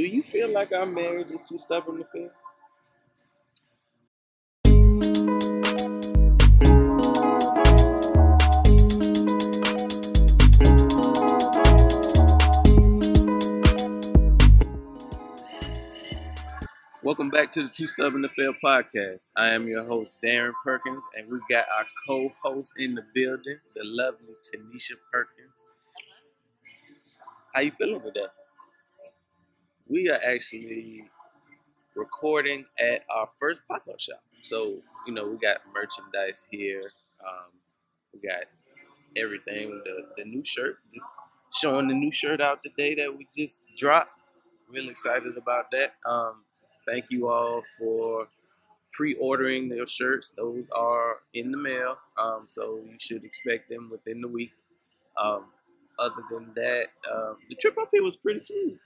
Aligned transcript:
Do 0.00 0.06
you 0.06 0.22
feel 0.22 0.50
like 0.50 0.72
our 0.72 0.86
marriage 0.86 1.30
is 1.30 1.42
too 1.42 1.58
stubborn 1.58 1.98
to 1.98 2.04
fail? 2.04 2.30
Welcome 17.02 17.28
back 17.28 17.52
to 17.52 17.64
the 17.64 17.68
Too 17.68 17.86
Stubborn 17.86 18.22
to 18.22 18.30
Fail 18.30 18.54
podcast. 18.64 19.30
I 19.36 19.50
am 19.50 19.68
your 19.68 19.84
host, 19.84 20.12
Darren 20.24 20.54
Perkins, 20.64 21.04
and 21.14 21.30
we've 21.30 21.42
got 21.50 21.66
our 21.76 21.84
co 22.08 22.32
host 22.42 22.72
in 22.78 22.94
the 22.94 23.02
building, 23.14 23.58
the 23.76 23.82
lovely 23.84 24.34
Teneasha 24.50 24.96
Perkins. 25.12 25.66
How 27.54 27.60
you 27.60 27.72
feeling 27.72 28.00
today? 28.00 28.28
We 29.90 30.08
are 30.08 30.20
actually 30.24 31.02
recording 31.96 32.64
at 32.78 33.02
our 33.12 33.26
first 33.40 33.62
pop 33.68 33.82
up 33.88 33.98
shop. 33.98 34.22
So, 34.40 34.70
you 35.04 35.12
know, 35.12 35.26
we 35.26 35.36
got 35.36 35.62
merchandise 35.74 36.46
here. 36.48 36.92
Um, 37.20 37.50
we 38.14 38.20
got 38.20 38.44
everything. 39.16 39.82
The, 39.84 40.06
the 40.16 40.24
new 40.24 40.44
shirt, 40.44 40.78
just 40.94 41.08
showing 41.52 41.88
the 41.88 41.94
new 41.94 42.12
shirt 42.12 42.40
out 42.40 42.62
today 42.62 42.94
that 42.94 43.18
we 43.18 43.26
just 43.36 43.62
dropped. 43.76 44.12
Real 44.68 44.88
excited 44.88 45.36
about 45.36 45.72
that. 45.72 45.94
Um, 46.08 46.44
thank 46.86 47.06
you 47.10 47.28
all 47.28 47.62
for 47.76 48.28
pre-ordering 48.92 49.70
their 49.70 49.86
shirts. 49.86 50.32
Those 50.36 50.68
are 50.70 51.16
in 51.34 51.50
the 51.50 51.58
mail, 51.58 51.98
um, 52.16 52.44
so 52.46 52.78
you 52.88 52.96
should 53.00 53.24
expect 53.24 53.68
them 53.68 53.88
within 53.90 54.20
the 54.20 54.28
week. 54.28 54.52
Um, 55.20 55.46
other 55.98 56.22
than 56.30 56.52
that, 56.54 56.90
um, 57.12 57.38
the 57.48 57.56
trip 57.56 57.76
up 57.76 57.88
here 57.92 58.04
was 58.04 58.16
pretty 58.16 58.38
smooth. 58.38 58.78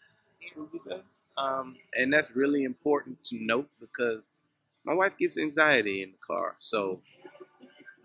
Um, 1.37 1.77
and 1.97 2.13
that's 2.13 2.35
really 2.37 2.65
important 2.65 3.25
to 3.25 3.39
note 3.41 3.69
because 3.81 4.31
my 4.85 4.95
wife 4.95 5.17
gets 5.17 5.39
anxiety 5.39 6.03
in 6.03 6.13
the 6.13 6.19
car. 6.19 6.55
So 6.59 7.01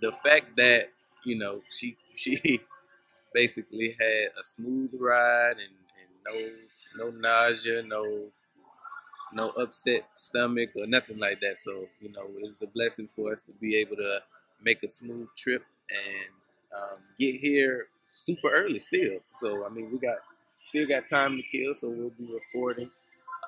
the 0.02 0.12
fact 0.12 0.56
that 0.58 0.92
you 1.26 1.38
know 1.38 1.62
she 1.70 1.98
she 2.16 2.62
basically 3.34 3.96
had 4.00 4.30
a 4.40 4.44
smooth 4.44 4.92
ride 5.00 5.58
and, 5.60 5.76
and 6.00 6.56
no 6.98 7.06
no 7.06 7.12
nausea, 7.12 7.84
no 7.84 8.28
no 9.32 9.50
upset 9.50 10.08
stomach 10.16 10.72
or 10.76 10.88
nothing 10.88 11.20
like 11.20 11.40
that. 11.42 11.58
So 11.58 11.88
you 12.00 12.12
know 12.12 12.28
it's 12.38 12.62
a 12.62 12.68
blessing 12.68 13.08
for 13.08 13.32
us 13.32 13.42
to 13.44 13.54
be 13.54 13.76
able 13.78 13.98
to 13.98 14.20
make 14.62 14.84
a 14.84 14.88
smooth 14.88 15.30
trip 15.38 15.64
and 15.90 16.34
um, 16.76 17.00
get 17.18 17.36
here 17.36 17.88
super 18.06 18.50
early 18.50 18.80
still. 18.80 19.20
So 19.30 19.66
I 19.66 19.70
mean 19.70 19.92
we 19.92 20.00
got 20.00 20.18
still 20.70 20.88
got 20.88 21.08
time 21.10 21.36
to 21.36 21.44
kill, 21.44 21.74
so 21.74 21.90
we'll 21.90 22.12
be 22.12 22.32
recording. 22.32 22.92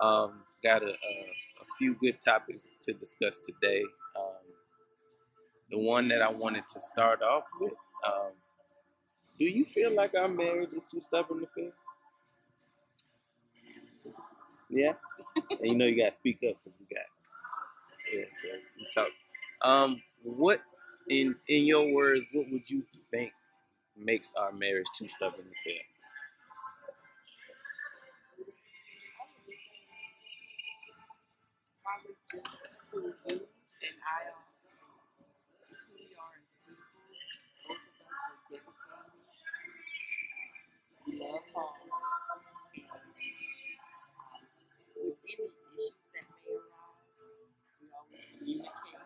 Um, 0.01 0.41
got 0.63 0.81
a, 0.81 0.87
a, 0.87 0.91
a, 0.91 1.65
few 1.77 1.93
good 1.93 2.19
topics 2.19 2.63
to 2.81 2.93
discuss 2.93 3.37
today. 3.37 3.83
Um, 4.15 4.41
the 5.69 5.77
one 5.77 6.07
that 6.07 6.23
I 6.23 6.31
wanted 6.31 6.67
to 6.67 6.79
start 6.79 7.21
off 7.21 7.43
with. 7.59 7.73
Um, 8.05 8.31
do 9.37 9.45
you 9.45 9.65
feel 9.65 9.95
like 9.95 10.15
our 10.15 10.27
marriage 10.27 10.73
is 10.73 10.83
too 10.83 10.99
stubborn 11.01 11.41
to 11.41 11.47
fail? 11.55 11.71
Yeah, 14.69 14.93
and 15.35 15.59
you 15.61 15.75
know 15.75 15.85
you 15.85 15.97
gotta 15.97 16.13
speak 16.13 16.37
up 16.37 16.55
because 16.63 16.79
we 16.79 16.95
got 16.95 17.05
yeah. 18.11 18.25
So 18.31 18.47
we 18.77 18.87
talk. 18.95 19.09
Um, 19.61 20.01
what 20.23 20.61
in 21.07 21.35
in 21.47 21.65
your 21.65 21.93
words, 21.93 22.25
what 22.31 22.49
would 22.49 22.67
you 22.69 22.83
think 23.11 23.33
makes 23.95 24.33
our 24.33 24.51
marriage 24.51 24.87
too 24.97 25.07
stubborn 25.07 25.43
to 25.43 25.69
fail? 25.69 25.81
And 32.33 33.97
I. 34.07 34.31
It's 35.69 35.85
who 35.87 35.93
we 35.95 36.15
are. 36.17 36.39
Both 37.67 37.79
of 37.79 38.07
us. 38.07 38.17
We 41.07 41.19
love 41.19 41.43
um, 41.55 41.65
with 44.97 45.17
any 45.25 45.49
issues 45.75 46.07
that 46.13 46.25
may 46.29 46.55
arise, 46.55 47.21
we 47.81 47.87
always 47.95 48.23
communicate 48.27 48.99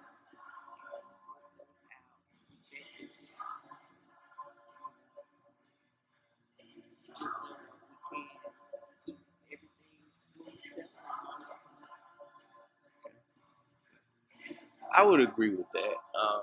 I 14.96 15.04
would 15.04 15.20
agree 15.22 15.50
with 15.50 15.68
that. 15.74 15.96
Um, 16.20 16.42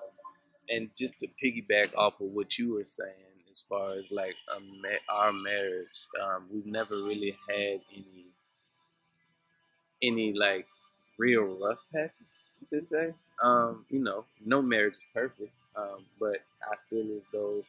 and 0.70 0.90
just 0.96 1.18
to 1.20 1.28
piggyback 1.42 1.94
off 1.96 2.20
of 2.20 2.28
what 2.28 2.58
you 2.58 2.74
were 2.74 2.84
saying, 2.84 3.14
as 3.50 3.60
far 3.60 3.94
as 3.94 4.10
like 4.10 4.34
ma- 4.82 4.88
our 5.14 5.32
marriage, 5.32 6.06
um, 6.22 6.46
we've 6.52 6.66
never 6.66 6.96
really 6.96 7.36
had 7.48 7.80
any 7.92 8.26
any 10.02 10.32
like 10.32 10.66
real 11.18 11.44
rough 11.60 11.80
patches 11.94 12.40
to 12.68 12.80
say. 12.80 13.14
Um, 13.42 13.84
you 13.90 13.98
know, 14.00 14.24
no 14.44 14.62
marriage 14.62 14.96
is 14.96 15.06
perfect, 15.14 15.52
um, 15.76 16.04
but 16.20 16.38
I 16.62 16.76
feel 16.88 17.16
as 17.16 17.22
though 17.32 17.64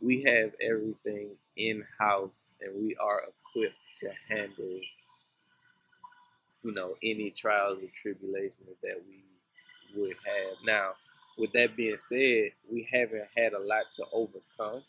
we 0.00 0.22
have 0.24 0.52
everything 0.62 1.30
in 1.56 1.84
house 1.98 2.56
and 2.60 2.74
we 2.82 2.96
are 2.96 3.22
equipped 3.24 3.76
to 3.96 4.10
handle, 4.28 4.80
you 6.62 6.72
know, 6.72 6.94
any 7.02 7.30
trials 7.30 7.82
or 7.82 7.88
tribulations 7.92 8.76
that 8.82 9.00
we 9.08 9.24
would 9.96 10.16
have. 10.24 10.56
Now, 10.64 10.92
with 11.38 11.52
that 11.52 11.76
being 11.76 11.96
said, 11.96 12.52
we 12.70 12.86
haven't 12.92 13.26
had 13.36 13.52
a 13.52 13.58
lot 13.58 13.90
to 13.92 14.04
overcome, 14.12 14.82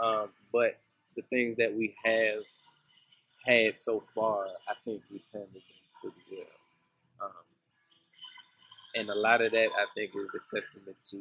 um, 0.00 0.28
but 0.52 0.78
the 1.16 1.22
things 1.22 1.56
that 1.56 1.74
we 1.74 1.94
have 2.04 2.42
had 3.44 3.76
so 3.76 4.02
far, 4.14 4.46
I 4.68 4.74
think 4.84 5.02
we've 5.10 5.22
handled 5.32 5.54
them 5.54 5.62
pretty 6.00 6.16
well. 6.30 7.28
Um, 7.28 7.44
and 8.96 9.10
a 9.10 9.14
lot 9.14 9.42
of 9.42 9.52
that, 9.52 9.70
I 9.76 9.86
think, 9.94 10.12
is 10.16 10.34
a 10.34 10.56
testament 10.56 10.96
to 11.10 11.16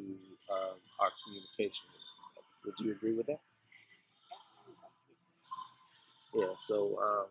um, 0.52 0.76
our 1.00 1.10
communication. 1.24 1.86
Would 2.66 2.80
you 2.80 2.92
agree 2.92 3.14
with 3.14 3.28
that? 3.28 3.40
Yeah. 6.34 6.54
So, 6.56 7.00
um, 7.02 7.26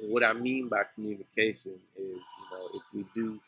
what 0.00 0.22
I 0.22 0.32
mean 0.32 0.68
by 0.68 0.84
communication 0.94 1.74
is, 1.96 2.22
you 2.22 2.46
know, 2.52 2.68
if 2.74 2.82
we 2.94 3.04
do 3.14 3.40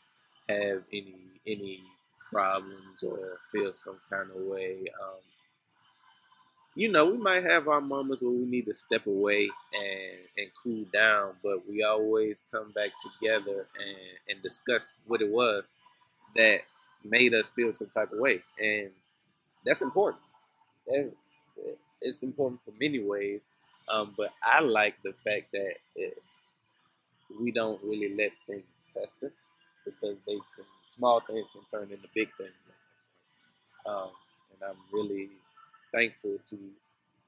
have 0.50 0.83
any 0.93 1.15
any 1.47 1.83
problems 2.31 3.03
or 3.03 3.38
feel 3.50 3.72
some 3.72 3.99
kind 4.09 4.31
of 4.31 4.43
way. 4.43 4.84
Um, 5.03 5.21
you 6.77 6.91
know, 6.91 7.05
we 7.05 7.19
might 7.19 7.43
have 7.43 7.66
our 7.66 7.81
moments 7.81 8.22
where 8.22 8.31
we 8.31 8.47
need 8.47 8.66
to 8.66 8.72
step 8.72 9.06
away 9.06 9.49
and, 9.75 10.19
and 10.39 10.49
cool 10.62 10.84
down, 10.93 11.34
but 11.43 11.69
we 11.69 11.83
always 11.83 12.43
come 12.53 12.72
back 12.72 12.91
together 13.00 13.66
and, 13.78 13.97
and 14.28 14.43
discuss 14.43 14.97
what 15.06 15.21
it 15.21 15.31
was 15.31 15.78
that 16.37 16.60
made 17.05 17.34
us 17.34 17.50
feel 17.50 17.72
some 17.72 17.89
type 17.89 18.12
of 18.12 18.19
way. 18.19 18.43
And 18.62 18.91
that's 19.66 19.83
important. 19.83 20.22
That's, 20.87 21.50
it's 22.00 22.22
important 22.22 22.65
for 22.65 22.72
many 22.81 23.03
ways. 23.03 23.50
Um, 23.89 24.15
but 24.16 24.31
I 24.43 24.60
like 24.60 24.94
the 25.03 25.12
fact 25.12 25.53
that 25.53 25.75
it, 25.97 26.16
we 27.41 27.50
don't 27.50 27.83
really 27.83 28.15
let 28.15 28.33
things 28.47 28.93
fester 28.94 29.33
because 29.85 30.21
they 30.27 30.35
can 30.35 30.65
small 30.85 31.21
things 31.21 31.49
can 31.49 31.65
turn 31.65 31.91
into 31.93 32.09
big 32.15 32.29
things. 32.37 32.51
Um, 33.87 34.11
and 34.53 34.71
I'm 34.71 34.77
really 34.93 35.31
thankful 35.93 36.39
to 36.47 36.59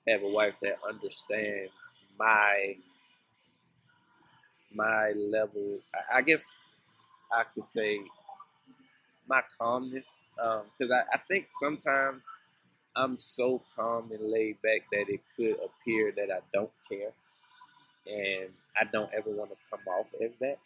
have 0.09 0.23
a 0.23 0.29
wife 0.29 0.55
that 0.63 0.77
understands 0.87 1.93
my 2.19 2.75
my 4.75 5.13
level. 5.13 5.79
I, 6.13 6.23
guess 6.23 6.65
I 7.35 7.45
could 7.45 7.65
say 7.65 8.01
my 9.29 9.43
calmness, 9.59 10.31
because 10.37 10.91
um, 10.91 10.93
I, 10.93 11.03
I 11.15 11.19
think 11.19 11.49
sometimes 11.53 12.27
I'm 12.97 13.19
so 13.19 13.63
calm 13.77 14.11
and 14.13 14.31
laid 14.31 14.61
back 14.63 14.83
that 14.93 15.09
it 15.09 15.21
could 15.37 15.57
appear 15.65 16.13
that 16.17 16.31
I 16.31 16.41
don't 16.53 16.71
care, 16.91 17.13
and 18.07 18.51
I 18.77 18.85
don't 18.91 19.11
ever 19.15 19.31
want 19.31 19.51
to 19.51 19.57
come 19.71 19.81
off 19.89 20.13
as 20.23 20.37
that 20.37 20.59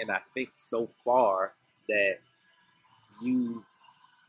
and 0.00 0.10
I 0.10 0.20
think 0.34 0.50
so 0.54 0.86
far 0.86 1.52
that 1.88 2.18
you 3.22 3.64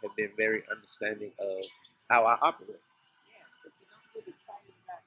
have 0.03 0.15
been 0.15 0.31
very 0.37 0.63
understanding 0.71 1.31
of 1.39 1.65
how 2.09 2.25
I 2.25 2.37
operate. 2.41 2.81
Yeah, 3.31 3.39
but 3.63 3.73
you 3.79 3.87
don't 3.91 4.25
get 4.25 4.27
excited 4.27 4.75
about 4.85 5.01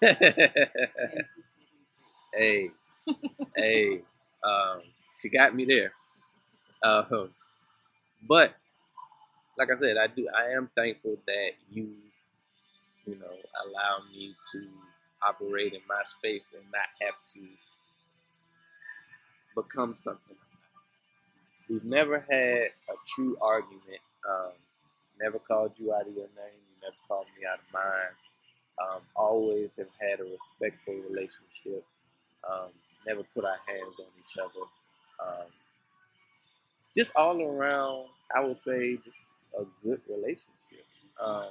anything 0.00 0.26
except 0.36 0.64
the 2.32 2.34
hey, 2.34 2.68
hey, 3.56 4.02
um, 4.44 4.80
she 5.20 5.28
got 5.28 5.54
me 5.54 5.64
there. 5.64 5.92
Um, 6.84 7.30
but 8.28 8.54
like 9.58 9.70
I 9.70 9.74
said, 9.74 9.96
I 9.96 10.06
do. 10.06 10.28
I 10.36 10.50
am 10.52 10.70
thankful 10.74 11.16
that 11.26 11.50
you, 11.70 11.94
you 13.06 13.16
know, 13.18 13.34
allow 13.66 13.98
me 14.12 14.34
to 14.52 14.68
operate 15.26 15.72
in 15.74 15.80
my 15.88 16.02
space 16.04 16.52
and 16.56 16.64
not 16.72 16.86
have 17.06 17.16
to 17.34 17.40
become 19.62 19.94
something. 19.94 20.36
We've 21.68 21.84
never 21.84 22.20
had 22.30 22.70
a 22.90 22.96
true 23.14 23.36
argument. 23.42 24.00
Um, 24.28 24.52
never 25.20 25.38
called 25.38 25.78
you 25.78 25.94
out 25.94 26.02
of 26.08 26.14
your 26.14 26.28
name. 26.36 26.58
You 26.58 26.76
never 26.82 26.96
called 27.08 27.26
me 27.38 27.46
out 27.46 27.60
of 27.60 27.74
mine. 27.74 28.14
Um, 28.82 29.02
always 29.16 29.76
have 29.76 29.88
had 30.00 30.20
a 30.20 30.24
respectful 30.24 30.94
relationship. 31.10 31.84
Um, 32.50 32.70
never 33.06 33.22
put 33.24 33.44
our 33.44 33.58
hands 33.66 34.00
on 34.00 34.06
each 34.18 34.38
other. 34.38 34.66
Um, 35.20 35.48
just 36.94 37.12
all 37.16 37.40
around, 37.42 38.06
I 38.34 38.40
would 38.44 38.56
say, 38.56 38.96
just 38.96 39.44
a 39.58 39.64
good 39.84 40.00
relationship. 40.08 40.86
Um, 41.22 41.50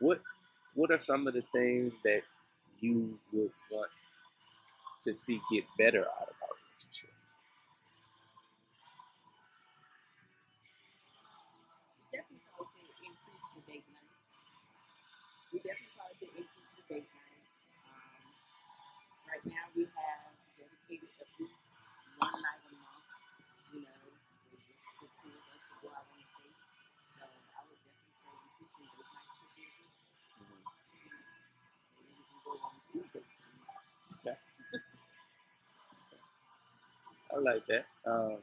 what 0.00 0.20
What 0.74 0.90
are 0.90 0.98
some 0.98 1.26
of 1.28 1.34
the 1.34 1.44
things 1.52 1.96
that 2.04 2.22
you 2.80 3.18
would 3.32 3.52
want 3.70 3.90
to 5.02 5.14
see 5.14 5.40
get 5.52 5.64
better 5.78 6.00
out 6.00 6.28
of 6.28 6.36
our 6.42 6.53
relationship? 6.74 7.14
definitely 12.12 12.42
probably 12.50 12.82
to 12.86 13.02
increase 13.06 13.46
the 13.54 13.62
date 13.66 13.86
nights. 13.90 14.34
We 15.52 15.58
definitely 15.62 15.94
probably 15.94 16.18
to 16.22 16.28
increase 16.34 16.70
the 16.74 16.82
date 16.90 17.08
nights. 17.10 17.60
Um, 17.86 18.26
right 19.30 19.44
now 19.46 19.64
we 19.74 19.86
have 19.86 20.34
dedicated 20.58 21.10
at 21.22 21.30
least 21.38 21.74
one 22.18 22.34
night 22.42 22.62
a 22.66 22.72
month, 22.74 23.06
you 23.74 23.80
know, 23.86 24.02
just 24.66 24.90
the 24.98 25.08
two 25.14 25.30
of 25.30 25.44
us 25.54 25.62
to 25.70 25.74
go 25.82 25.88
out 25.94 26.06
on 26.10 26.18
a 26.18 26.26
date. 26.26 26.58
So 27.14 27.22
I 27.22 27.60
would 27.66 27.78
definitely 27.82 28.14
say 28.14 28.30
increasing 28.34 28.86
date 28.94 29.10
nights 29.14 29.36
would 29.42 29.54
be 29.54 29.66
a 29.70 30.42
good 30.42 30.78
thing. 30.90 31.10
And 31.10 32.06
we 32.14 32.22
can 32.26 32.38
go 32.42 32.52
on 32.58 32.74
two 32.90 33.04
dates 33.14 33.46
a 33.46 33.50
month. 33.62 34.38
I 37.34 37.38
like 37.40 37.66
that. 37.66 37.86
Um, 38.06 38.38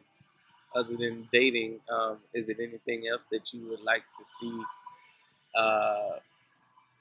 other 0.75 0.95
than 0.97 1.27
dating, 1.31 1.79
um, 1.91 2.19
is 2.33 2.49
it 2.49 2.57
anything 2.59 3.07
else 3.07 3.25
that 3.31 3.53
you 3.53 3.67
would 3.69 3.81
like 3.81 4.03
to 4.17 4.23
see? 4.23 4.61
Uh, 5.55 6.17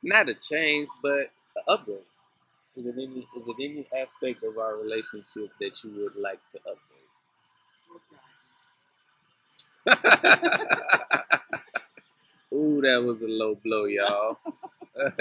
not 0.03 0.29
a 0.29 0.35
change, 0.35 0.89
but 1.03 1.31
an 1.57 1.65
upgrade. 1.69 1.99
Is 2.77 2.87
it 2.87 2.95
any? 2.97 3.27
Is 3.37 3.49
it 3.49 3.57
any 3.61 3.87
aspect 4.01 4.43
of 4.45 4.59
our 4.59 4.77
relationship 4.77 5.51
that 5.61 5.85
you 5.85 5.93
would 5.97 6.17
like 6.17 6.41
to 6.51 6.61
upgrade? 9.87 10.51
Ooh, 12.55 12.81
that 12.83 13.03
was 13.03 13.23
a 13.23 13.29
low 13.29 13.55
blow, 13.55 13.85
y'all. 13.87 14.39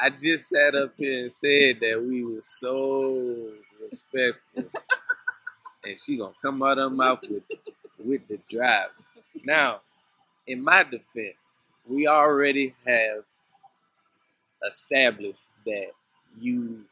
I 0.00 0.10
just 0.10 0.48
sat 0.48 0.74
up 0.74 0.92
here 0.98 1.20
and 1.22 1.32
said 1.32 1.80
that 1.80 2.02
we 2.06 2.24
were 2.24 2.40
so 2.40 3.52
respectful, 3.82 4.64
and 5.86 5.98
she 5.98 6.16
gonna 6.16 6.34
come 6.42 6.62
out 6.62 6.78
of 6.78 6.90
her 6.90 6.96
mouth 6.96 7.20
with 7.28 7.44
with 8.04 8.26
the 8.26 8.38
drive. 8.48 8.90
Now, 9.44 9.80
in 10.46 10.62
my 10.62 10.82
defense, 10.84 11.66
we 11.86 12.06
already 12.06 12.74
have 12.86 13.24
established 14.66 15.52
that 15.64 15.90
you 16.40 16.84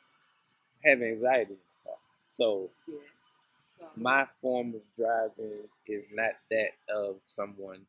have 0.84 1.02
anxiety 1.02 1.52
in 1.52 1.58
the 1.58 1.90
car. 1.90 1.98
So 2.28 2.70
Yes. 2.86 2.98
So 3.78 3.88
my 3.96 4.26
form 4.40 4.74
of 4.74 4.82
driving 4.96 5.68
is 5.86 6.08
not 6.12 6.32
that 6.50 6.70
of 6.94 7.16
someone 7.20 7.80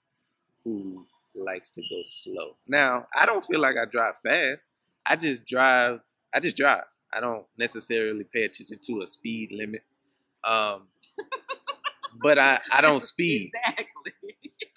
who 0.63 1.06
likes 1.36 1.69
to 1.72 1.81
go 1.81 2.02
slow. 2.06 2.56
Now, 2.68 3.06
I 3.16 3.25
don't 3.25 3.46
feel 3.46 3.60
like 3.60 3.78
I 3.78 3.86
drive 3.86 4.18
fast. 4.18 4.69
I 5.06 5.16
just 5.16 5.46
drive. 5.46 6.02
I 6.34 6.40
just 6.40 6.57
drive. 6.57 6.84
I 7.13 7.19
don't 7.19 7.46
necessarily 7.57 8.24
pay 8.24 8.44
attention 8.44 8.80
to 8.88 9.02
a 9.02 9.07
speed 9.07 9.52
limit. 9.52 9.84
Um, 10.45 10.83
but 12.21 12.39
I, 12.39 12.59
I 12.71 12.81
don't 12.81 13.01
speed. 13.01 13.51
Exactly. 13.56 14.13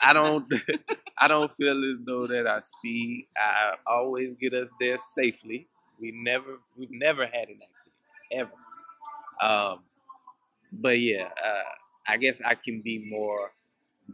I 0.00 0.12
don't 0.12 0.46
I 1.18 1.28
don't 1.28 1.52
feel 1.52 1.84
as 1.90 1.98
though 2.04 2.26
that 2.26 2.46
I 2.46 2.60
speed. 2.60 3.26
I 3.36 3.74
always 3.86 4.34
get 4.34 4.54
us 4.54 4.72
there 4.80 4.96
safely. 4.96 5.68
We 6.00 6.12
never 6.14 6.58
we've 6.76 6.90
never 6.92 7.26
had 7.26 7.48
an 7.48 7.60
accident 7.68 7.94
ever. 8.32 8.52
Um, 9.40 9.80
but 10.72 10.98
yeah, 11.00 11.28
uh, 11.44 11.62
I 12.08 12.16
guess 12.18 12.42
I 12.44 12.54
can 12.54 12.82
be 12.82 13.06
more 13.10 13.52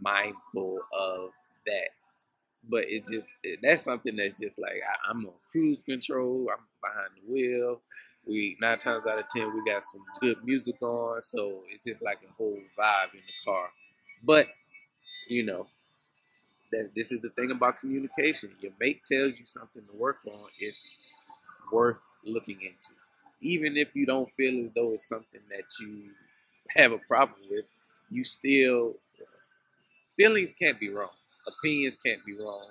mindful 0.01 0.81
of 0.93 1.31
that. 1.67 1.91
But 2.69 2.85
it 2.89 3.07
just 3.11 3.35
that's 3.63 3.83
something 3.83 4.17
that's 4.17 4.41
just 4.41 4.61
like 4.61 4.83
I, 4.89 5.11
I'm 5.11 5.27
on 5.27 5.35
cruise 5.51 5.83
control. 5.83 6.49
I'm 6.53 6.65
behind 6.83 7.11
the 7.17 7.33
wheel. 7.33 7.81
We 8.27 8.57
nine 8.61 8.79
times 8.79 9.07
out 9.07 9.19
of 9.19 9.29
ten 9.29 9.55
we 9.55 9.65
got 9.71 9.85
some 9.85 10.03
good 10.21 10.45
music 10.45 10.81
on, 10.83 11.21
so 11.21 11.63
it's 11.71 11.87
just 11.87 12.03
like 12.03 12.19
a 12.29 12.33
whole 12.35 12.59
vibe 12.79 13.13
in 13.15 13.21
the 13.21 13.45
car. 13.51 13.69
But 14.23 14.49
you 15.29 15.45
know, 15.45 15.67
that 16.73 16.91
this 16.95 17.13
is 17.13 17.21
the 17.21 17.31
thing 17.31 17.51
about 17.51 17.79
communication. 17.79 18.51
Your 18.61 18.73
mate 18.81 19.03
tells 19.11 19.39
you 19.39 19.47
something 19.47 19.83
to 19.91 19.97
work 19.97 20.19
on, 20.27 20.49
it's 20.59 20.95
worth 21.73 22.01
looking 22.25 22.61
into. 22.61 22.95
Even 23.43 23.77
if 23.77 23.95
you 23.95 24.07
don't 24.07 24.31
feel 24.31 24.63
as 24.65 24.71
though 24.73 24.93
it's 24.93 25.09
something 25.09 25.41
that 25.51 25.65
you 25.81 26.11
have 26.77 26.93
a 26.93 26.99
problem 26.99 27.41
with, 27.51 27.67
you 28.11 28.25
still 28.25 28.95
feelings 30.17 30.55
can't 30.55 30.79
be 30.81 30.89
wrong. 30.89 31.11
Opinions 31.47 31.97
can't 31.97 32.25
be 32.25 32.35
wrong. 32.39 32.67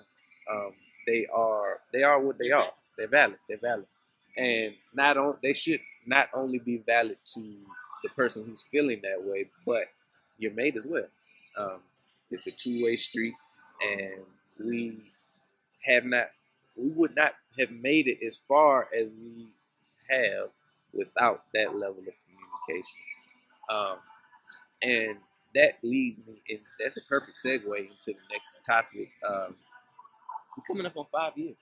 Um, 0.52 0.72
they 1.06 1.26
are 1.34 1.80
they 1.92 2.04
are 2.04 2.20
what 2.20 2.38
they 2.40 2.52
are. 2.52 2.72
They're 2.98 3.08
valid. 3.08 3.38
They're 3.48 3.60
valid. 3.62 3.88
And 4.38 4.74
not 4.94 5.18
on 5.18 5.38
they 5.44 5.54
should 5.54 5.82
not 6.06 6.30
only 6.34 6.60
be 6.60 6.78
valid 6.86 7.18
to 7.34 7.56
the 8.04 8.10
person 8.10 8.46
who's 8.46 8.64
feeling 8.64 9.02
that 9.04 9.24
way, 9.24 9.50
but 9.66 9.86
your 10.38 10.52
mate 10.54 10.76
as 10.76 10.86
well. 10.88 11.08
Um, 11.58 11.80
it's 12.30 12.48
a 12.48 12.52
two 12.52 12.84
way 12.84 12.96
street, 12.96 13.36
and 13.82 14.22
we 14.64 15.04
have 15.84 16.06
not, 16.06 16.30
we 16.76 16.90
would 16.92 17.16
not 17.16 17.34
have 17.60 17.72
made 17.72 18.08
it 18.08 18.26
as 18.26 18.42
far 18.48 18.90
as 18.98 19.14
we 19.14 19.50
have 20.10 20.50
without 20.94 21.44
that 21.54 21.76
level 21.76 22.00
of 22.00 22.14
communication. 22.26 23.02
Um, 23.70 23.98
and 24.82 25.18
that 25.56 25.78
leads 25.84 26.20
me, 26.20 26.42
and 26.50 26.60
that's 26.80 26.98
a 26.98 27.02
perfect 27.02 27.38
segue 27.38 27.78
into 27.78 27.98
the 28.08 28.16
next 28.32 28.60
topic. 28.66 29.12
Um, 29.28 29.56
we're 30.58 30.64
coming 30.68 30.86
up 30.86 30.98
on 30.98 31.06
five 31.12 31.38
years. 31.38 31.56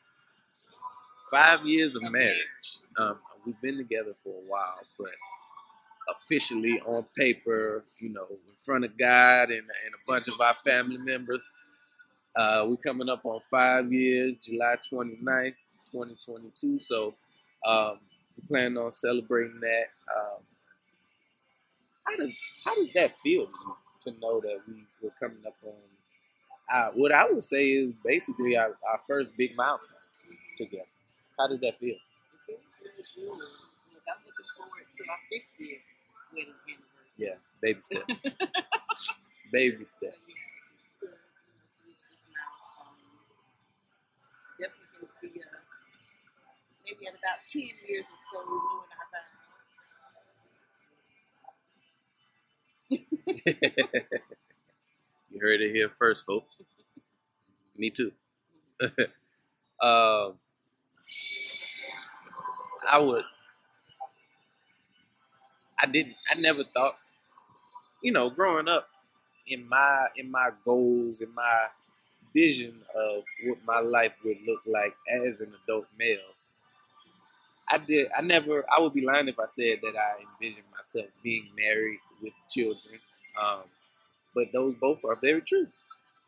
Five 1.32 1.66
years 1.66 1.96
of 1.96 2.04
marriage. 2.12 2.78
Um, 3.00 3.18
we've 3.46 3.60
been 3.62 3.78
together 3.78 4.14
for 4.22 4.34
a 4.34 4.50
while, 4.50 4.82
but 5.00 5.12
officially 6.10 6.78
on 6.86 7.06
paper, 7.16 7.86
you 8.00 8.10
know, 8.10 8.26
in 8.30 8.56
front 8.58 8.84
of 8.84 8.98
God 8.98 9.50
and, 9.50 9.60
and 9.60 9.94
a 9.96 10.06
bunch 10.06 10.28
of 10.28 10.42
our 10.42 10.56
family 10.66 10.98
members. 10.98 11.54
Uh, 12.36 12.66
we're 12.68 12.76
coming 12.76 13.08
up 13.08 13.22
on 13.24 13.40
five 13.50 13.94
years, 13.94 14.38
July 14.40 14.76
29th, 14.92 15.56
2022. 15.90 16.80
So 16.80 17.16
um, 17.66 18.00
we 18.36 18.46
plan 18.50 18.78
on 18.78 18.92
celebrating 18.92 19.62
that. 19.62 19.86
Um, 20.14 20.44
how 22.04 22.18
does 22.18 22.42
how 22.66 22.76
does 22.76 22.90
that 22.96 23.16
feel 23.24 23.46
to 23.46 24.12
to 24.12 24.20
know 24.20 24.42
that 24.42 24.58
we 24.68 24.84
we're 25.02 25.12
coming 25.18 25.44
up 25.48 25.56
on 25.66 25.74
uh, 26.74 26.92
what 26.94 27.14
I 27.14 27.26
would 27.26 27.44
say 27.44 27.72
is 27.72 27.94
basically 28.04 28.58
our, 28.58 28.78
our 28.90 29.00
first 29.08 29.38
big 29.38 29.56
milestone 29.56 29.96
together? 30.58 30.91
How 31.42 31.48
does 31.48 31.58
that 31.62 31.76
feel? 31.76 31.96
It 31.96 32.00
feels 32.46 33.18
really 33.18 33.34
good. 33.34 33.34
Look, 33.34 34.06
I'm 34.06 34.22
looking 34.22 34.46
forward 34.54 34.86
to 34.94 35.04
our 35.10 35.18
50th 35.34 35.82
wedding 36.38 36.54
anniversary. 36.70 37.18
Yeah, 37.18 37.42
baby 37.64 37.82
steps. 37.82 38.22
baby 39.52 39.78
But 39.80 39.88
steps. 39.88 40.22
yeah, 40.30 40.86
it's 40.86 40.96
good, 41.02 41.18
you 41.18 41.54
know, 41.58 41.66
to 41.66 41.82
reach 41.90 42.06
this 42.14 42.30
milestone. 42.30 42.94
Definitely 44.62 45.02
can 45.02 45.10
see 45.10 45.34
us 45.42 45.72
maybe 46.86 47.10
in 47.10 47.18
about 47.18 47.42
10 47.42 47.74
years 47.90 48.06
or 48.06 48.22
so 48.30 48.38
renewing 48.46 48.94
our 48.94 49.08
vows. 49.10 49.98
you 55.30 55.40
heard 55.42 55.62
it 55.62 55.72
here 55.74 55.90
first, 55.90 56.26
folks. 56.26 56.62
Me 57.78 57.90
too. 57.90 58.12
um, 59.82 60.36
I 62.90 63.00
would. 63.00 63.26
I 65.80 65.86
didn't. 65.88 66.16
I 66.30 66.36
never 66.36 66.64
thought. 66.64 66.98
You 68.02 68.12
know, 68.12 68.30
growing 68.30 68.68
up, 68.68 68.88
in 69.48 69.68
my 69.68 70.08
in 70.16 70.32
my 70.32 70.52
goals, 70.66 71.22
in 71.22 71.34
my 71.34 71.68
vision 72.36 72.76
of 72.96 73.24
what 73.46 73.58
my 73.66 73.80
life 73.80 74.14
would 74.26 74.38
look 74.48 74.62
like 74.66 74.96
as 75.10 75.42
an 75.42 75.54
adult 75.66 75.88
male, 75.98 76.20
I 77.70 77.78
did. 77.78 78.10
I 78.18 78.22
never. 78.22 78.66
I 78.72 78.82
would 78.82 78.94
be 78.94 79.06
lying 79.06 79.28
if 79.28 79.40
I 79.40 79.46
said 79.46 79.80
that 79.84 79.96
I 79.98 80.22
envisioned 80.22 80.68
myself 80.76 81.08
being 81.24 81.50
married 81.58 82.00
with 82.22 82.34
children. 82.50 83.00
Um, 83.42 83.62
but 84.36 84.48
those 84.54 84.76
both 84.76 85.04
are 85.06 85.18
very 85.22 85.42
true. 85.42 85.68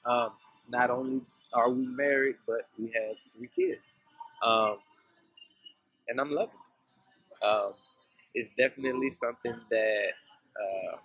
Um, 0.06 0.32
not 0.70 0.90
only 0.90 1.22
are 1.54 1.70
we 1.70 1.86
married, 1.88 2.36
but 2.48 2.68
we 2.80 2.88
have 2.88 3.16
three 3.36 3.50
kids. 3.56 3.96
Um, 4.44 4.78
and 6.08 6.20
I'm 6.20 6.32
loving 6.32 6.56
it. 6.56 7.46
Um, 7.46 7.74
it's 8.34 8.50
definitely 8.58 9.10
something 9.10 9.56
that, 9.70 10.08
uh, 10.60 10.98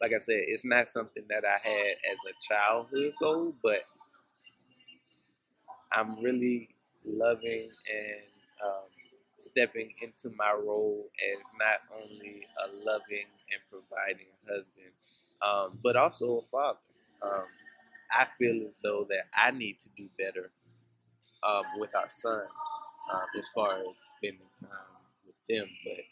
like 0.00 0.12
I 0.12 0.18
said, 0.18 0.42
it's 0.46 0.64
not 0.64 0.88
something 0.88 1.24
that 1.28 1.44
I 1.44 1.68
had 1.68 1.96
as 2.10 2.18
a 2.28 2.34
childhood 2.40 3.14
goal, 3.20 3.54
but 3.62 3.82
I'm 5.92 6.20
really 6.20 6.68
loving 7.04 7.70
and 7.92 8.22
um, 8.64 8.84
stepping 9.36 9.92
into 10.02 10.30
my 10.36 10.52
role 10.52 11.08
as 11.32 11.52
not 11.58 11.80
only 12.02 12.46
a 12.64 12.68
loving 12.84 13.26
and 13.50 13.60
providing 13.70 14.26
husband, 14.48 14.92
um, 15.42 15.78
but 15.82 15.96
also 15.96 16.38
a 16.38 16.42
father. 16.42 16.78
Um, 17.22 17.44
I 18.10 18.26
feel 18.38 18.66
as 18.68 18.76
though 18.82 19.06
that 19.08 19.24
I 19.34 19.50
need 19.52 19.78
to 19.80 19.90
do 19.96 20.08
better 20.18 20.50
um, 21.42 21.64
with 21.78 21.94
our 21.94 22.08
sons 22.08 22.48
um, 23.12 23.20
as 23.38 23.48
far 23.48 23.74
as 23.74 24.12
spending 24.16 24.40
time 24.60 24.70
with 25.26 25.36
them. 25.48 25.68
But 25.84 26.04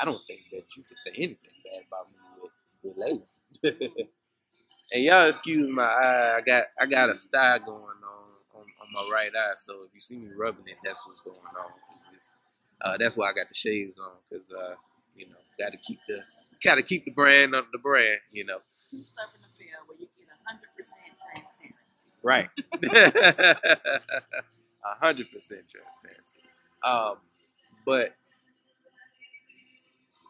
I 0.00 0.04
don't 0.04 0.20
think 0.26 0.40
that 0.52 0.76
you 0.76 0.82
can 0.82 0.96
say 0.96 1.10
anything 1.16 1.54
bad 1.64 1.82
about 1.86 2.08
me 2.10 2.18
with, 2.42 2.52
with 2.82 2.96
Layla. 2.96 4.06
and 4.92 5.02
y'all 5.02 5.28
excuse 5.28 5.70
my 5.70 5.84
eye. 5.84 6.36
I 6.36 6.40
got 6.40 6.64
I 6.80 6.86
got 6.86 7.10
a 7.10 7.14
sty 7.14 7.58
going 7.58 7.76
on, 7.76 8.28
on 8.54 8.64
on 8.80 8.92
my 8.92 9.08
right 9.12 9.30
eye. 9.34 9.54
So 9.56 9.82
if 9.86 9.94
you 9.94 10.00
see 10.00 10.18
me 10.18 10.28
rubbing 10.36 10.66
it, 10.66 10.76
that's 10.84 11.06
what's 11.06 11.20
going 11.20 11.36
on. 11.36 11.72
Just, 12.12 12.34
uh, 12.80 12.96
that's 12.96 13.16
why 13.16 13.30
I 13.30 13.32
got 13.32 13.48
the 13.48 13.54
shades 13.54 13.98
on 13.98 14.12
because 14.28 14.50
uh, 14.52 14.74
you 15.16 15.26
know 15.28 15.36
got 15.58 15.72
to 15.72 15.78
keep 15.78 15.98
the 16.08 16.22
got 16.62 16.76
to 16.76 16.82
keep 16.82 17.04
the 17.04 17.10
brand 17.10 17.54
under 17.54 17.68
the 17.72 17.78
brand. 17.78 18.20
You 18.32 18.44
know. 18.44 18.58
Too 18.88 19.02
Stubborn 19.02 19.40
to 19.42 19.48
Fail 19.58 19.80
where 19.86 19.98
you 19.98 20.06
get 20.16 20.28
hundred 20.46 20.70
percent 20.76 21.12
transparency. 21.20 22.08
Right. 22.22 22.48
Hundred 24.82 25.30
percent 25.32 25.62
transparency. 25.70 26.38
Um, 26.84 27.16
but 27.84 28.14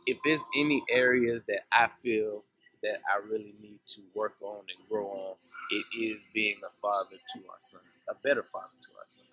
if 0.06 0.18
there's 0.24 0.42
any 0.56 0.82
areas 0.90 1.44
that 1.48 1.62
I 1.72 1.88
feel 1.88 2.44
that 2.82 3.00
I 3.08 3.18
really 3.26 3.54
need 3.60 3.80
to 3.88 4.00
work 4.14 4.34
on 4.40 4.60
and 4.60 4.88
grow 4.88 5.06
on, 5.06 5.34
it 5.70 5.84
is 5.98 6.24
being 6.32 6.56
a 6.64 6.70
father 6.80 7.16
to 7.16 7.38
our 7.48 7.56
sons, 7.60 7.84
a 8.08 8.14
better 8.14 8.42
father 8.42 8.68
to 8.80 8.88
our 8.96 9.06
sons. 9.08 9.28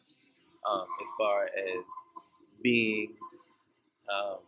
Um, 0.70 0.88
as 1.02 1.08
far 1.18 1.44
as 1.44 1.86
being 2.62 3.14
um, 4.14 4.40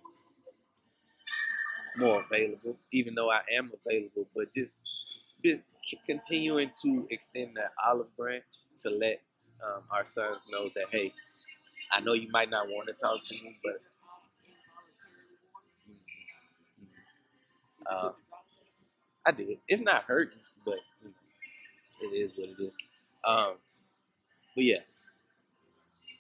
more 1.98 2.24
available, 2.30 2.78
even 2.92 3.16
though 3.16 3.32
I 3.32 3.42
am 3.56 3.72
available, 3.86 4.28
but 4.36 4.52
just 4.52 4.82
continuing 6.06 6.72
to 6.84 7.08
extend 7.10 7.56
that 7.56 7.72
olive 7.86 8.16
branch 8.18 8.44
to 8.80 8.90
let 8.90 9.22
um, 9.66 9.84
our 9.92 10.04
sons 10.04 10.46
know 10.52 10.70
that 10.76 10.86
hey, 10.92 11.14
I 11.92 12.02
know 12.02 12.14
you 12.14 12.30
might 12.32 12.50
not 12.50 12.68
want 12.68 12.88
to 12.88 12.94
talk 12.94 13.24
to 13.26 13.34
me, 13.36 13.60
but 13.64 13.74
water? 17.92 18.08
uh, 18.08 18.12
I 19.26 19.32
did. 19.32 19.60
It's 19.68 19.82
not 19.82 20.04
hurting, 20.06 20.40
but 20.66 20.80
it 22.02 22.08
is 22.08 22.32
what 22.38 22.50
it 22.50 22.64
is. 22.64 22.76
Um, 23.26 23.56
but 24.56 24.64
yeah, 24.64 24.80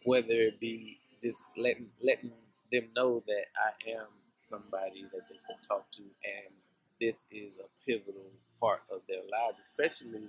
whether 0.03 0.33
it 0.33 0.59
be 0.59 0.99
just 1.21 1.45
letting 1.57 1.87
letting 2.01 2.31
them 2.71 2.89
know 2.95 3.21
that 3.27 3.45
I 3.57 3.91
am 3.91 4.07
somebody 4.41 5.03
that 5.13 5.27
they 5.29 5.35
can 5.47 5.57
talk 5.67 5.89
to, 5.91 6.03
and 6.03 6.53
this 7.01 7.25
is 7.31 7.51
a 7.59 7.67
pivotal 7.85 8.31
part 8.59 8.81
of 8.91 9.01
their 9.07 9.21
lives, 9.31 9.59
especially 9.61 10.27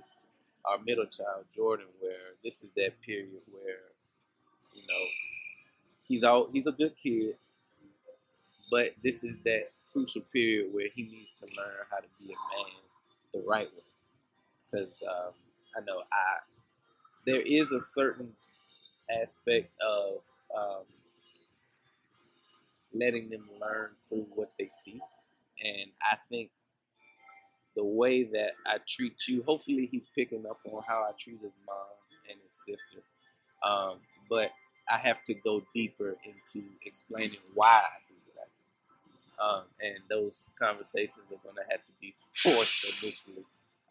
our 0.71 0.79
middle 0.85 1.07
child 1.07 1.45
Jordan, 1.55 1.87
where 2.01 2.35
this 2.45 2.63
is 2.63 2.73
that 2.73 3.01
period 3.01 3.43
where 3.51 3.93
you 4.75 4.83
know 4.83 5.05
he's 6.09 6.25
all 6.25 6.49
he's 6.53 6.67
a 6.67 6.73
good 6.73 6.95
kid, 6.97 7.37
but 8.71 8.91
this 9.03 9.25
is 9.25 9.39
that 9.45 9.71
crucial 9.93 10.23
period 10.33 10.73
where 10.73 10.89
he 10.95 11.05
needs 11.05 11.33
to 11.33 11.47
learn 11.57 11.87
how 11.91 11.99
to 11.99 12.09
be 12.21 12.27
a 12.27 12.37
man 12.57 12.73
the 13.35 13.43
right 13.49 13.69
way. 13.75 13.83
Because 14.71 15.03
um, 15.09 15.33
I 15.77 15.81
know 15.85 16.03
I 16.13 16.39
there 17.27 17.43
is 17.45 17.73
a 17.73 17.81
certain 17.81 18.33
aspect 19.11 19.71
of 19.83 20.19
um, 20.57 20.85
letting 22.95 23.31
them 23.31 23.49
learn 23.61 23.91
through 24.09 24.27
what 24.35 24.53
they 24.59 24.69
see, 24.71 25.01
and 25.65 25.91
I 26.03 26.17
think 26.29 26.51
the 27.79 27.85
way 27.85 28.25
that 28.25 28.53
I 28.67 28.79
treat 28.89 29.29
you, 29.29 29.45
hopefully 29.47 29.87
he's 29.87 30.09
picking 30.09 30.45
up 30.51 30.59
on 30.65 30.83
how 30.87 31.05
I 31.09 31.13
treat 31.17 31.39
his 31.41 31.55
mom 31.65 31.77
and 32.29 32.37
his 32.43 32.53
sister. 32.53 32.99
Um, 33.63 33.99
but 34.29 34.51
I 34.91 34.97
have 34.99 35.23
to 35.25 35.35
go 35.35 35.63
deeper 35.73 36.17
into 36.25 36.67
explaining 36.85 37.39
why 37.55 37.81
I 37.85 37.99
do 38.09 38.15
what 38.35 38.43
I 38.43 38.49
do. 38.51 39.45
Um, 39.45 39.65
and 39.81 40.03
those 40.11 40.51
conversations 40.59 41.21
are 41.31 41.41
going 41.45 41.55
to 41.55 41.71
have 41.71 41.87
to 41.87 41.93
be 42.01 42.13
forced 42.35 43.03
initially. 43.03 43.45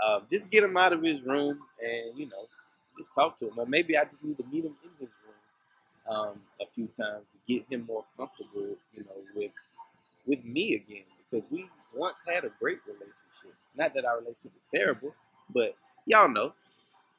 Um, 0.06 0.24
just 0.30 0.50
get 0.50 0.66
him 0.66 0.76
out 0.76 0.92
of 0.92 1.02
his 1.02 1.24
room 1.24 1.60
and, 1.82 2.20
you 2.20 2.26
know, 2.26 2.50
just 2.98 3.14
talk 3.16 3.38
to 3.38 3.48
him. 3.48 3.58
Or 3.58 3.66
maybe 3.66 3.98
I 3.98 4.04
just 4.04 4.22
need 4.22 4.38
to 4.38 4.44
meet 4.52 4.66
him 4.66 4.76
in 4.84 4.90
his 5.00 5.10
room 5.24 6.18
um, 6.18 6.42
a 6.62 6.66
few 6.68 6.88
times 6.88 7.26
to 7.32 7.54
get 7.54 7.66
him 7.72 7.86
more 7.88 8.04
comfortable, 8.18 8.76
you 8.94 9.06
know, 9.06 9.22
with 9.34 9.52
with 10.26 10.44
me 10.44 10.76
again. 10.76 11.06
Because 11.30 11.48
we 11.50 11.70
once 11.98 12.22
had 12.28 12.44
a 12.46 12.52
great 12.60 12.80
relationship. 12.86 13.56
Not 13.76 13.94
that 13.94 14.06
our 14.06 14.20
relationship 14.20 14.54
is 14.58 14.68
terrible, 14.74 15.16
but 15.54 15.76
y'all 16.06 16.30
know, 16.30 16.54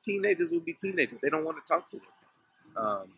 teenagers 0.02 0.52
will 0.52 0.60
be 0.60 0.72
teenagers. 0.72 1.18
They 1.22 1.30
don't 1.30 1.44
want 1.44 1.58
to 1.64 1.72
talk 1.72 1.88
to 1.90 1.96
their 1.96 2.06
parents. 2.20 2.66
Um, 2.76 3.12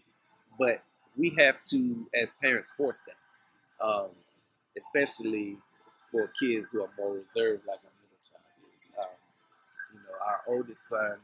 but 0.58 0.82
we 1.16 1.30
have 1.38 1.64
to, 1.66 2.06
as 2.20 2.32
parents, 2.42 2.70
force 2.70 3.02
that, 3.06 3.84
um, 3.84 4.08
especially 4.76 5.58
for 6.10 6.30
kids 6.40 6.70
who 6.70 6.82
are 6.82 6.90
more 6.98 7.14
reserved, 7.14 7.66
like 7.66 7.80
my 7.82 7.90
middle 8.00 8.18
child 8.26 8.42
is. 8.64 8.98
Um, 8.98 9.06
you 9.94 10.00
know, 10.00 10.16
our 10.26 10.40
oldest 10.48 10.88
son, 10.88 11.16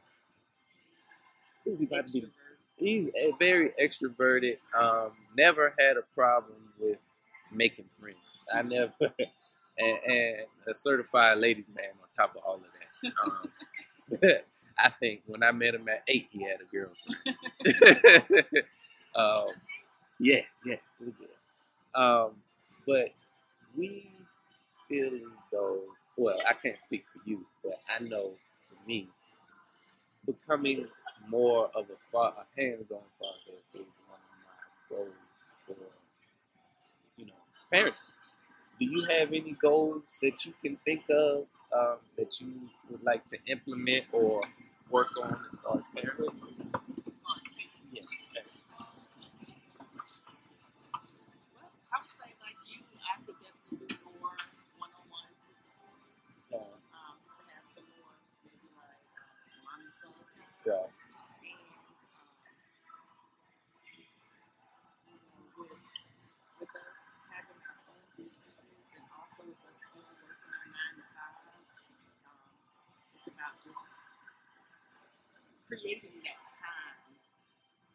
is 1.64 1.82
about 1.82 2.06
to 2.06 2.20
be 2.20 2.28
he's 2.76 3.08
a 3.08 3.32
very 3.38 3.72
extroverted. 3.80 4.58
Um, 4.78 5.12
never 5.36 5.74
had 5.78 5.96
a 5.96 6.02
problem 6.14 6.72
with 6.78 7.08
making 7.52 7.86
friends. 8.00 8.44
I 8.52 8.62
never, 8.62 8.92
and, 9.78 9.98
and 10.06 10.36
a 10.68 10.74
certified 10.74 11.38
ladies 11.38 11.68
man 11.68 11.90
on 12.02 12.08
top 12.16 12.36
of 12.36 12.42
all 12.44 12.56
of 12.56 12.62
that. 12.62 13.12
Um, 13.24 14.38
I 14.78 14.90
think 14.90 15.22
when 15.26 15.42
I 15.42 15.52
met 15.52 15.74
him 15.74 15.88
at 15.88 16.02
eight, 16.08 16.28
he 16.30 16.44
had 16.44 16.60
a 16.60 16.64
girlfriend. 16.64 17.18
um, 19.14 19.46
yeah, 20.20 20.40
yeah. 20.64 20.76
Um, 21.94 22.32
but 22.86 23.10
we 23.76 24.10
feel 24.88 25.06
as 25.14 25.38
though, 25.50 25.80
well, 26.16 26.38
I 26.48 26.52
can't 26.54 26.78
speak 26.78 27.06
for 27.06 27.20
you, 27.24 27.46
but 27.64 27.80
I 27.88 28.02
know 28.02 28.32
for 28.60 28.76
me, 28.86 29.08
becoming 30.26 30.86
more 31.28 31.70
of 31.74 31.88
a, 31.90 32.18
a 32.18 32.44
hands-on 32.56 33.00
father 33.18 33.58
is 33.74 33.86
one 34.08 34.18
of 34.20 34.38
my 34.44 34.96
goals 34.96 35.50
for, 35.66 35.76
you 37.16 37.26
know, 37.26 37.32
parenting. 37.72 38.15
Do 38.78 38.86
you 38.86 39.04
have 39.04 39.32
any 39.32 39.52
goals 39.52 40.18
that 40.22 40.44
you 40.44 40.52
can 40.60 40.76
think 40.84 41.04
of 41.10 41.46
um, 41.72 41.96
that 42.16 42.40
you 42.40 42.52
would 42.90 43.02
like 43.02 43.24
to 43.26 43.38
implement 43.46 44.04
or 44.12 44.42
work 44.90 45.08
on 45.22 45.40
as 45.46 45.58
far 45.58 45.78
as 45.78 45.86
parenting? 45.94 46.50
As 46.50 46.58
far 47.20 47.36
as 47.36 47.42
parents. 47.56 47.92
Yes. 47.92 48.08
Creating 75.76 76.16
that 76.24 76.42
time, 76.56 77.12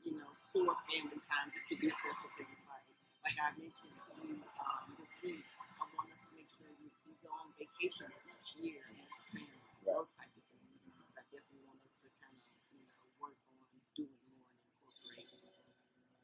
you 0.05 0.13
know, 0.19 0.31
for 0.51 0.65
family 0.89 1.19
time, 1.29 1.47
just 1.53 1.67
to 1.71 1.75
do 1.77 1.87
special 1.89 2.31
things 2.37 2.61
like 2.67 2.87
like 3.25 3.37
I 3.41 3.49
mentioned 3.57 3.97
to 4.07 4.11
you 4.25 4.37
um, 4.41 4.85
this 4.97 5.13
week. 5.25 5.45
I 5.77 5.85
want 5.93 6.09
us 6.13 6.25
to 6.25 6.31
make 6.37 6.49
sure 6.49 6.69
we, 6.81 6.89
we 7.05 7.13
go 7.21 7.29
on 7.37 7.53
vacation 7.57 8.09
each 8.25 8.51
year 8.61 8.81
as 8.97 9.13
a 9.13 9.23
family, 9.33 9.61
Right. 9.85 9.97
those 9.97 10.11
type 10.17 10.33
of 10.33 10.43
things. 10.53 10.89
I 11.17 11.21
definitely 11.29 11.65
want 11.69 11.81
us 11.85 11.93
to 12.01 12.07
kind 12.21 12.33
of, 12.37 12.45
you 12.73 12.81
know, 12.85 12.97
work 13.21 13.37
on 13.53 13.65
doing 13.97 14.17
more 14.25 14.41
and 14.45 14.61
incorporating 14.81 15.45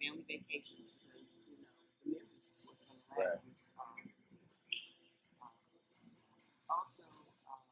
family 0.01 0.25
vacations 0.25 0.89
because, 0.93 1.29
you 1.47 1.57
know, 1.61 1.73
the 2.03 2.09
memories 2.17 2.47
is 2.53 2.61
what's 2.65 2.83
going 2.85 3.01
to 3.01 3.09
last 3.17 3.45
you. 3.45 3.53
Um, 3.77 3.97
um, 5.41 5.53
also, 6.69 7.05
um, 7.49 7.65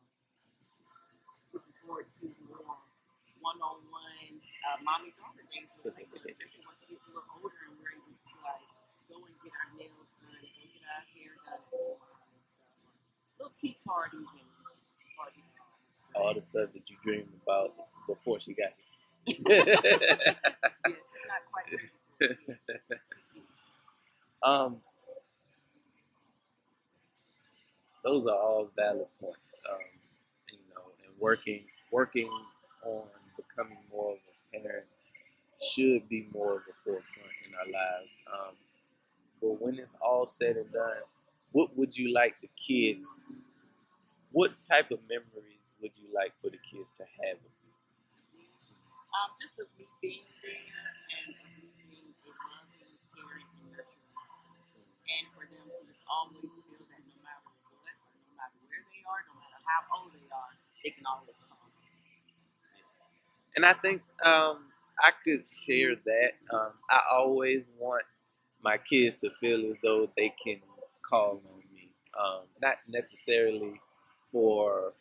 looking 1.53 1.75
forward 1.81 2.07
to 2.21 2.25
more 2.47 2.61
one-on-one 3.45 4.41
uh, 4.41 4.77
mommy-daughter 4.81 5.45
days 5.53 5.69
with 5.85 5.93
Layla, 5.93 6.17
especially 6.25 6.65
once 6.65 6.81
she 6.81 6.97
gets 6.97 7.05
a 7.05 7.13
little 7.13 7.29
older 7.37 7.61
and 7.69 7.77
we're 7.77 7.93
able 7.93 8.17
to 8.17 8.33
like 8.41 8.65
go 9.05 9.21
and 9.21 9.35
get 9.45 9.53
our 9.53 9.69
nails 9.77 10.17
done, 10.17 10.41
go 10.41 10.63
get 10.65 10.81
our 10.89 11.05
hair 11.13 11.33
done 11.45 11.61
at 11.61 11.69
the 11.69 11.77
salon 11.77 12.25
and 12.33 12.41
stuff. 12.41 12.73
Little 13.37 13.53
tea 13.53 13.77
parties 13.85 14.31
and 14.33 14.49
party 15.13 15.45
dolls. 15.53 15.93
All 16.17 16.33
the 16.33 16.41
stuff 16.41 16.73
that 16.73 16.89
you 16.89 16.97
dreamed 16.97 17.29
about 17.45 17.77
before 18.09 18.41
she 18.41 18.57
got 18.57 18.73
here. 18.73 19.37
yeah, 20.85 20.97
she's 21.05 21.29
not 21.29 21.45
quite 21.53 21.69
ready 21.69 21.85
for 21.85 22.25
it 22.25 22.37
yet. 22.49 22.57
She's 23.13 23.29
getting 23.33 23.49
um, 24.43 24.77
those 28.03 28.27
are 28.27 28.37
all 28.37 28.69
valid 28.75 29.07
points. 29.19 29.59
Um, 29.69 29.79
you 30.51 30.59
know, 30.73 30.83
and 31.05 31.13
working 31.19 31.65
working 31.91 32.29
on 32.85 33.03
becoming 33.55 33.77
more 33.91 34.13
of 34.13 34.19
a 34.53 34.59
parent 34.59 34.85
should 35.55 36.09
be 36.09 36.27
more 36.33 36.57
of 36.57 36.63
a 36.69 36.75
forefront 36.83 37.31
in 37.47 37.55
our 37.55 37.65
lives. 37.65 38.23
Um, 38.27 38.55
but 39.41 39.61
when 39.61 39.79
it's 39.79 39.95
all 40.01 40.25
said 40.25 40.57
and 40.57 40.71
done, 40.71 41.07
what 41.51 41.75
would 41.77 41.97
you 41.97 42.13
like 42.13 42.35
the 42.41 42.49
kids? 42.59 43.33
What 44.31 44.51
type 44.67 44.91
of 44.91 44.99
memories 45.07 45.73
would 45.79 45.95
you 45.95 46.11
like 46.11 46.35
for 46.41 46.49
the 46.51 46.59
kids 46.59 46.91
to 46.99 47.03
have 47.23 47.39
with 47.39 47.55
you? 47.63 47.71
Um, 49.15 49.31
just 49.39 49.55
of 49.63 49.71
me 49.79 49.87
being 50.03 50.27
there 50.43 50.91
and 51.23 51.31
me 51.39 51.71
being 51.87 52.11
a 52.11 52.31
loving, 52.35 52.99
caring, 53.15 53.47
and 53.55 53.71
nurturing. 53.71 54.11
And 55.07 55.25
for 55.31 55.47
them 55.47 55.63
to 55.71 55.81
just 55.87 56.03
always 56.03 56.51
feel 56.67 56.83
that 56.83 56.99
no 57.07 57.15
matter 57.23 57.47
what, 57.63 57.95
no 58.27 58.35
matter 58.35 58.59
where 58.67 58.83
they 58.91 58.99
are, 59.07 59.23
no 59.23 59.39
matter 59.39 59.59
how 59.63 59.87
old 59.95 60.11
they 60.11 60.27
are, 60.27 60.59
they 60.83 60.91
can 60.91 61.07
always 61.07 61.39
call 61.47 61.63
me. 61.63 61.64
And 63.55 63.65
I 63.65 63.73
think 63.73 64.01
um, 64.25 64.67
I 64.99 65.11
could 65.23 65.43
share 65.45 65.95
that. 66.05 66.31
Um, 66.53 66.71
I 66.89 67.01
always 67.11 67.63
want 67.79 68.03
my 68.63 68.77
kids 68.77 69.15
to 69.17 69.29
feel 69.29 69.65
as 69.69 69.77
though 69.83 70.09
they 70.17 70.33
can 70.43 70.59
call 71.09 71.41
on 71.53 71.59
me, 71.73 71.91
um, 72.19 72.43
not 72.61 72.77
necessarily 72.87 73.79
for 74.31 74.93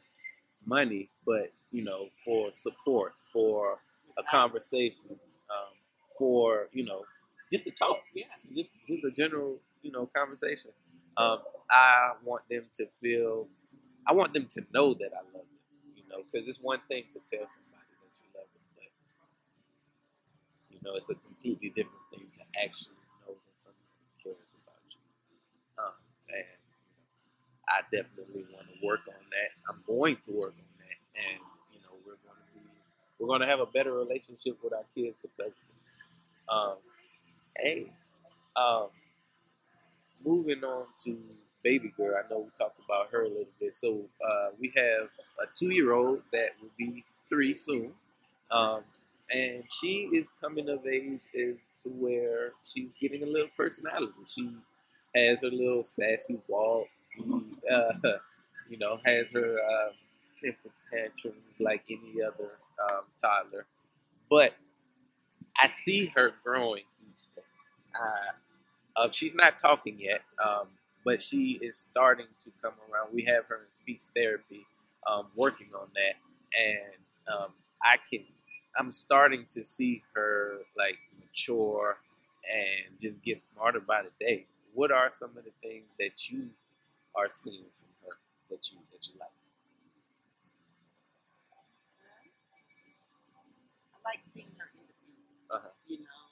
money, 0.67 1.11
but 1.27 1.53
you 1.73 1.85
know, 1.85 2.09
for 2.25 2.51
support, 2.53 3.15
for 3.33 3.79
a 4.19 4.23
conversation, 4.25 5.07
um, 5.11 5.75
for 6.19 6.69
you 6.73 6.85
know, 6.85 7.05
just 7.53 7.65
to 7.65 7.71
talk, 7.71 7.99
Yeah. 8.15 8.27
just 8.57 8.73
just 8.87 9.05
a 9.05 9.11
general 9.11 9.59
you 9.83 9.93
know 9.93 10.07
conversation. 10.15 10.73
Um, 11.17 11.41
I 11.71 12.13
want 12.25 12.49
them 12.49 12.67
to 12.75 12.87
feel, 12.89 13.49
I 14.07 14.13
want 14.15 14.35
them 14.35 14.47
to 14.51 14.65
know 14.73 14.95
that 14.95 15.11
I 15.15 15.23
love 15.27 15.33
them, 15.47 15.95
you 15.97 16.05
know, 16.09 16.25
because 16.31 16.47
it's 16.49 16.61
one 16.61 16.81
thing 16.89 17.05
to 17.11 17.21
tell 17.31 17.47
somebody 17.49 17.85
that 18.03 18.21
you 18.21 18.27
love 18.35 18.47
them, 18.55 18.63
but 18.77 18.85
you 20.71 20.74
know, 20.85 20.95
it's 20.95 21.11
a 21.11 21.15
completely 21.15 21.71
different 21.71 22.05
thing 22.11 22.27
to 22.33 22.41
actually 22.63 23.01
know 23.25 23.35
that 23.35 23.57
somebody 23.57 23.83
cares 24.23 24.55
about 24.63 24.85
you. 24.91 25.03
Um, 25.79 25.97
and 26.29 26.59
I 27.69 27.81
definitely 27.91 28.45
want 28.53 28.69
to 28.69 28.87
work 28.87 29.01
on 29.09 29.25
that. 29.33 29.51
I'm 29.69 29.83
going 29.87 30.17
to 30.17 30.33
work 30.33 30.55
on 30.55 30.73
that, 30.79 30.99
and 31.17 31.41
you 31.73 31.81
know, 31.81 31.97
we're 32.07 32.21
going 32.23 32.37
to 32.37 32.49
be, 32.55 32.65
we're 33.19 33.29
going 33.29 33.41
to 33.41 33.47
have 33.47 33.61
a 33.61 33.67
better 33.67 33.93
relationship 33.93 34.59
with 34.63 34.73
our 34.73 34.85
kids 34.95 35.17
because, 35.23 35.57
um, 36.49 36.77
hey, 37.57 37.91
um, 38.57 38.89
moving 40.25 40.63
on 40.65 40.87
to 41.05 41.19
baby 41.65 41.93
girl. 41.97 42.15
I 42.15 42.29
know 42.31 42.41
we 42.41 42.51
talked 42.57 42.79
about 42.85 43.09
her 43.11 43.23
a 43.23 43.29
little 43.29 43.47
bit. 43.59 43.75
So 43.75 44.05
uh, 44.25 44.49
we 44.61 44.73
have 44.77 45.09
a 45.41 45.47
two-year-old 45.57 46.23
that 46.33 46.51
will 46.61 46.71
be 46.79 47.05
three 47.29 47.55
soon, 47.55 47.93
um, 48.51 48.83
and 49.33 49.65
she 49.71 50.09
is 50.13 50.33
coming 50.41 50.69
of 50.69 50.87
age 50.87 51.23
is 51.35 51.71
to 51.83 51.89
where 51.89 52.53
she's 52.65 52.93
getting 52.93 53.23
a 53.23 53.27
little 53.27 53.51
personality. 53.57 54.13
She 54.27 54.51
has 55.15 55.43
her 55.43 55.51
little 55.51 55.83
sassy 55.83 56.41
walk. 56.49 56.87
She, 57.03 57.23
uh, 57.71 57.93
you 58.69 58.79
know, 58.79 58.99
has 59.05 59.33
her 59.33 59.59
um, 59.59 59.93
temper 60.37 60.71
tantrums 60.93 61.61
like 61.61 61.85
any 61.91 62.23
other 62.23 62.59
um, 62.91 63.05
toddler, 63.21 63.67
but 64.31 64.55
I 65.61 65.69
see 65.69 66.13
her 66.17 66.33
growing 66.45 66.85
each 67.09 67.25
day. 67.35 67.43
Uh, 68.01 68.33
uh, 68.97 69.11
she's 69.11 69.35
not 69.35 69.59
talking 69.59 69.99
yet, 70.01 70.23
um, 70.45 70.69
but 71.05 71.21
she 71.21 71.59
is 71.63 71.79
starting 71.79 72.27
to 72.41 72.51
come 72.63 72.75
around. 72.91 73.11
We 73.13 73.25
have 73.25 73.47
her 73.49 73.63
in 73.65 73.71
speech 73.71 74.03
therapy, 74.15 74.67
um, 75.11 75.29
working 75.37 75.69
on 75.79 75.89
that, 75.95 76.15
and 76.61 77.35
um, 77.35 77.53
I 77.83 77.97
can. 78.11 78.25
I'm 78.77 78.91
starting 78.91 79.47
to 79.51 79.63
see 79.65 80.03
her 80.15 80.59
like 80.77 80.99
mature 81.21 81.99
and 82.45 82.99
just 82.99 83.23
get 83.23 83.39
smarter 83.39 83.81
by 83.81 84.03
the 84.03 84.11
day. 84.21 84.47
What 84.75 84.91
are 84.91 85.11
some 85.11 85.31
of 85.39 85.45
the 85.45 85.53
things 85.63 85.95
that 86.01 86.31
you 86.31 86.51
are 87.15 87.29
seeing 87.29 87.71
from 87.73 87.89
her 88.05 88.17
that 88.51 88.71
you 88.73 88.79
that 88.91 89.07
you 89.07 89.15
like? 89.21 89.31
I 93.95 93.97
like 94.05 94.25
seeing 94.25 94.51
her 94.59 94.69
independence. 94.75 95.51
Uh-huh. 95.55 95.71
You 95.87 96.03
know, 96.03 96.23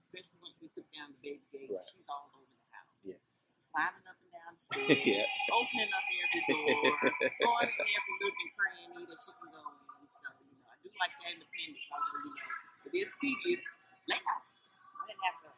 especially 0.00 0.40
once 0.42 0.56
we 0.64 0.68
took 0.72 0.88
down 0.90 1.12
the 1.12 1.20
baby 1.20 1.44
gate, 1.52 1.68
Right. 1.70 1.84
she's 1.84 2.08
all 2.08 2.32
over 2.32 2.48
the 2.48 2.68
house, 2.72 3.04
Yes. 3.04 3.44
climbing 3.70 4.06
up 4.08 4.16
and 4.24 4.32
down 4.32 4.52
the 4.56 4.62
stairs, 4.64 5.04
Yeah. 5.04 5.52
opening 5.52 5.92
up 5.92 6.06
every 6.08 6.42
door, 6.48 6.96
going 7.44 7.68
in 7.68 7.86
every 7.92 8.14
nook 8.24 8.36
and 8.40 8.50
cranny 8.56 9.04
that 9.04 9.18
she 9.20 9.32
can 9.36 9.50
go 9.52 9.60
in. 9.60 9.87
So 10.08 10.24
you 10.40 10.56
know, 10.56 10.72
I 10.72 10.76
do 10.80 10.88
like 10.96 11.12
that 11.20 11.36
independence. 11.36 11.84
Although 11.92 12.24
you 12.24 12.32
know, 12.32 12.88
it 12.88 12.94
is 12.96 13.10
tedious. 13.20 13.60
Layla, 14.08 14.36
I 14.40 15.02
didn't 15.04 15.24
have 15.28 15.38
to 15.44 15.50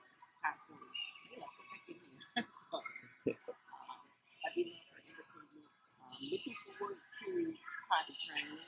constantly. 0.43 0.91
Layla, 1.31 1.47
get 1.55 1.67
back 1.71 1.87
in 1.87 1.97
here. 2.03 2.43
so 2.67 2.83
um, 2.83 4.01
I 4.43 4.49
do 4.51 4.61
love 4.67 4.87
her 4.91 5.01
independence. 5.07 5.85
Um, 6.03 6.19
looking 6.19 6.57
forward 6.67 6.99
to 6.99 7.29
potty 7.87 8.15
training 8.19 8.59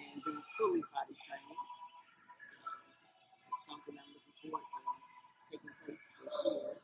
and 0.00 0.24
being 0.24 0.40
fully 0.56 0.80
potty 0.88 1.16
trained. 1.20 1.52
So 1.52 2.56
it's 3.52 3.64
something 3.68 3.96
I'm 4.00 4.08
looking 4.16 4.36
forward 4.40 4.64
to 4.64 4.80
taking 5.52 5.74
place 5.84 6.00
this 6.00 6.36
year. 6.48 6.80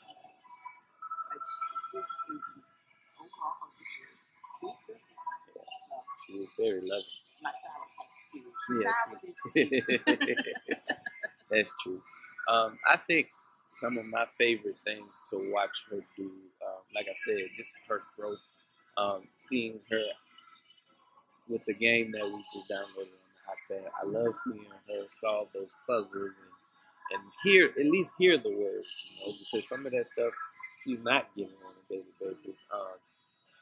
Um, 0.00 1.36
she 1.44 1.76
just 1.92 2.16
is 2.32 2.44
an 2.48 2.64
overall 3.20 3.68
just 3.76 3.92
sweet 4.56 4.80
girl. 4.88 5.09
She 6.26 6.38
was 6.38 6.48
very 6.58 6.80
loving. 6.80 7.04
my 7.42 7.50
sour 7.50 7.86
patch. 7.96 8.20
Yes. 8.82 8.94
sour 9.06 9.20
than 9.22 9.34
sweet. 9.36 10.50
That's 11.50 11.74
true. 11.82 12.02
Um, 12.48 12.78
I 12.88 12.96
think 12.96 13.28
some 13.72 13.98
of 13.98 14.04
my 14.06 14.26
favorite 14.38 14.76
things 14.84 15.22
to 15.30 15.50
watch 15.52 15.84
her 15.90 16.00
do, 16.16 16.24
um, 16.66 16.82
like 16.94 17.06
I 17.08 17.14
said, 17.14 17.38
just 17.54 17.76
her 17.88 18.02
growth. 18.16 18.40
Um, 18.96 19.28
seeing 19.36 19.80
her 19.90 20.02
with 21.48 21.64
the 21.64 21.74
game 21.74 22.12
that 22.12 22.24
we 22.24 22.44
just 22.52 22.68
downloaded 22.68 23.10
on 23.10 23.66
the 23.68 23.74
iPad. 23.74 23.84
I 24.00 24.06
love 24.06 24.34
seeing 24.36 24.66
her 24.88 25.04
solve 25.08 25.48
those 25.54 25.74
puzzles 25.86 26.38
and 26.38 26.48
and 27.12 27.22
hear 27.42 27.66
at 27.78 27.86
least 27.86 28.12
hear 28.18 28.38
the 28.38 28.50
words, 28.50 28.86
you 29.18 29.26
know, 29.26 29.32
because 29.38 29.68
some 29.68 29.84
of 29.84 29.92
that 29.92 30.06
stuff 30.06 30.32
she's 30.82 31.02
not 31.02 31.28
getting 31.36 31.54
on 31.66 31.72
a 31.72 31.92
daily 31.92 32.04
basis. 32.20 32.64
Um, 32.72 32.98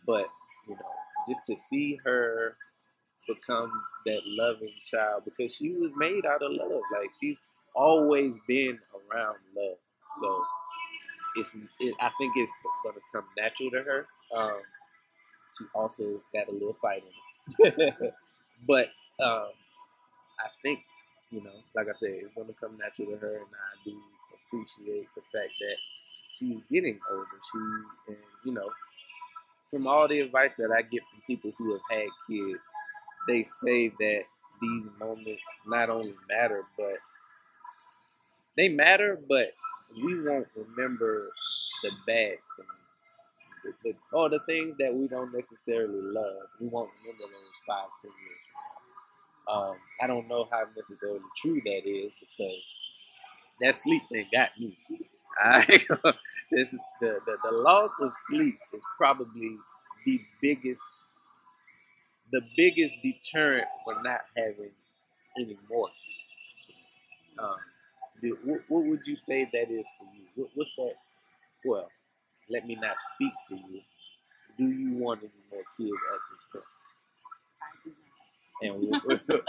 but 0.07 0.29
you 0.69 0.75
know, 0.75 0.93
just 1.27 1.41
to 1.47 1.57
see 1.57 1.99
her 2.05 2.57
become 3.29 3.71
that 4.07 4.21
loving 4.27 4.73
child 4.83 5.23
because 5.25 5.55
she 5.55 5.73
was 5.73 5.95
made 5.97 6.25
out 6.27 6.43
of 6.43 6.53
love. 6.53 6.83
Like 6.93 7.11
she's 7.19 7.43
always 7.75 8.39
been 8.49 8.79
around 8.95 9.37
love. 9.57 9.79
So 10.15 10.45
it's 11.37 11.55
it, 11.81 11.95
I 12.01 12.11
think 12.19 12.33
it's 12.37 12.53
going 12.85 12.95
to 12.95 13.01
come 13.13 13.25
natural 13.37 13.71
to 13.71 13.83
her. 13.83 14.07
Um, 14.37 14.61
she 15.57 15.65
also 15.75 16.21
got 16.33 16.49
a 16.49 16.53
little 16.53 16.75
fight 16.75 17.03
in 17.59 17.67
it, 17.67 18.15
but 18.67 18.89
um, 19.23 19.49
I 20.41 20.49
think 20.63 20.81
you 21.31 21.43
know, 21.43 21.53
like 21.75 21.89
I 21.89 21.93
said, 21.93 22.11
it's 22.13 22.33
going 22.33 22.49
to 22.49 22.55
come 22.55 22.79
natural 22.79 23.09
to 23.09 23.17
her, 23.17 23.37
and 23.37 23.47
I 23.47 23.85
do 23.85 23.97
appreciate 24.35 25.09
the 25.15 25.23
fact 25.23 25.53
that 25.61 25.77
she's 26.27 26.61
getting 26.63 26.99
older. 27.11 27.27
She 27.53 27.59
and 28.09 28.17
you 28.45 28.53
know, 28.53 28.71
from 29.71 29.87
all 29.87 30.09
the 30.09 30.21
advice 30.21 30.55
that 30.55 30.71
I 30.77 30.83
get 30.83 31.03
from 31.07 31.21
people 31.27 31.53
who 31.59 31.73
have 31.73 31.83
had 31.91 32.09
kids, 32.29 32.61
they 33.27 33.43
say 33.43 33.89
that 33.89 34.23
these 34.61 34.91
moments 34.99 35.43
not 35.67 35.91
only 35.91 36.15
matter, 36.29 36.65
but 36.77 36.99
they 38.57 38.69
matter, 38.69 39.19
but 39.29 39.53
we 39.97 40.21
won't 40.23 40.49
remember 40.57 41.31
the 41.83 41.91
bad 42.07 42.37
things. 42.57 43.19
The, 43.65 43.73
the, 43.85 43.95
or 44.13 44.29
the 44.29 44.41
things 44.49 44.75
that 44.79 44.95
we 44.95 45.09
don't 45.09 45.33
necessarily 45.33 46.01
love. 46.01 46.49
We 46.61 46.69
won't 46.69 46.91
remember 47.03 47.25
those 47.25 47.61
five, 47.67 47.89
ten 48.01 48.11
years 48.25 48.45
from 49.47 49.55
now. 49.55 49.71
Um, 49.71 49.77
I 50.01 50.07
don't 50.07 50.29
know 50.29 50.49
how 50.53 50.63
necessarily 50.77 51.21
true 51.37 51.61
that 51.65 51.83
is 51.87 52.13
because 52.21 52.75
that 53.61 53.75
sleep 53.75 54.03
thing 54.11 54.27
got 54.33 54.51
me. 54.59 54.77
I, 55.39 55.65
this, 56.51 56.73
the, 57.01 57.21
the, 57.27 57.39
the 57.45 57.53
loss 57.53 57.99
of 58.01 58.13
sleep 58.13 58.59
is 58.73 58.85
probably 58.97 59.57
the 60.05 60.21
biggest 60.43 61.03
the 62.31 62.43
biggest 62.57 62.97
deterrent 63.03 63.67
for 63.85 64.03
not 64.03 64.21
having 64.37 64.73
any 65.39 65.57
more 65.71 65.89
kids. 65.89 66.55
Um, 67.39 67.57
do, 68.21 68.39
what, 68.45 68.61
what 68.69 68.85
would 68.85 69.07
you 69.07 69.17
say 69.17 69.49
that 69.53 69.71
is 69.71 69.89
for 69.99 70.07
you? 70.15 70.25
What, 70.35 70.51
what's 70.55 70.73
that? 70.77 70.95
Well, 71.65 71.89
let 72.51 72.67
me 72.67 72.75
not 72.75 72.97
speak 73.15 73.33
for 73.49 73.55
you. 73.55 73.81
Do 74.57 74.65
you 74.65 74.95
want 74.95 75.21
any 75.21 75.31
more 75.51 75.63
kids 75.77 76.03
at 76.13 76.21
this 76.31 76.45
point? 76.53 76.65
I 77.63 77.79
do 77.85 78.91
not. 78.91 79.07
And 79.07 79.23
what, 79.29 79.45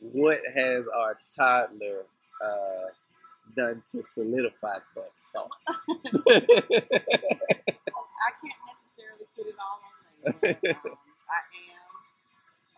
what 0.00 0.40
has 0.54 0.88
our 0.88 1.18
toddler 1.36 2.04
uh, 2.44 2.90
done 3.54 3.82
to 3.92 4.02
solidify 4.02 4.78
that 4.96 5.10
thought? 5.34 5.50
I 8.20 8.30
can't 8.36 8.62
necessarily 8.68 9.26
put 9.34 9.46
it 9.48 9.56
all 9.58 9.80
on 9.80 9.94
Layla. 10.04 10.70
Um, 10.86 11.08
I 11.30 11.40
am 11.72 11.90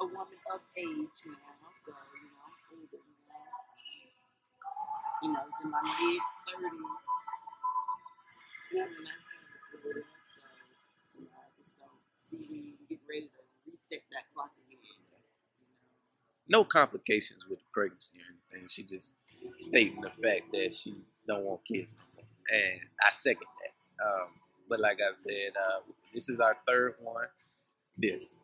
a 0.01 0.05
woman 0.07 0.41
of 0.55 0.61
age 0.77 1.21
now, 1.27 1.73
so 1.75 1.93
you 1.93 2.31
know, 2.31 2.49
older 2.73 3.03
now. 3.29 3.53
You 5.23 5.29
know, 5.33 5.43
it's 5.49 5.61
in 5.63 5.71
my 5.71 5.83
mid 5.83 6.23
thirties 6.47 7.07
when 8.73 9.07
I 9.07 9.19
had 9.19 9.97
it, 9.99 10.07
so 10.23 10.41
you 11.19 11.25
know, 11.27 11.37
I 11.37 11.49
just 11.59 11.75
don't 11.79 12.03
see 12.13 12.43
me 12.51 12.75
get 12.89 13.01
ready 13.09 13.29
to 13.29 13.41
reset 13.67 14.03
that 14.13 14.31
clock 14.35 14.53
again. 14.67 14.81
You 14.83 15.07
know, 15.11 15.23
no 16.49 16.65
complications 16.65 17.47
with 17.49 17.59
the 17.61 17.69
pregnancy 17.73 18.19
or 18.19 18.27
anything. 18.31 18.69
She 18.69 18.83
just 18.85 19.17
stating 19.57 20.01
the 20.01 20.11
fact 20.11 20.53
that 20.53 20.73
she 20.73 20.95
don't 21.27 21.45
want 21.45 21.65
kids 21.65 21.95
no 21.95 22.05
more, 22.17 22.27
and 22.53 22.81
I 23.07 23.11
second 23.11 23.47
that. 23.61 24.05
Um, 24.05 24.29
but 24.69 24.81
like 24.81 25.01
I 25.01 25.13
said, 25.13 25.53
uh, 25.57 25.81
this 26.13 26.29
is 26.29 26.41
our 26.41 26.57
third 26.67 26.95
one. 27.01 27.27
This 27.97 28.41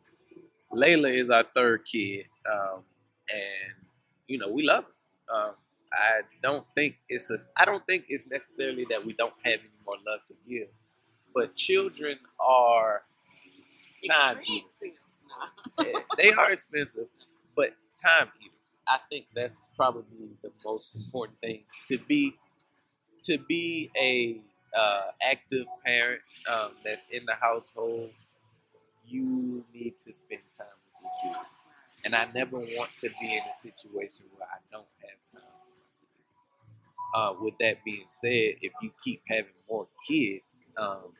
Layla 0.73 1.11
is 1.13 1.29
our 1.29 1.43
third 1.43 1.85
kid, 1.85 2.25
um, 2.51 2.83
and 3.31 3.73
you 4.27 4.37
know 4.37 4.51
we 4.51 4.63
love 4.63 4.85
her. 4.85 5.35
Um, 5.35 5.55
I 5.91 6.21
don't 6.41 6.65
think 6.75 6.97
it's 7.09 7.31
a, 7.31 7.37
I 7.57 7.65
don't 7.65 7.85
think 7.85 8.05
it's 8.09 8.27
necessarily 8.27 8.85
that 8.89 9.03
we 9.05 9.13
don't 9.13 9.33
have 9.43 9.59
any 9.59 9.69
more 9.85 9.95
love 10.07 10.19
to 10.27 10.35
give, 10.47 10.67
but 11.33 11.55
children 11.55 12.19
are 12.39 13.03
time 14.07 14.37
eaters. 14.47 14.79
They 16.17 16.31
are 16.31 16.51
expensive, 16.51 17.07
but 17.55 17.71
time 18.01 18.29
eaters. 18.39 18.58
I 18.89 18.99
think 19.09 19.27
that's 19.35 19.67
probably 19.75 20.35
the 20.41 20.51
most 20.65 20.95
important 21.05 21.39
thing 21.41 21.63
to 21.87 21.97
be 21.97 22.35
to 23.23 23.37
be 23.37 23.89
a 23.99 24.41
uh, 24.77 25.11
active 25.21 25.67
parent 25.85 26.21
um, 26.49 26.71
that's 26.85 27.07
in 27.11 27.25
the 27.25 27.35
household. 27.35 28.11
You 29.07 29.65
need 29.73 29.97
to 29.99 30.13
spend 30.13 30.41
time 30.55 30.67
with 30.85 31.11
your 31.23 31.33
kids, 31.33 31.49
and 32.05 32.15
I 32.15 32.27
never 32.33 32.57
want 32.57 32.95
to 32.97 33.09
be 33.21 33.33
in 33.35 33.43
a 33.51 33.55
situation 33.55 34.25
where 34.37 34.47
I 34.47 34.59
don't 34.71 34.87
have 35.01 35.41
time. 35.41 35.49
Uh, 37.13 37.33
with 37.39 37.55
that 37.59 37.83
being 37.83 38.05
said, 38.07 38.55
if 38.61 38.71
you 38.81 38.91
keep 39.03 39.21
having 39.27 39.51
more 39.69 39.87
kids, 40.07 40.67
um, 40.77 41.13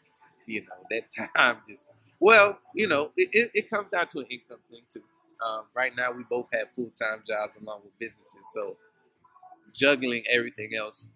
you 0.45 0.61
know 0.61 0.85
that 0.91 1.05
time 1.37 1.57
just 1.67 1.89
well, 2.19 2.59
you 2.75 2.87
know, 2.87 3.11
it, 3.17 3.29
it, 3.31 3.51
it 3.55 3.69
comes 3.69 3.89
down 3.89 4.07
to 4.09 4.19
an 4.19 4.25
income 4.29 4.59
thing 4.69 4.81
too. 4.89 5.03
Um, 5.45 5.63
right 5.73 5.95
now, 5.95 6.11
we 6.11 6.23
both 6.29 6.49
have 6.53 6.71
full 6.71 6.89
time 6.89 7.23
jobs 7.25 7.57
along 7.57 7.81
with 7.83 7.97
businesses, 7.99 8.51
so 8.53 8.77
juggling 9.73 10.23
everything 10.29 10.71
else 10.75 11.11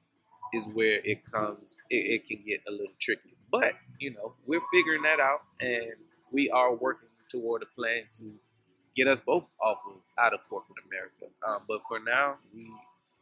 is 0.54 0.68
where 0.70 1.02
it 1.04 1.26
comes. 1.32 1.84
It, 1.90 2.22
it 2.22 2.26
can 2.26 2.44
get 2.46 2.62
a 2.68 2.72
little 2.72 2.94
tricky, 3.00 3.36
but 3.52 3.74
you 4.00 4.12
know, 4.14 4.34
we're 4.46 4.62
figuring 4.74 5.04
that 5.04 5.20
out, 5.20 5.42
and 5.62 5.94
we 6.32 6.50
are 6.52 6.76
working 6.76 7.10
toward 7.30 7.64
a 7.64 7.68
plan 7.68 8.04
to 8.14 8.34
get 8.96 9.08
us 9.08 9.20
both 9.20 9.50
off 9.62 9.80
of 9.88 9.98
out 10.20 10.34
of 10.34 10.42
corporate 10.50 10.80
America. 10.88 11.34
Um, 11.48 11.64
but 11.68 11.82
for 11.88 12.00
now, 12.00 12.38
we 12.54 12.72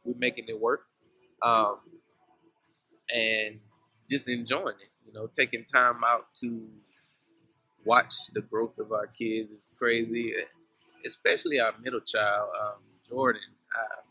we're 0.03 0.17
making 0.17 0.45
it 0.47 0.59
work, 0.59 0.85
um, 1.41 1.77
and 3.13 3.59
just 4.09 4.27
enjoying 4.27 4.75
it. 4.81 4.89
You 5.05 5.13
know, 5.13 5.27
taking 5.27 5.65
time 5.65 6.03
out 6.05 6.33
to 6.35 6.67
watch 7.85 8.13
the 8.33 8.41
growth 8.41 8.77
of 8.77 8.91
our 8.91 9.07
kids 9.07 9.51
is 9.51 9.67
crazy, 9.77 10.33
especially 11.05 11.59
our 11.59 11.73
middle 11.81 12.01
child, 12.01 12.49
um, 12.61 12.81
Jordan. 13.07 13.41
Uh, 13.75 14.01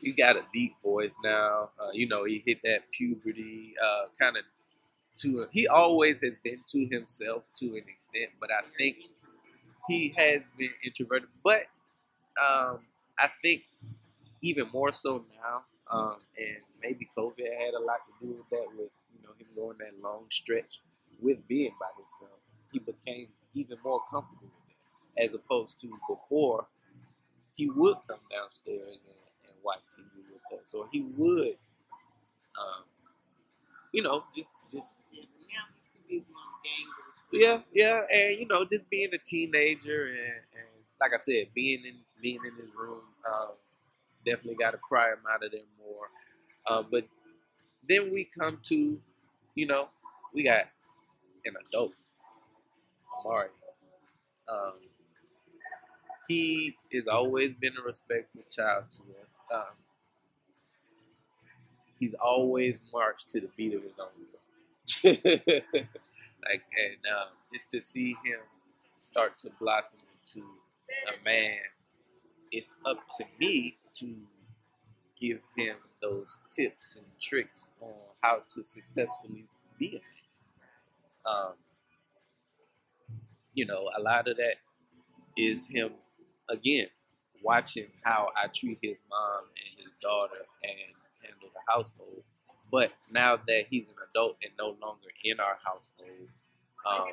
he 0.00 0.12
got 0.12 0.36
a 0.36 0.42
deep 0.52 0.74
voice 0.82 1.16
now. 1.24 1.70
Uh, 1.80 1.90
you 1.92 2.06
know, 2.08 2.24
he 2.24 2.42
hit 2.44 2.60
that 2.64 2.90
puberty 2.92 3.74
uh, 3.82 4.04
kind 4.20 4.36
of 4.36 4.44
to. 5.18 5.46
He 5.52 5.66
always 5.68 6.22
has 6.22 6.36
been 6.44 6.60
to 6.68 6.86
himself 6.86 7.44
to 7.56 7.66
an 7.68 7.84
extent, 7.88 8.30
but 8.40 8.50
I 8.52 8.60
think 8.78 8.98
he 9.88 10.14
has 10.16 10.44
been 10.58 10.70
introverted. 10.84 11.28
But 11.44 11.64
um, 12.40 12.80
I 13.18 13.28
think 13.42 13.64
even 14.42 14.68
more 14.72 14.92
so 14.92 15.24
now, 15.42 15.62
um, 15.90 16.16
and 16.38 16.58
maybe 16.82 17.08
COVID 17.16 17.38
had 17.58 17.74
a 17.74 17.80
lot 17.80 17.98
to 18.06 18.26
do 18.26 18.32
with 18.34 18.48
that. 18.50 18.66
With 18.76 18.90
you 19.14 19.22
know 19.22 19.32
him 19.38 19.46
going 19.56 19.78
that 19.78 20.00
long 20.02 20.24
stretch 20.30 20.80
with 21.20 21.46
being 21.48 21.72
by 21.80 21.88
himself, 21.96 22.40
he 22.72 22.78
became 22.80 23.28
even 23.54 23.78
more 23.84 24.00
comfortable 24.12 24.52
as 25.18 25.34
opposed 25.34 25.78
to 25.80 25.88
before. 26.08 26.66
He 27.56 27.70
would 27.70 27.98
come 28.08 28.20
downstairs 28.30 29.04
and, 29.04 29.16
and 29.46 29.54
watch 29.64 29.82
TV 29.82 30.06
with 30.32 30.60
us, 30.60 30.74
or 30.74 30.88
he 30.92 31.02
would, 31.16 31.56
um, 32.58 32.84
you 33.92 34.02
know, 34.02 34.24
just 34.36 34.58
just 34.70 35.04
Yeah, 35.12 35.22
but 35.38 35.48
now 35.48 35.64
he's 35.76 35.88
too 35.88 36.00
busy 36.08 36.32
on 36.32 36.62
yeah, 37.32 37.60
yeah, 37.74 38.00
and 38.12 38.38
you 38.40 38.46
know, 38.46 38.64
just 38.64 38.88
being 38.90 39.10
a 39.14 39.18
teenager 39.18 40.06
and, 40.06 40.42
and 40.54 40.68
like 41.00 41.12
I 41.14 41.18
said, 41.18 41.48
being 41.54 41.84
in 41.86 41.96
being 42.22 42.40
in 42.46 42.54
his 42.62 42.74
room, 42.74 43.02
um, 43.30 43.50
definitely 44.26 44.56
got 44.56 44.72
to 44.72 44.78
pry 44.88 45.10
him 45.10 45.20
out 45.32 45.44
of 45.44 45.52
there 45.52 45.62
more. 45.78 46.08
Um, 46.70 46.86
but 46.90 47.06
then 47.88 48.10
we 48.12 48.24
come 48.26 48.60
to, 48.64 49.00
you 49.54 49.66
know, 49.66 49.88
we 50.34 50.44
got 50.44 50.66
an 51.46 51.54
adult, 51.68 51.92
Amari. 53.20 53.48
Um, 54.48 54.74
he 56.28 56.76
has 56.92 57.06
always 57.06 57.54
been 57.54 57.74
a 57.80 57.82
respectful 57.82 58.42
child 58.50 58.84
to 58.92 59.02
us. 59.24 59.38
Um, 59.52 59.76
he's 61.98 62.14
always 62.14 62.80
marched 62.92 63.30
to 63.30 63.40
the 63.40 63.48
beat 63.56 63.74
of 63.74 63.82
his 63.82 63.98
own 63.98 64.08
drum. 64.16 64.36
like 65.04 66.62
and 66.78 66.96
um, 67.12 67.28
just 67.52 67.68
to 67.70 67.80
see 67.80 68.10
him 68.24 68.40
start 68.98 69.38
to 69.38 69.50
blossom 69.60 70.00
into 70.12 70.46
a 71.08 71.24
man, 71.24 71.58
it's 72.52 72.78
up 72.84 73.06
to 73.18 73.24
me 73.38 73.76
to 73.94 74.16
give 75.18 75.40
him 75.56 75.76
those 76.00 76.38
tips 76.50 76.96
and 76.96 77.06
tricks 77.20 77.72
on 77.80 77.94
how 78.22 78.42
to 78.50 78.62
successfully 78.62 79.46
be 79.78 79.88
a 79.88 80.00
man. 80.00 81.34
Um, 81.36 81.52
you 83.54 83.66
know, 83.66 83.88
a 83.96 84.00
lot 84.00 84.28
of 84.28 84.36
that 84.36 84.56
is 85.36 85.68
him 85.68 85.92
again 86.50 86.88
watching 87.42 87.86
how 88.02 88.28
I 88.36 88.48
treat 88.48 88.78
his 88.82 88.98
mom 89.10 89.44
and 89.56 89.84
his 89.84 89.92
daughter 90.00 90.46
and 90.62 90.72
handle 91.22 91.48
the 91.52 91.72
household. 91.72 92.22
But 92.72 92.92
now 93.10 93.36
that 93.36 93.66
he's 93.70 93.86
an 93.88 93.94
adult 94.10 94.36
and 94.42 94.52
no 94.58 94.76
longer 94.80 95.08
in 95.24 95.38
our 95.40 95.58
household, 95.64 96.28
um, 96.86 97.06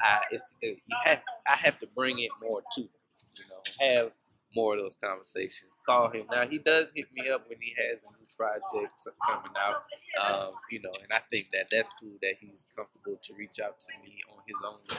I 0.00 0.20
it, 0.60 0.78
have, 1.04 1.22
I 1.46 1.56
have 1.56 1.78
to 1.80 1.86
bring 1.94 2.20
it 2.20 2.30
more 2.40 2.62
to 2.74 2.80
him. 2.82 2.88
You 3.36 3.44
know, 3.48 3.86
have 3.86 4.12
more 4.54 4.74
of 4.74 4.80
those 4.80 4.96
conversations. 4.96 5.78
Call 5.86 6.10
him 6.10 6.26
now. 6.30 6.46
He 6.46 6.58
does 6.58 6.92
hit 6.94 7.06
me 7.12 7.28
up 7.30 7.48
when 7.48 7.58
he 7.60 7.74
has 7.78 8.02
a 8.02 8.06
new 8.06 8.26
project 8.36 8.92
coming 9.26 9.56
out. 9.58 9.84
Um, 10.22 10.50
you 10.70 10.80
know, 10.80 10.92
and 11.02 11.12
I 11.12 11.20
think 11.30 11.48
that 11.52 11.66
that's 11.70 11.88
cool 12.00 12.12
that 12.22 12.34
he's 12.40 12.66
comfortable 12.76 13.18
to 13.22 13.34
reach 13.34 13.58
out 13.64 13.80
to 13.80 13.92
me 14.02 14.18
on 14.30 14.38
his 14.46 14.56
own, 14.64 14.98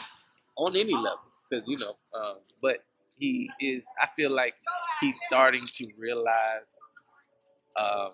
on 0.58 0.76
any 0.76 0.96
level, 0.96 1.20
because 1.50 1.68
you 1.68 1.78
know. 1.78 1.94
Um, 2.20 2.36
but 2.62 2.84
he 3.18 3.50
is. 3.60 3.88
I 4.02 4.08
feel 4.16 4.32
like 4.32 4.56
he's 5.02 5.20
starting 5.28 5.64
to 5.76 5.88
realize 5.98 6.80
um, 7.80 8.12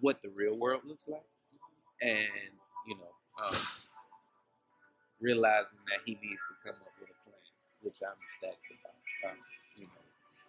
what 0.00 0.22
the 0.22 0.30
real 0.30 0.56
world 0.56 0.82
looks 0.86 1.08
like, 1.08 1.24
and 2.00 2.28
you 2.86 2.96
know, 2.96 3.46
um, 3.46 3.56
realizing 5.20 5.78
that 5.88 6.00
he 6.04 6.12
needs 6.22 6.42
to 6.48 6.54
come 6.64 6.80
up 6.80 6.92
with 7.00 7.08
a 7.10 7.24
plan, 7.24 7.36
which 7.82 7.98
I'm 8.02 8.16
ecstatic 8.22 8.58
about. 8.80 9.32
Um, 9.32 9.38
you 9.76 9.84
know, 9.84 9.90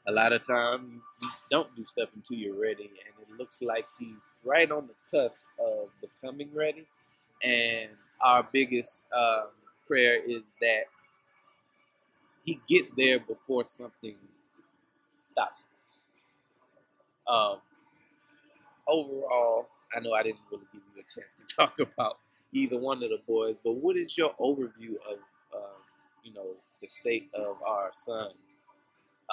a 0.07 0.11
lot 0.11 0.33
of 0.33 0.43
time 0.43 1.01
you 1.21 1.29
don't 1.51 1.75
do 1.75 1.85
stuff 1.85 2.09
until 2.15 2.37
you're 2.37 2.59
ready, 2.59 2.85
and 2.85 3.13
it 3.19 3.37
looks 3.37 3.61
like 3.61 3.85
he's 3.99 4.39
right 4.45 4.69
on 4.71 4.87
the 4.87 4.95
cusp 5.09 5.45
of 5.59 5.89
becoming 6.01 6.49
ready. 6.53 6.85
And 7.43 7.89
our 8.21 8.47
biggest 8.51 9.07
um, 9.13 9.47
prayer 9.85 10.19
is 10.23 10.51
that 10.61 10.85
he 12.43 12.59
gets 12.67 12.91
there 12.91 13.19
before 13.19 13.63
something 13.63 14.15
stops 15.23 15.63
him. 15.63 17.35
Um, 17.35 17.57
overall, 18.87 19.67
I 19.95 19.99
know 19.99 20.13
I 20.13 20.23
didn't 20.23 20.39
really 20.51 20.65
give 20.73 20.81
you 20.95 21.01
a 21.01 21.03
chance 21.03 21.33
to 21.33 21.45
talk 21.55 21.79
about 21.79 22.17
either 22.51 22.79
one 22.79 23.03
of 23.03 23.09
the 23.09 23.19
boys, 23.27 23.55
but 23.63 23.73
what 23.73 23.97
is 23.97 24.17
your 24.17 24.33
overview 24.39 24.95
of, 25.09 25.19
um, 25.55 25.81
you 26.23 26.33
know, 26.33 26.55
the 26.81 26.87
state 26.87 27.29
of 27.33 27.57
our 27.65 27.89
sons? 27.91 28.65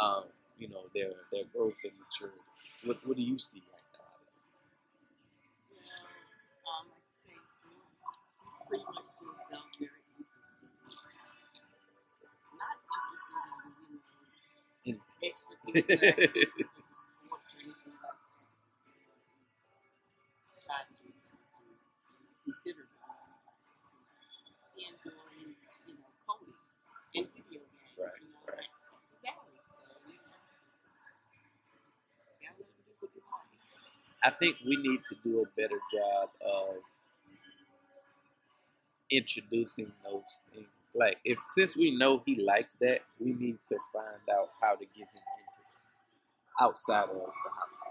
Um, 0.01 0.25
you 0.59 0.69
know 0.69 0.83
their 0.95 1.11
their 1.33 1.45
growth 1.55 1.75
and 1.85 1.93
maturity. 2.01 2.41
What 2.85 2.99
what 3.07 3.17
do 3.17 3.23
you 3.23 3.39
see 3.39 3.63
right 3.73 3.83
now? 3.95 4.05
Um, 6.67 6.87
pretty 8.69 8.85
I 34.25 34.31
think 34.31 34.57
we 34.65 34.77
need 34.77 35.03
to 35.05 35.15
do 35.23 35.41
a 35.43 35.47
better 35.61 35.81
job 35.93 36.31
of 36.45 36.77
introducing 39.11 39.93
those 40.05 40.41
things. 40.53 40.67
Like 40.95 41.19
if 41.25 41.39
since 41.47 41.77
we 41.77 41.97
know 41.97 42.23
he 42.27 42.37
likes 42.37 42.75
that, 42.81 43.01
we 43.21 43.33
need 43.33 43.59
to 43.67 43.77
find 43.93 44.21
out 44.33 44.51
how 44.61 44.75
to 44.75 44.85
get 44.95 45.09
him 45.09 45.23
into 45.39 45.50
outside 46.61 47.05
of 47.05 47.17
the 47.17 47.51
house. 47.51 47.91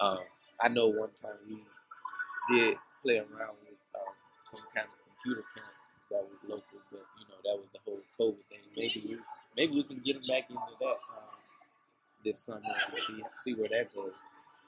Um, 0.00 0.24
I 0.60 0.68
know 0.68 0.88
one 0.88 1.10
time 1.10 1.36
we 1.48 1.62
did 2.48 2.76
play 3.02 3.18
around 3.18 3.56
with 3.62 3.78
uh, 3.94 4.10
some 4.42 4.64
kind 4.74 4.86
of 4.86 4.94
computer 5.22 5.44
camp 5.54 5.66
that 6.10 6.22
was 6.22 6.40
local, 6.48 6.78
but 6.90 7.04
you 7.18 7.26
know 7.28 7.38
that 7.44 7.58
was 7.58 7.68
the 7.72 7.80
whole 7.84 8.00
COVID 8.20 8.36
thing. 8.48 8.58
Maybe 8.76 9.02
we, 9.08 9.18
maybe 9.56 9.76
we 9.76 9.82
can 9.82 10.00
get 10.04 10.16
him 10.16 10.22
back 10.28 10.50
into 10.50 10.62
that 10.80 10.86
um, 10.86 11.34
this 12.24 12.38
summer 12.38 12.60
and 12.64 12.96
see 12.96 13.22
see 13.36 13.54
where 13.54 13.68
that 13.68 13.94
goes. 13.94 14.12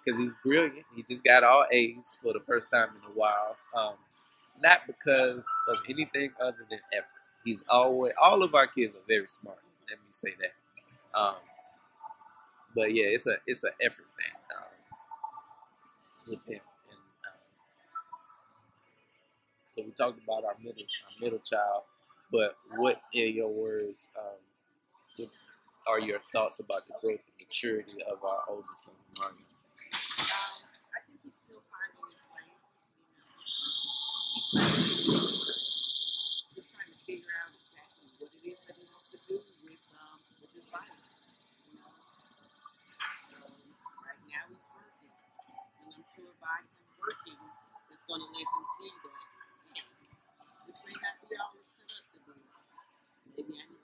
Because 0.04 0.20
he's 0.20 0.37
brilliant. 0.44 0.87
He 0.94 1.02
just 1.02 1.24
got 1.24 1.42
all 1.42 1.66
A's 1.72 2.18
for 2.22 2.32
the 2.32 2.40
first 2.40 2.70
time 2.70 2.90
in 2.96 3.04
a 3.06 3.14
while. 3.14 3.56
Um, 3.74 3.94
not 4.62 4.87
because 4.87 5.46
of 5.68 5.78
anything 5.88 6.30
other 6.40 6.64
than 6.70 6.78
effort. 6.92 7.20
He's 7.44 7.62
always 7.68 8.12
all 8.22 8.42
of 8.42 8.54
our 8.54 8.66
kids 8.66 8.94
are 8.94 9.06
very 9.09 9.28
smart. 9.28 9.59
Let 9.90 9.98
me 9.98 10.06
say 10.11 10.35
that. 10.40 11.18
Um, 11.18 11.35
but 12.76 12.94
yeah, 12.94 13.06
it's 13.08 13.26
a 13.28 13.36
it's 13.48 13.64
an 13.64 13.72
effort 13.82 14.06
thing 14.18 14.36
um, 14.56 14.64
with 16.28 16.46
him. 16.46 16.60
And 16.90 16.98
um, 17.26 17.38
so 19.68 19.82
we 19.82 19.90
talked 19.92 20.18
about 20.22 20.44
our 20.44 20.56
middle 20.62 20.82
our 20.82 21.14
middle 21.20 21.38
child, 21.38 21.82
but 22.32 22.56
what 22.76 23.00
are 23.14 23.18
your 23.18 23.48
words? 23.52 24.10
Um, 24.18 24.38
are 25.88 26.00
your 26.00 26.18
thoughts 26.18 26.58
about 26.60 26.86
the 26.86 26.94
growth 27.00 27.20
and 27.26 27.36
maturity 27.40 28.02
of 28.10 28.22
our 28.24 28.40
oldest 28.48 28.84
son, 28.86 28.94
Mario? 29.18 29.36
I 30.94 30.98
think 31.06 31.20
he's 31.22 31.36
still 31.42 31.62
finding 31.70 32.02
his 32.10 32.26
way. 32.30 32.46
You 32.50 33.12
he's 34.34 34.48
19, 34.54 35.28
so 35.28 35.52
he's 36.42 36.54
just 36.54 36.70
trying 36.74 36.90
to 36.90 36.98
figure 37.06 37.32
out 37.42 37.52
exactly 37.54 38.08
what 38.18 38.30
it 38.34 38.42
is 38.48 38.60
that 38.66 38.76
he 38.76 38.86
wants 38.90 39.10
to 39.14 39.18
do 39.28 39.38
with 39.64 39.80
um, 40.00 40.18
with 40.40 40.50
his 40.54 40.68
life. 40.72 40.98
You 41.70 41.78
know, 41.80 41.92
so 42.98 43.38
right 44.02 44.22
now 44.28 44.42
he's 44.50 44.66
working, 44.74 45.12
and 46.18 46.26
I'm 46.29 46.38
by 46.40 46.61
him 46.64 46.87
working, 47.00 47.40
it's 47.92 48.05
going 48.09 48.20
to 48.24 48.29
let 48.33 48.46
him 48.48 48.64
see 48.81 48.92
that 49.05 49.16
hey, 49.76 49.85
this 50.66 50.79
may 50.87 50.96
not 51.00 51.16
be 51.29 51.37
all 51.37 51.52
it's 51.61 51.72
up. 51.76 52.64
Maybe 53.37 53.55
I 53.61 53.75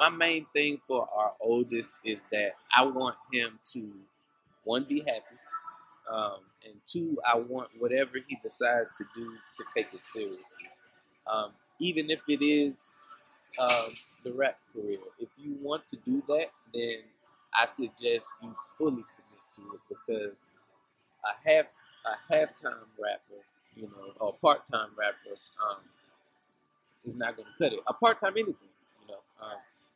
my 0.00 0.10
main 0.10 0.46
thing 0.54 0.78
for 0.86 1.08
our 1.14 1.32
oldest 1.40 2.00
is 2.04 2.24
that 2.32 2.52
I 2.76 2.84
want 2.86 3.16
him 3.32 3.58
to 3.72 3.92
one 4.64 4.84
be 4.84 5.00
happy, 5.00 5.36
um, 6.10 6.40
and 6.64 6.74
two 6.86 7.18
I 7.26 7.38
want 7.38 7.70
whatever 7.78 8.18
he 8.26 8.36
decides 8.42 8.90
to 8.92 9.04
do 9.14 9.24
to 9.56 9.64
take 9.74 9.86
it 9.86 9.92
seriously, 9.92 10.68
um, 11.26 11.52
even 11.80 12.10
if 12.10 12.20
it 12.28 12.44
is 12.44 12.94
um, 13.60 13.90
the 14.24 14.32
rap 14.32 14.58
career. 14.72 14.98
If 15.18 15.30
you 15.38 15.56
want 15.62 15.86
to 15.88 15.96
do 15.96 16.22
that, 16.28 16.48
then 16.74 16.98
I 17.58 17.66
suggest 17.66 18.32
you 18.42 18.54
fully 18.78 19.04
commit 19.04 19.42
to 19.54 19.62
it 19.74 19.80
because 19.88 20.46
a 21.24 21.48
half 21.50 21.72
a 22.06 22.32
halftime 22.34 22.86
rapper, 23.02 23.42
you 23.74 23.84
know, 23.84 24.12
or 24.20 24.34
part 24.34 24.66
time 24.66 24.90
rapper, 24.98 25.38
um, 25.68 25.78
is 27.04 27.16
not 27.16 27.36
going 27.36 27.48
to 27.48 27.64
cut 27.64 27.72
it. 27.72 27.80
A 27.86 27.94
part 27.94 28.18
time 28.18 28.32
anything, 28.36 28.54
you 29.02 29.08
know. 29.08 29.20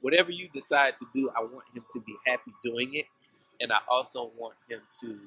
Whatever 0.03 0.31
you 0.31 0.49
decide 0.49 0.97
to 0.99 1.07
do, 1.15 1.31
I 1.35 1.41
want 1.41 1.65
him 1.75 1.85
to 1.93 2.01
be 2.01 2.15
happy 2.27 2.53
doing 2.63 2.95
it, 2.95 3.07
and 3.61 3.73
I 3.73 3.79
also 3.89 4.31
want 4.37 4.55
him 4.69 4.81
to, 5.03 5.19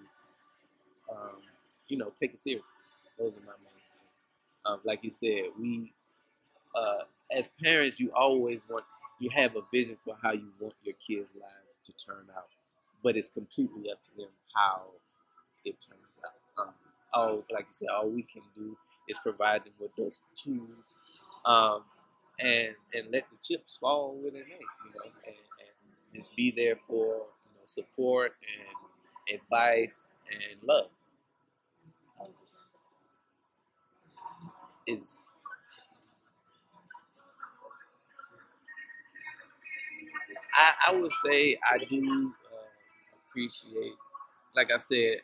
um, 1.12 1.40
you 1.88 1.98
know, 1.98 2.12
take 2.16 2.34
it 2.34 2.40
seriously. 2.40 2.76
Those 3.18 3.34
are 3.38 3.42
my 3.42 3.54
main 3.64 3.74
things. 3.74 4.32
Um, 4.66 4.82
like 4.84 5.04
you 5.04 5.10
said, 5.10 5.46
we, 5.60 5.94
uh, 6.76 7.04
as 7.36 7.50
parents, 7.64 8.00
you 8.00 8.12
always 8.14 8.64
want 8.70 8.86
you 9.20 9.30
have 9.30 9.56
a 9.56 9.62
vision 9.74 9.98
for 10.04 10.18
how 10.22 10.34
you 10.34 10.52
want 10.60 10.76
your 10.84 10.96
kids' 10.96 11.30
lives 11.36 11.80
to 11.86 11.94
turn 11.94 12.28
out, 12.36 12.50
but 13.02 13.16
it's 13.16 13.30
completely 13.30 13.90
up 13.90 14.02
to 14.04 14.10
them 14.18 14.30
how 14.56 14.82
it 15.64 15.76
turns 15.80 16.20
out. 16.26 16.74
Um, 17.14 17.44
like 17.50 17.68
you 17.68 17.72
said, 17.72 17.90
all 17.96 18.10
we 18.10 18.24
can 18.24 18.42
do 18.54 18.78
is 19.08 19.18
provide 19.20 19.64
them 19.64 19.74
with 19.80 19.96
those 19.96 20.22
tools. 20.36 20.98
Um, 21.46 21.84
and 22.40 22.76
and 22.94 23.08
let 23.12 23.26
the 23.30 23.38
chips 23.42 23.78
fall 23.78 24.16
where 24.22 24.32
they 24.32 24.40
may, 24.40 24.60
you 24.86 24.92
know, 24.96 25.12
and, 25.26 25.36
and 25.36 26.14
just 26.14 26.36
be 26.36 26.52
there 26.52 26.76
for 26.76 27.06
you 27.06 27.54
know 27.56 27.66
support 27.66 28.36
and 28.58 29.40
advice 29.42 30.14
and 30.32 30.62
love. 30.64 30.90
Is 34.88 35.44
I, 40.54 40.74
I 40.90 40.96
would 40.96 41.12
say 41.12 41.58
I 41.70 41.78
do 41.78 42.34
uh, 42.46 43.18
appreciate, 43.30 43.94
like 44.56 44.72
I 44.72 44.78
said, 44.78 45.18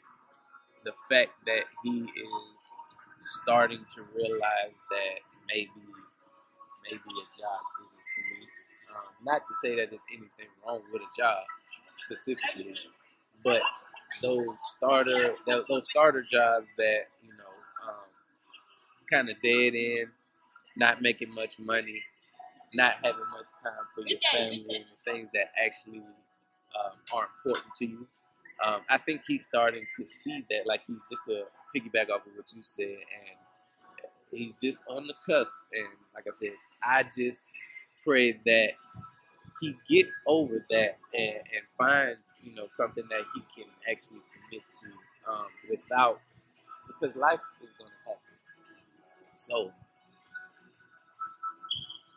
the 0.83 0.93
fact 1.09 1.31
that 1.45 1.65
he 1.83 2.01
is 2.01 2.75
starting 3.21 3.85
to 3.91 4.03
realize 4.15 4.81
that 4.91 5.19
maybe 5.47 5.71
maybe 6.83 6.97
a 6.97 7.27
job 7.39 7.61
isn't 7.83 8.07
for 8.15 8.23
me. 8.39 8.47
Um, 8.89 9.25
not 9.25 9.47
to 9.47 9.55
say 9.61 9.75
that 9.75 9.89
there's 9.89 10.05
anything 10.09 10.51
wrong 10.65 10.81
with 10.91 11.01
a 11.01 11.17
job 11.17 11.43
specifically, 11.93 12.75
but 13.43 13.61
those 14.21 14.55
starter 14.57 15.35
tho- 15.47 15.63
those 15.69 15.85
starter 15.85 16.21
jobs 16.21 16.71
that 16.77 17.07
you 17.21 17.29
know 17.29 17.87
um, 17.87 18.05
kind 19.09 19.29
of 19.29 19.39
dead 19.41 19.73
end, 19.75 20.09
not 20.75 21.01
making 21.01 21.33
much 21.33 21.59
money, 21.59 22.03
not 22.73 22.95
having 23.03 23.25
much 23.31 23.47
time 23.63 23.85
for 23.93 24.05
your 24.05 24.19
family 24.31 24.65
and 24.75 24.85
the 24.85 25.11
things 25.11 25.29
that 25.33 25.51
actually 25.63 25.99
um, 25.99 26.91
are 27.13 27.27
important 27.37 27.75
to 27.75 27.85
you. 27.85 28.07
Um, 28.63 28.81
I 28.89 28.97
think 28.97 29.21
he's 29.27 29.43
starting 29.43 29.85
to 29.97 30.05
see 30.05 30.45
that, 30.49 30.67
like 30.67 30.83
he 30.87 30.95
just 31.09 31.25
to 31.25 31.45
piggyback 31.75 32.11
off 32.11 32.25
of 32.27 32.33
what 32.35 32.53
you 32.55 32.61
said, 32.61 32.85
and 32.87 33.37
he's 34.31 34.53
just 34.53 34.83
on 34.89 35.07
the 35.07 35.13
cusp. 35.25 35.61
And 35.73 35.87
like 36.15 36.25
I 36.27 36.31
said, 36.31 36.53
I 36.85 37.03
just 37.03 37.55
pray 38.03 38.33
that 38.45 38.71
he 39.59 39.75
gets 39.87 40.19
over 40.25 40.65
that 40.69 40.97
and, 41.13 41.35
and 41.35 41.63
finds 41.77 42.39
you 42.43 42.53
know 42.55 42.65
something 42.67 43.03
that 43.09 43.23
he 43.35 43.41
can 43.55 43.69
actually 43.89 44.21
commit 44.33 44.63
to 44.73 45.31
um, 45.31 45.45
without 45.69 46.19
because 46.87 47.15
life 47.15 47.39
is 47.61 47.69
going 47.77 47.91
to 47.91 48.09
happen. 48.09 48.37
So 49.35 49.71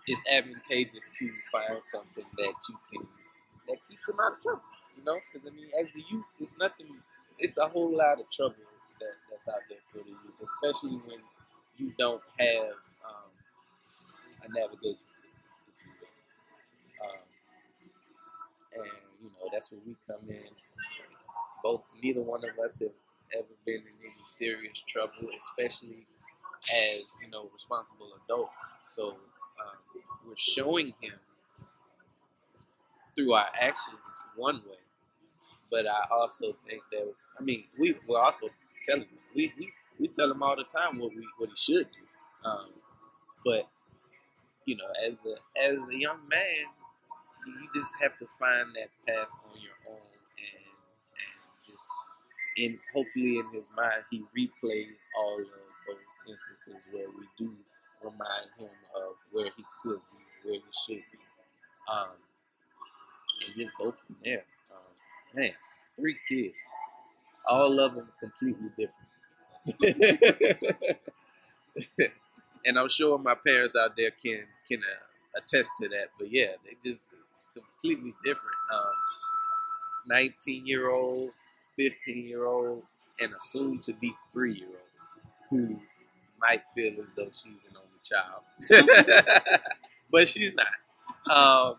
it's 0.07 0.22
advantageous 0.31 1.09
to 1.14 1.31
find 1.50 1.83
something 1.85 2.24
that 2.38 2.55
you 2.68 2.77
can 2.92 3.07
that 3.68 3.79
keeps 3.88 4.09
him 4.09 4.16
out 4.22 4.35
of 4.35 4.42
trouble. 4.42 4.62
You 4.96 5.05
know, 5.05 5.18
because 5.33 5.48
I 5.48 5.55
mean, 5.55 5.68
as 5.81 5.92
the 5.92 6.03
youth, 6.11 6.24
it's 6.38 6.57
nothing. 6.59 6.87
It's 7.38 7.59
a 7.59 7.66
whole 7.66 7.96
lot 7.96 8.20
of 8.20 8.31
trouble 8.31 8.55
that, 9.00 9.14
that's 9.31 9.48
out 9.48 9.64
there 9.68 9.79
for 9.90 9.98
the 9.98 10.11
youth, 10.11 10.38
especially 10.42 10.98
when 11.07 11.18
you 11.76 11.92
don't 11.98 12.22
have 12.38 12.74
um, 13.04 13.30
a 14.44 14.48
navigation 14.52 15.06
system, 15.12 15.40
if 15.68 15.84
you 15.84 15.92
will. 16.00 17.08
Um, 17.10 17.18
and 18.76 18.92
you 19.22 19.28
know 19.28 19.48
that's 19.52 19.72
where 19.72 19.80
we 19.87 19.94
come 20.06 20.28
in. 20.28 20.50
Both, 21.62 21.82
neither 22.02 22.20
one 22.20 22.42
of 22.44 22.58
us 22.62 22.80
have 22.80 22.90
ever 23.34 23.54
been 23.64 23.76
in 23.80 23.96
any 24.02 24.24
serious 24.24 24.82
trouble, 24.82 25.28
especially 25.37 26.06
as 26.96 27.16
you 27.22 27.30
know 27.30 27.48
responsible 27.52 28.08
adults. 28.24 28.52
So 28.87 29.10
um, 29.10 30.02
we're 30.26 30.37
showing 30.37 30.94
him 31.00 31.14
through 33.14 33.32
our 33.32 33.48
actions 33.60 34.26
one 34.37 34.56
way, 34.68 34.78
but 35.70 35.87
I 35.87 36.04
also 36.10 36.56
think 36.68 36.82
that 36.92 37.12
I 37.38 37.42
mean 37.42 37.64
we 37.78 37.94
we're 38.06 38.20
also 38.20 38.48
telling 38.82 39.02
him 39.02 39.18
we 39.34 39.52
we, 39.58 39.72
we 39.98 40.09
tell 40.09 40.30
him 40.30 40.42
all 40.42 40.57
the 40.57 40.64
time 40.64 40.98
what 40.98 41.14
we 41.14 41.26
what 41.38 41.50
he 41.50 41.57
should 41.57 41.88
do, 41.92 42.48
um, 42.48 42.66
but 43.44 43.68
you 44.66 44.76
know 44.76 44.88
as 45.07 45.26
a 45.26 45.62
as 45.62 45.88
a 45.88 45.96
young 45.98 46.18
man 46.28 46.66
you 47.46 47.68
just 47.74 47.94
have 48.00 48.16
to 48.18 48.26
find 48.38 48.68
that 48.74 48.88
path 49.07 49.28
on 49.44 49.61
your 49.61 49.76
own 49.88 50.00
and 50.38 50.64
and 50.64 51.62
just 51.62 51.90
in 52.57 52.78
hopefully 52.94 53.38
in 53.38 53.46
his 53.52 53.68
mind 53.76 54.02
he 54.11 54.22
replays 54.37 54.96
all 55.18 55.38
of 55.38 55.46
those 55.87 56.33
instances 56.33 56.83
where 56.92 57.09
we 57.18 57.26
do 57.37 57.52
remind 58.02 58.48
him 58.59 58.70
of 58.96 59.16
where 59.33 59.50
he 59.57 59.64
could 59.83 60.00
be, 60.12 60.48
where 60.48 60.59
he 60.61 60.72
should 60.87 61.02
be, 61.12 61.18
um, 61.92 62.09
and 63.46 63.54
just 63.57 63.76
go 63.78 63.90
from 63.92 64.16
there. 64.24 64.44
Um, 64.70 64.94
man, 65.35 65.52
three 65.96 66.16
kids, 66.28 66.54
all 67.48 67.80
of 67.80 67.94
them 67.94 68.09
completely 68.20 68.68
different. 68.70 69.09
And 72.64 72.79
I'm 72.79 72.88
sure 72.88 73.18
my 73.18 73.35
parents 73.35 73.77
out 73.77 73.96
there 73.96 74.11
can 74.11 74.44
can 74.68 74.81
uh, 74.81 75.38
attest 75.38 75.70
to 75.81 75.88
that. 75.88 76.09
But 76.18 76.31
yeah, 76.31 76.53
they 76.64 76.77
just 76.83 77.11
completely 77.55 78.14
different. 78.24 78.57
Um, 78.72 78.92
19 80.07 80.66
year 80.66 80.90
old, 80.90 81.31
15 81.77 82.27
year 82.27 82.44
old, 82.44 82.83
and 83.22 83.33
a 83.33 83.40
soon 83.40 83.79
to 83.81 83.92
be 83.94 84.12
three 84.33 84.55
year 84.55 84.68
old 84.68 84.79
who 85.50 85.81
might 86.40 86.62
feel 86.74 86.92
as 87.00 87.09
though 87.16 87.31
she's 87.31 87.64
an 87.64 87.77
only 87.77 88.00
child, 88.03 88.42
but 90.12 90.29
she's 90.29 90.55
not. 90.55 90.66
Um, 91.27 91.77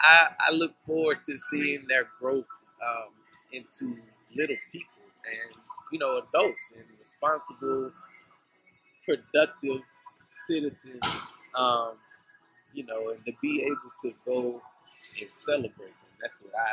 I, 0.00 0.28
I 0.48 0.52
look 0.52 0.72
forward 0.74 1.22
to 1.24 1.36
seeing 1.38 1.86
their 1.88 2.08
growth 2.20 2.46
um, 2.86 3.10
into 3.52 3.96
little 4.36 4.56
people 4.70 5.02
and 5.26 5.54
you 5.92 5.98
know 5.98 6.18
adults 6.18 6.72
and 6.76 6.84
responsible, 6.98 7.92
productive 9.04 9.82
citizens. 10.26 11.42
Um, 11.54 11.94
you 12.72 12.84
know, 12.84 13.10
and 13.10 13.24
to 13.24 13.32
be 13.40 13.62
able 13.62 13.90
to 14.02 14.12
go 14.26 14.62
and 15.20 15.28
celebrate 15.28 15.78
them. 15.78 16.12
That's 16.20 16.40
what 16.40 16.52
I. 16.58 16.72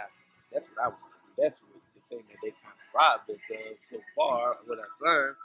That's 0.52 0.68
what 0.68 0.86
I 0.86 0.88
want 0.90 1.00
to 1.00 1.36
do. 1.36 1.44
That's 1.44 1.62
what 1.62 1.82
the 1.94 2.02
thing 2.10 2.26
that 2.30 2.38
they 2.44 2.52
kind 2.52 2.74
of 2.74 2.94
robbed 2.94 3.30
us 3.30 3.50
of 3.50 3.78
so 3.82 3.98
far 4.16 4.58
with 4.68 4.80
our 4.80 4.90
sons. 4.90 5.42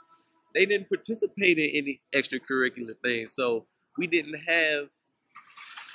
They 0.53 0.65
didn't 0.65 0.89
participate 0.89 1.57
in 1.57 1.69
any 1.73 2.01
extracurricular 2.13 2.95
things, 3.03 3.33
so 3.33 3.65
we 3.97 4.07
didn't 4.07 4.39
have 4.47 4.89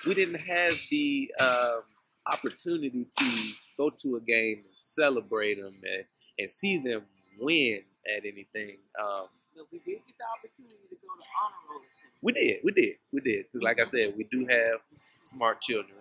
we 0.07 0.15
didn't 0.15 0.41
have 0.41 0.75
the 0.91 1.33
um, 1.39 1.83
opportunity 2.27 3.07
to 3.19 3.53
go 3.77 3.91
to 3.91 4.17
a 4.17 4.21
game 4.21 4.62
and 4.67 4.77
celebrate 4.77 5.57
them 5.57 5.81
and, 5.85 6.05
and 6.39 6.51
see 6.51 6.79
them 6.79 7.03
win 7.38 7.83
at 8.16 8.25
anything. 8.25 8.79
Um, 9.01 9.27
But 9.55 9.66
we 9.72 9.79
did 9.79 10.01
get 10.07 10.18
the 10.18 10.25
opportunity 10.38 10.75
to 10.90 10.96
go 10.96 11.09
to 11.16 11.25
honor 11.42 11.57
roll 11.70 11.83
we 12.22 12.33
did, 12.33 12.57
we 12.64 12.72
did, 12.72 12.96
we 13.12 13.20
did. 13.20 13.46
Because, 13.46 13.62
like 13.62 13.81
I 13.81 13.85
said, 13.85 14.14
we 14.16 14.25
do 14.25 14.46
have 14.46 14.81
smart 15.22 15.61
children. 15.61 15.99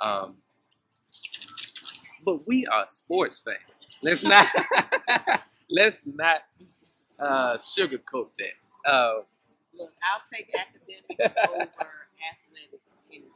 Um, 0.00 0.36
but 2.24 2.40
we 2.46 2.66
are 2.66 2.86
sports 2.86 3.40
fans. 3.40 3.98
Let's 4.02 4.22
not 4.22 4.46
let's 5.70 6.06
not 6.06 6.42
uh, 7.20 7.56
sugarcoat 7.56 8.28
that. 8.38 8.90
Uh, 8.90 9.14
Look, 9.78 9.90
I'll 10.12 10.22
take 10.32 10.50
academics 10.58 11.36
over 11.48 11.62
athletics 11.62 13.02
any 13.10 13.20
day. 13.20 13.26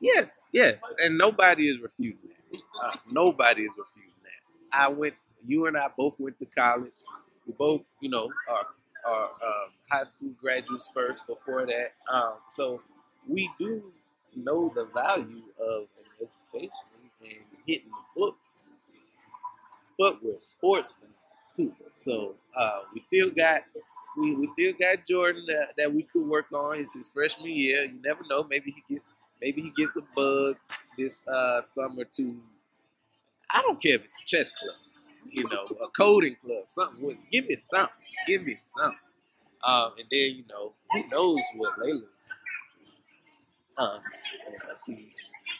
yes, 0.00 0.46
yes, 0.52 0.80
and 1.02 1.18
nobody 1.18 1.68
is 1.68 1.80
refuting 1.80 2.30
that. 2.52 2.60
Uh, 2.84 2.96
nobody 3.10 3.62
is 3.62 3.76
refuting 3.78 4.12
that. 4.24 4.78
I 4.78 4.88
went. 4.88 5.14
You 5.46 5.66
and 5.66 5.76
I 5.76 5.88
both 5.96 6.18
went 6.18 6.38
to 6.40 6.46
college. 6.46 7.00
We 7.46 7.52
both, 7.54 7.84
you 8.00 8.08
know, 8.10 8.30
are 8.48 8.66
are 9.06 9.24
um, 9.24 9.70
high 9.90 10.04
school 10.04 10.30
graduates 10.40 10.90
first. 10.94 11.26
Before 11.26 11.66
that, 11.66 11.92
um, 12.12 12.34
so 12.50 12.80
we 13.28 13.50
do 13.58 13.82
know 14.36 14.72
the 14.74 14.86
value 14.86 15.42
of 15.60 15.86
an 15.98 16.28
education 16.54 16.70
and 17.22 17.44
hitting 17.66 17.90
the 17.90 18.20
books. 18.20 18.56
But 19.98 20.22
we're 20.22 20.38
sports 20.38 20.96
fans 21.00 21.28
too, 21.54 21.74
so 21.86 22.34
uh, 22.56 22.80
we 22.94 23.00
still 23.00 23.30
got 23.30 23.62
we, 24.16 24.34
we 24.34 24.46
still 24.46 24.72
got 24.78 25.06
Jordan 25.06 25.44
that, 25.46 25.74
that 25.76 25.92
we 25.92 26.02
could 26.02 26.26
work 26.26 26.46
on. 26.52 26.78
It's 26.78 26.94
his 26.94 27.08
freshman 27.08 27.50
year. 27.50 27.84
You 27.84 28.00
never 28.02 28.20
know. 28.28 28.44
Maybe 28.44 28.72
he 28.72 28.82
get 28.94 29.02
maybe 29.40 29.62
he 29.62 29.70
gets 29.70 29.96
a 29.96 30.02
bug 30.14 30.56
this 30.96 31.26
uh, 31.28 31.60
summer 31.62 32.04
to. 32.04 32.28
I 33.50 33.62
don't 33.62 33.80
care 33.80 33.94
if 33.96 34.02
it's 34.02 34.12
the 34.12 34.24
chess 34.24 34.50
club, 34.50 34.74
you 35.28 35.44
know, 35.48 35.66
a 35.82 35.88
coding 35.88 36.36
club, 36.36 36.64
something. 36.66 37.18
Give 37.30 37.46
me 37.46 37.56
something. 37.56 37.94
Give 38.26 38.44
me 38.44 38.56
something. 38.56 38.98
Um, 39.64 39.92
and 39.98 40.06
then 40.10 40.36
you 40.36 40.44
know, 40.48 40.72
who 40.92 41.08
knows 41.08 41.40
what 41.56 41.78
Layla. 41.78 42.02
Um, 43.78 44.00
know, 44.88 44.96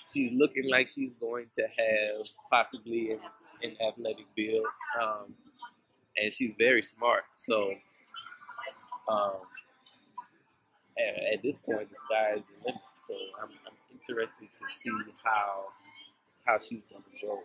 she's 0.07 0.33
looking 0.33 0.68
like 0.70 0.88
she's 0.88 1.14
going 1.14 1.46
to 1.55 1.62
have 1.62 2.27
possibly 2.51 3.12
an, 3.12 3.20
an 3.62 3.77
athletic 3.87 4.27
build, 4.37 4.66
um, 5.01 5.35
and 6.20 6.33
she's 6.33 6.55
very 6.59 6.83
smart. 6.83 7.25
So 7.37 7.72
um, 9.09 9.33
at, 10.98 11.35
at 11.35 11.42
this 11.42 11.59
point, 11.59 11.88
the 11.90 11.96
sky 11.96 12.35
is 12.37 12.42
the 12.42 12.66
limit. 12.66 12.83
So 12.98 13.14
I'm, 13.42 13.48
I'm 13.66 13.77
interested 13.92 14.48
to 14.53 14.68
see 14.68 14.90
how 15.25 15.66
how 16.46 16.59
she's 16.59 16.85
going 16.87 17.03
to 17.03 17.27
go. 17.27 17.38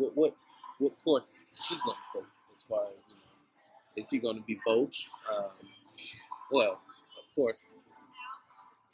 What 0.00 0.12
what 0.16 0.34
what 0.78 0.92
course 1.04 1.44
she's 1.52 1.78
going 1.82 1.94
to 1.94 2.18
take 2.20 2.28
as 2.54 2.62
far 2.62 2.80
as 2.80 3.14
you 3.14 3.16
know, 3.16 3.22
is 3.96 4.08
she 4.08 4.18
going 4.18 4.36
to 4.36 4.42
be 4.42 4.58
both? 4.64 4.94
Um, 5.30 5.50
well, 6.50 6.80
of 7.18 7.34
course, 7.34 7.74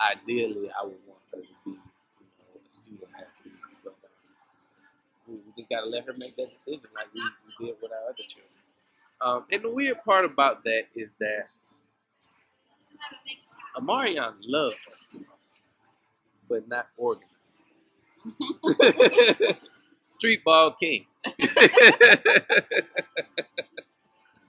ideally, 0.01 0.69
I 0.69 0.85
would 0.85 0.99
want 1.07 1.21
her 1.33 1.40
to 1.40 1.55
be 1.64 1.71
you 1.71 1.77
know, 1.77 2.61
a 2.61 2.69
student 2.69 3.09
athlete, 3.14 3.55
but 3.85 3.95
uh, 4.03 4.09
we, 5.29 5.35
we 5.35 5.53
just 5.55 5.71
got 5.71 5.83
to 5.83 5.87
let 5.87 6.07
her 6.07 6.12
make 6.19 6.35
that 6.35 6.51
decision, 6.51 6.83
like 6.92 7.07
we, 7.14 7.21
we 7.61 7.66
did 7.66 7.77
with 7.81 7.92
our 7.92 8.09
other 8.11 8.25
children. 8.27 8.51
Um, 9.21 9.47
and 9.53 9.62
the 9.62 9.73
weird 9.73 10.03
part 10.05 10.25
about 10.25 10.64
that 10.64 10.87
is 10.97 11.14
that 11.21 11.45
Amarion 13.77 14.35
loves, 14.49 15.33
but 16.49 16.66
not 16.66 16.88
organized. 16.97 17.31
Street 20.09 20.45
ball 20.45 20.73
king. 20.73 21.07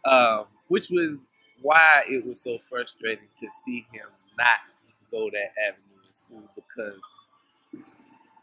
um, 0.05 0.45
which 0.67 0.89
was 0.89 1.27
why 1.61 2.03
it 2.07 2.25
was 2.25 2.41
so 2.41 2.57
frustrating 2.57 3.27
to 3.35 3.49
see 3.49 3.87
him 3.91 4.07
not 4.37 4.59
go 5.11 5.29
that 5.29 5.51
avenue 5.67 6.05
in 6.05 6.11
school 6.11 6.43
because 6.55 7.01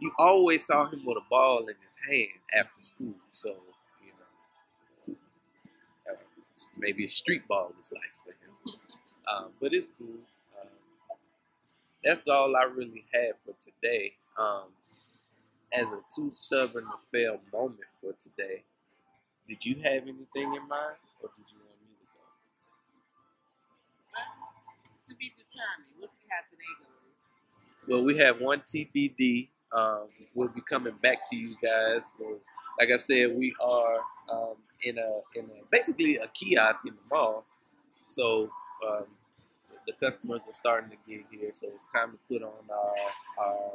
you 0.00 0.10
always 0.18 0.66
saw 0.66 0.88
him 0.90 1.04
with 1.04 1.16
a 1.16 1.24
ball 1.30 1.60
in 1.60 1.74
his 1.82 1.96
hand 2.08 2.28
after 2.54 2.82
school. 2.82 3.14
So, 3.30 3.50
you 4.04 4.12
know, 5.08 5.14
uh, 6.12 6.16
maybe 6.76 7.06
street 7.06 7.46
ball 7.48 7.72
is 7.78 7.92
life 7.94 8.22
for 8.24 8.32
him. 8.32 8.54
Um, 9.32 9.50
but 9.60 9.72
it's 9.72 9.90
cool. 9.98 10.08
Um, 10.60 10.68
that's 12.02 12.28
all 12.28 12.54
I 12.56 12.64
really 12.64 13.04
had 13.12 13.32
for 13.44 13.54
today. 13.58 14.12
Um, 14.38 14.64
as 15.76 15.92
a 15.92 16.00
too 16.14 16.30
stubborn 16.30 16.84
to 16.84 17.06
fail 17.12 17.40
moment 17.52 17.88
for 17.92 18.12
today, 18.18 18.64
did 19.46 19.64
you 19.64 19.76
have 19.76 20.02
anything 20.02 20.54
in 20.54 20.68
mind, 20.68 20.96
or 21.20 21.30
did 21.36 21.50
you 21.50 21.58
want 21.58 21.80
me 21.82 21.94
to 22.00 22.06
go? 22.12 22.20
To 25.08 25.16
be 25.16 25.32
determined. 25.36 25.92
We'll 25.98 26.08
see 26.08 26.26
how 26.30 26.42
today 26.48 26.74
goes. 26.80 27.30
Well, 27.86 28.04
we 28.04 28.16
have 28.18 28.40
one 28.40 28.60
TBD. 28.60 29.48
Um, 29.72 30.08
we'll 30.34 30.48
be 30.48 30.62
coming 30.62 30.94
back 31.02 31.28
to 31.30 31.36
you 31.36 31.56
guys. 31.62 32.10
Well, 32.18 32.38
like 32.78 32.90
I 32.90 32.96
said, 32.96 33.36
we 33.36 33.54
are 33.62 34.00
um, 34.32 34.54
in 34.84 34.98
a 34.98 35.20
in 35.38 35.46
a 35.46 35.62
basically 35.70 36.16
a 36.16 36.26
kiosk 36.28 36.86
in 36.86 36.94
the 36.94 37.14
mall. 37.14 37.44
So 38.06 38.50
um, 38.88 39.06
the 39.86 39.92
customers 39.92 40.48
are 40.48 40.52
starting 40.52 40.90
to 40.90 40.96
get 41.06 41.24
here. 41.30 41.52
So 41.52 41.68
it's 41.74 41.86
time 41.86 42.12
to 42.12 42.18
put 42.28 42.42
on 42.42 42.52
our, 42.70 43.44
our 43.44 43.72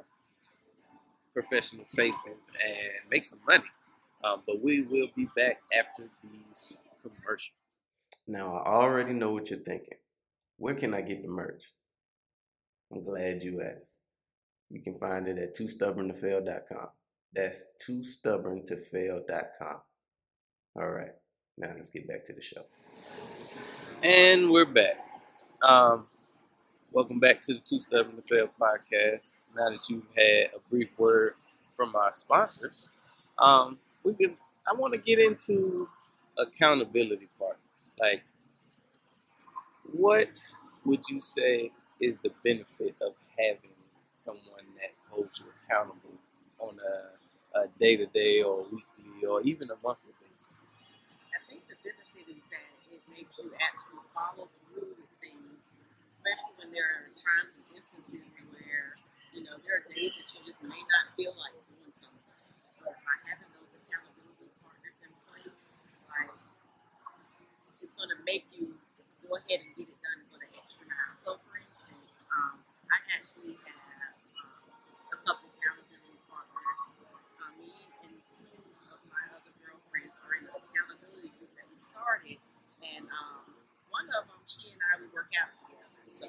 professional 1.34 1.86
faces 1.86 2.56
and 2.66 3.10
make 3.10 3.24
some 3.24 3.40
money. 3.48 3.64
Um, 4.24 4.42
but 4.46 4.62
we 4.62 4.82
will 4.82 5.08
be 5.16 5.28
back 5.36 5.62
after 5.78 6.10
these 6.24 6.90
commercials. 7.02 7.54
Now, 8.28 8.58
I 8.58 8.74
already 8.74 9.14
know 9.14 9.32
what 9.32 9.50
you're 9.50 9.60
thinking. 9.60 9.98
Where 10.58 10.76
can 10.76 10.94
I 10.94 11.02
get 11.02 11.24
the 11.24 11.30
merch? 11.30 11.64
I'm 12.92 13.04
glad 13.04 13.42
you 13.44 13.62
asked. 13.62 13.98
You 14.70 14.82
can 14.82 15.00
find 15.00 15.28
it 15.28 15.38
at 15.38 15.56
toostubborntofail.com. 15.56 16.88
That's 17.34 17.68
toostubborntofail.com. 17.88 19.78
All 20.76 20.90
right, 20.90 21.12
Now 21.58 21.72
let's 21.76 21.90
get 21.90 22.08
back 22.08 22.26
to 22.26 22.34
the 22.34 22.42
show. 22.42 22.66
And 24.04 24.52
we're 24.52 24.66
back. 24.66 24.98
Um, 25.62 26.08
welcome 26.92 27.20
back 27.20 27.40
to 27.42 27.54
the 27.54 27.60
Too 27.60 27.80
Stubborn 27.80 28.16
to 28.16 28.22
Fail 28.24 28.50
podcast. 28.60 29.36
Now 29.56 29.70
that 29.70 29.80
you've 29.90 30.04
had 30.16 30.52
a 30.56 30.60
brief 30.70 30.90
word 30.98 31.34
from 31.76 31.96
our 31.96 32.14
sponsors, 32.14 32.90
um, 33.38 33.78
we 34.04 34.14
can. 34.14 34.36
I 34.70 34.76
want 34.76 34.94
to 34.94 35.00
get 35.00 35.20
into 35.20 35.88
accountability 36.38 37.28
partners. 37.38 37.94
Like, 38.00 38.24
what 39.94 40.38
would 40.86 41.08
you 41.10 41.22
say 41.22 41.72
is 42.00 42.20
the 42.20 42.32
benefit 42.44 42.96
of 43.02 43.14
having 43.38 43.72
someone 44.14 44.66
that 44.80 44.92
holds 45.10 45.40
you 45.40 45.46
accountable 45.66 46.18
on 46.62 46.78
a, 46.80 47.60
a 47.60 47.68
day-to-day 47.80 48.44
or 48.44 48.64
weekly 48.64 49.26
or 49.28 49.42
even 49.42 49.70
a 49.72 49.78
monthly 49.84 50.14
basis? 50.22 50.48
I 51.34 51.40
think 51.50 51.68
the 51.68 51.76
benefit 51.84 52.30
is 52.30 52.44
that 52.52 52.94
it 52.94 53.02
makes 53.10 53.40
you 53.40 53.52
actually 53.60 54.06
follow 54.14 54.50
through 54.70 54.96
especially 56.20 56.52
when 56.60 56.70
there 56.76 56.84
are 56.84 57.08
times 57.16 57.56
and 57.56 57.64
instances 57.72 58.36
where, 58.52 58.92
you 59.32 59.40
know, 59.48 59.56
there 59.64 59.80
are 59.80 59.84
days 59.88 60.12
that 60.20 60.28
you 60.36 60.44
just 60.44 60.60
may 60.68 60.84
not 60.84 61.16
feel 61.16 61.32
like 61.40 61.56
doing 61.72 61.96
something. 61.96 62.36
But 62.84 63.00
by 63.08 63.16
having 63.24 63.48
those 63.56 63.72
accountability 63.72 64.52
partners 64.60 65.00
in 65.00 65.16
place, 65.32 65.72
like, 66.12 66.36
it's 67.80 67.96
going 67.96 68.12
to 68.12 68.20
make 68.28 68.52
you 68.52 68.76
go 69.24 69.40
ahead 69.40 69.64
and 69.64 69.72
get 69.80 69.88
it 69.88 70.00
done 70.04 70.20
and 70.20 70.28
go 70.28 70.36
the 70.44 70.52
extra 70.60 70.84
mile. 70.92 71.16
So, 71.16 71.40
for 71.40 71.56
instance, 71.56 72.20
um, 72.36 72.68
I 72.92 73.00
actually 73.16 73.56
have 73.64 74.20
um, 74.44 75.16
a 75.16 75.18
couple 75.24 75.48
accountability 75.56 76.20
partners. 76.28 76.82
Uh, 77.40 77.52
me 77.64 77.72
and 78.04 78.20
two 78.28 78.60
of 78.92 79.00
my 79.08 79.24
other 79.40 79.56
girlfriends 79.64 80.20
are 80.20 80.36
in 80.36 80.44
the 80.52 80.52
accountability 80.52 81.32
group 81.40 81.56
that 81.56 81.68
we 81.72 81.80
started, 81.80 82.44
and 82.84 83.08
um, 83.08 83.56
one 83.88 84.12
of 84.12 84.28
them, 84.28 84.44
she 84.44 84.76
and 84.76 84.84
I, 84.84 85.00
we 85.00 85.08
work 85.16 85.32
out 85.40 85.56
together. 85.56 85.89
So, 86.10 86.26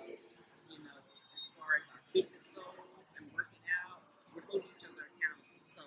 you 0.69 0.79
know, 0.85 0.99
as 1.33 1.45
far 1.57 1.81
as 1.81 1.89
our 1.89 2.03
fitness 2.13 2.47
goals 2.53 3.09
and 3.17 3.27
working 3.33 3.65
out, 3.85 4.05
we're 4.37 4.45
holding 4.45 4.69
each 4.69 4.85
other 4.85 5.09
accountable. 5.09 5.65
So, 5.65 5.83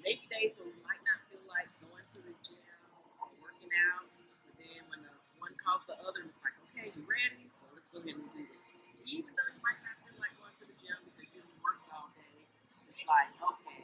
maybe 0.00 0.22
days 0.30 0.54
where 0.56 0.70
we 0.70 0.78
might 0.86 1.02
not 1.02 1.18
feel 1.26 1.42
like 1.50 1.66
going 1.82 2.06
to 2.14 2.20
the 2.22 2.34
gym 2.46 2.78
or 3.18 3.28
working 3.42 3.70
out, 3.90 4.06
but 4.46 4.54
then 4.62 4.80
when 4.88 5.00
the 5.02 5.12
one 5.42 5.52
calls 5.58 5.84
the 5.90 5.98
other, 5.98 6.22
and 6.22 6.30
it's 6.30 6.38
like, 6.46 6.54
okay, 6.70 6.94
you 6.94 7.02
ready? 7.04 7.50
Well, 7.58 7.74
let's 7.74 7.90
go 7.90 7.98
ahead 8.00 8.14
and 8.16 8.30
do 8.32 8.44
this. 8.54 8.78
Even 9.04 9.34
though 9.34 9.50
you 9.50 9.60
might 9.66 9.80
not 9.82 9.96
feel 10.06 10.16
like 10.22 10.34
going 10.38 10.54
to 10.62 10.64
the 10.70 10.76
gym 10.78 10.98
because 11.10 11.28
you 11.34 11.42
didn't 11.42 11.60
work 11.64 11.82
all 11.90 12.08
day, 12.14 12.46
it's 12.86 13.02
like, 13.04 13.34
okay, 13.36 13.82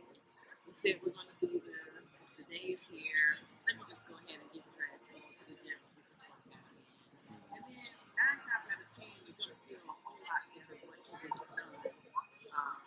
we 0.65 0.73
said 0.73 1.03
we're 1.03 1.13
going 1.15 1.29
to 1.29 1.39
do 1.43 1.59
this. 1.59 2.15
The 2.39 2.45
day 2.47 2.71
is 2.71 2.87
here. 2.87 3.43
Let 3.67 3.77
me 3.81 3.85
just 3.91 4.07
go 4.07 4.15
ahead 4.21 4.39
and 4.39 4.49
get 4.55 4.63
dressed 4.71 5.11
and 5.11 5.19
go 5.19 5.31
to 5.33 5.45
the 5.51 5.57
gym 5.59 5.79
and 5.83 5.93
get 5.99 6.07
this 6.13 6.23
workout 6.29 6.65
in. 6.71 6.87
And 7.55 7.63
then 7.67 7.89
nine 8.17 8.39
times 8.43 8.67
out 8.69 8.81
of 8.85 8.89
ten, 8.93 9.11
you're 9.25 9.37
going 9.39 9.53
to 9.55 9.61
feel 9.65 9.83
a 9.85 9.95
whole 10.05 10.21
lot 10.21 10.43
better 10.53 10.77
once 10.85 11.07
you 11.09 11.17
get 11.21 11.33
it 11.35 11.51
done. 11.57 11.95
Um, 12.55 12.87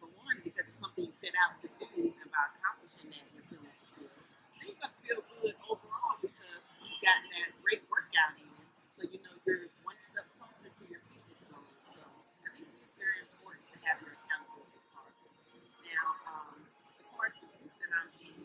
for 0.00 0.08
one, 0.14 0.38
because 0.40 0.63
it's 0.63 0.63
something 0.74 1.06
you 1.06 1.14
set 1.14 1.34
out 1.38 1.54
to 1.62 1.70
do, 1.78 1.86
and 2.10 2.28
by 2.34 2.50
accomplishing 2.50 3.06
that, 3.14 3.22
you're 3.30 3.46
feeling 3.46 3.70
fulfilled. 3.78 4.10
Then 4.58 4.74
you're 4.74 4.78
going 4.82 4.90
to 4.90 5.00
feel 5.06 5.20
good 5.38 5.54
overall 5.70 6.18
because 6.18 6.62
you've 6.82 6.98
gotten 6.98 7.30
that 7.38 7.54
great 7.62 7.86
workout 7.86 8.34
in. 8.42 8.50
So 8.90 9.06
you 9.06 9.22
know 9.22 9.34
you're 9.46 9.70
one 9.86 9.98
step 9.98 10.26
closer 10.38 10.70
to 10.70 10.82
your 10.90 11.02
fitness 11.06 11.46
goals. 11.46 11.78
So 11.94 12.02
I 12.42 12.48
think 12.54 12.66
it 12.74 12.82
is 12.82 12.98
very 12.98 13.22
important 13.22 13.66
to 13.70 13.76
have 13.86 14.02
your 14.02 14.18
accountability 14.18 14.82
partners. 14.90 15.40
Now, 15.86 16.06
um, 16.26 16.58
as 16.98 17.06
far 17.14 17.26
as 17.30 17.38
the 17.38 17.46
group 17.54 17.74
that 17.78 17.90
I'm 17.94 18.10
in, 18.18 18.38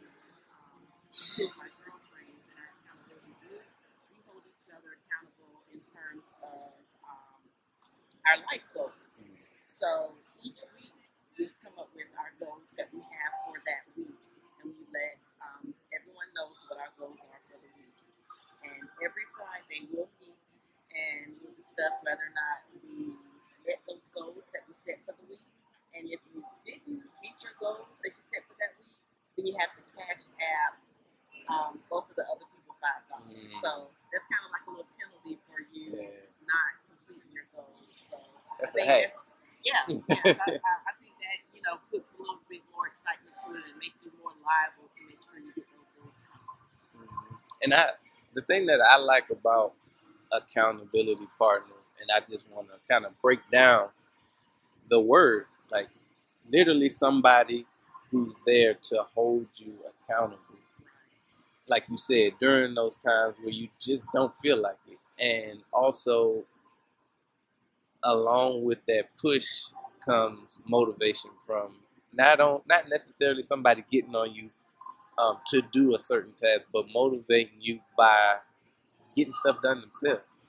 um, 0.54 0.82
two 1.10 1.50
my 1.58 1.70
girlfriends 1.82 2.46
in 2.46 2.56
our 2.62 2.70
accountability 2.78 3.34
group, 3.42 3.66
we 4.14 4.18
hold 4.30 4.46
each 4.46 4.68
other 4.70 4.94
accountable 5.02 5.54
in 5.74 5.82
terms 5.82 6.30
of 6.46 6.78
um, 7.06 7.42
our 8.26 8.38
life 8.50 8.66
goals. 8.74 9.26
So 9.66 10.18
each 10.44 10.62
week 10.76 10.98
we 11.38 11.50
come 11.64 11.78
up 11.80 11.90
with 11.96 12.12
our 12.20 12.32
goals 12.50 12.74
that 12.82 12.90
we 12.90 13.02
have 13.06 13.34
for 13.46 13.62
that 13.70 13.86
week, 13.94 14.18
and 14.62 14.74
we 14.74 14.82
let 14.90 15.22
um, 15.46 15.70
everyone 15.94 16.30
knows 16.34 16.58
what 16.66 16.82
our 16.82 16.90
goals 16.98 17.22
are 17.30 17.42
for 17.46 17.62
the 17.62 17.70
week. 17.78 17.94
And 18.66 18.90
every 19.06 19.24
Friday 19.38 19.86
we'll 19.94 20.10
meet 20.20 20.50
and 20.92 21.38
we'll 21.40 21.54
discuss 21.56 21.96
whether 22.02 22.26
or 22.28 22.34
not 22.34 22.66
we 22.82 23.14
met 23.64 23.80
those 23.88 24.04
goals 24.12 24.50
that 24.52 24.66
we 24.68 24.74
set 24.74 25.00
for 25.06 25.14
the 25.16 25.26
week. 25.30 25.46
And 25.94 26.10
if 26.10 26.20
you 26.34 26.42
didn't 26.66 27.06
meet 27.22 27.38
your 27.40 27.54
goals 27.62 28.02
that 28.02 28.12
you 28.18 28.24
set 28.26 28.44
for 28.50 28.58
that 28.60 28.74
week, 28.82 28.98
then 29.38 29.46
you 29.48 29.56
have 29.62 29.72
to 29.78 29.82
cash 29.96 30.34
app 30.42 30.74
um, 31.48 31.80
both 31.88 32.10
of 32.12 32.18
the 32.20 32.26
other 32.28 32.46
people 32.50 32.76
five 32.82 33.06
dollars. 33.08 33.32
Mm. 33.32 33.62
So 33.62 33.70
that's 34.12 34.26
kind 34.28 34.44
of 34.44 34.52
like 34.52 34.66
a 34.68 34.72
little 34.74 34.92
penalty 34.98 35.38
for 35.48 35.62
you 35.72 35.96
Yeah. 36.04 36.26
not 36.50 36.72
completing 36.90 37.30
your 37.32 37.48
goals. 37.56 37.96
So 38.10 38.18
That's 38.60 38.74
a 38.76 38.82
I 38.84 38.86
think 38.86 39.02
that's 39.08 39.18
yeah, 39.60 39.84
yes, 40.24 40.40
I, 40.40 40.56
I, 40.56 40.74
I 40.88 40.92
think 41.04 41.16
that 41.20 41.38
you 41.52 41.60
know 41.68 41.80
puts 41.92 42.16
a 42.16 42.20
little 42.24 42.40
bit 42.48 42.64
more 42.72 42.88
excitement 42.88 43.36
to 43.44 43.56
it 43.60 43.64
and 43.68 43.76
make 43.80 43.92
you 44.04 44.12
more 44.24 44.32
liable 44.40 44.88
to 44.88 45.00
make 45.04 45.20
sure 45.20 45.40
you 45.40 45.52
get 45.52 45.68
those 45.76 45.92
goals 46.00 46.20
accomplished. 46.24 46.84
Mhm. 46.96 47.36
And 47.64 47.74
I, 47.74 47.88
the 48.36 48.42
thing 48.44 48.66
that 48.68 48.82
I 48.82 48.98
like 48.98 49.30
about 49.32 49.74
accountability 50.32 51.28
partners, 51.38 51.74
and 52.02 52.10
I 52.16 52.20
just 52.20 52.50
want 52.52 52.68
to 52.70 52.76
kind 52.92 53.06
of 53.06 53.20
break 53.22 53.40
down 53.52 53.90
the 54.90 55.00
word, 55.00 55.46
like 55.72 55.88
literally 56.52 56.90
somebody 56.90 57.66
who's 58.12 58.36
there 58.46 58.76
to 58.76 59.04
hold 59.16 59.48
you 59.58 59.74
accountable. 60.10 60.40
Like 61.68 61.84
you 61.90 61.98
said, 61.98 62.34
during 62.40 62.74
those 62.76 62.96
times 62.96 63.40
where 63.40 63.54
you 63.54 63.70
just 63.80 64.06
don't 64.14 64.34
feel 64.36 64.58
like 64.62 64.78
it, 64.88 64.98
and 65.24 65.60
also 65.72 66.44
along 68.04 68.64
with 68.64 68.80
that 68.88 69.06
push 69.22 69.66
comes 70.06 70.60
motivation 70.68 71.32
from 71.46 71.76
not 72.14 72.40
on 72.40 72.62
not 72.68 72.90
necessarily 72.90 73.44
somebody 73.44 73.84
getting 73.92 74.16
on 74.16 74.34
you 74.34 74.50
um, 75.20 75.40
to 75.50 75.62
do 75.62 75.96
a 75.96 76.00
certain 76.00 76.34
task, 76.34 76.68
but 76.74 76.88
motivating 76.94 77.58
you 77.62 77.82
by 77.98 78.38
getting 79.16 79.34
stuff 79.34 79.62
done 79.62 79.82
themselves. 79.82 80.48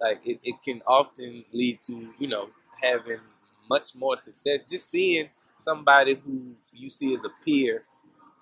Like 0.00 0.26
it, 0.26 0.40
it 0.44 0.56
can 0.64 0.82
often 0.86 1.44
lead 1.52 1.80
to, 1.82 2.12
you 2.18 2.28
know, 2.28 2.50
having 2.82 3.20
much 3.68 3.94
more 3.94 4.16
success. 4.16 4.62
Just 4.68 4.90
seeing 4.90 5.28
somebody 5.58 6.14
who 6.14 6.54
you 6.72 6.90
see 6.90 7.14
as 7.14 7.24
a 7.24 7.30
peer 7.44 7.84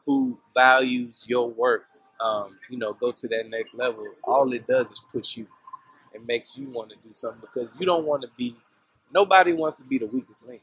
who 0.07 0.39
values 0.55 1.27
your 1.29 1.49
work, 1.49 1.87
um, 2.21 2.59
you 2.71 2.79
know, 2.79 2.93
go 2.95 3.12
to 3.12 3.29
that 3.29 3.49
next 3.49 3.75
level, 3.75 4.07
all 4.25 4.53
it 4.53 4.66
does 4.66 4.91
is 4.91 5.01
push 5.12 5.37
you. 5.37 5.47
It 6.14 6.27
makes 6.27 6.57
you 6.59 6.68
want 6.68 6.91
to 6.91 6.97
do 6.97 7.11
something 7.12 7.41
because 7.43 7.75
you 7.81 7.87
don't 7.87 8.07
want 8.07 8.23
to 8.23 8.29
be, 8.37 8.57
nobody 9.12 9.53
wants 9.53 9.77
to 9.77 9.85
be 9.85 9.99
the 9.99 10.07
weakest 10.07 10.47
link. 10.47 10.62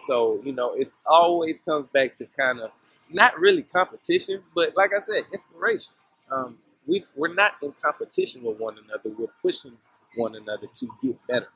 So, 0.00 0.40
you 0.44 0.52
know, 0.52 0.74
it's 0.74 0.98
always 1.06 1.60
comes 1.60 1.86
back 1.86 2.16
to 2.16 2.26
kind 2.26 2.60
of 2.60 2.72
not 3.10 3.38
really 3.38 3.62
competition, 3.62 4.42
but 4.54 4.76
like 4.76 4.92
I 4.94 5.00
said, 5.00 5.24
inspiration. 5.32 5.94
Um, 6.30 6.58
we, 6.86 7.04
we're 7.16 7.34
not 7.34 7.54
in 7.62 7.72
competition 7.82 8.42
with 8.42 8.58
one 8.58 8.76
another. 8.84 9.10
We're 9.18 9.28
pushing 9.42 9.72
one 10.16 10.34
another 10.36 10.66
to 10.74 10.88
get 11.02 11.16
better. 11.26 11.48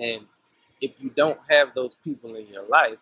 And 0.00 0.26
if 0.80 1.02
you 1.02 1.10
don't 1.10 1.40
have 1.50 1.74
those 1.74 1.94
people 1.94 2.34
in 2.36 2.46
your 2.48 2.66
life, 2.68 2.98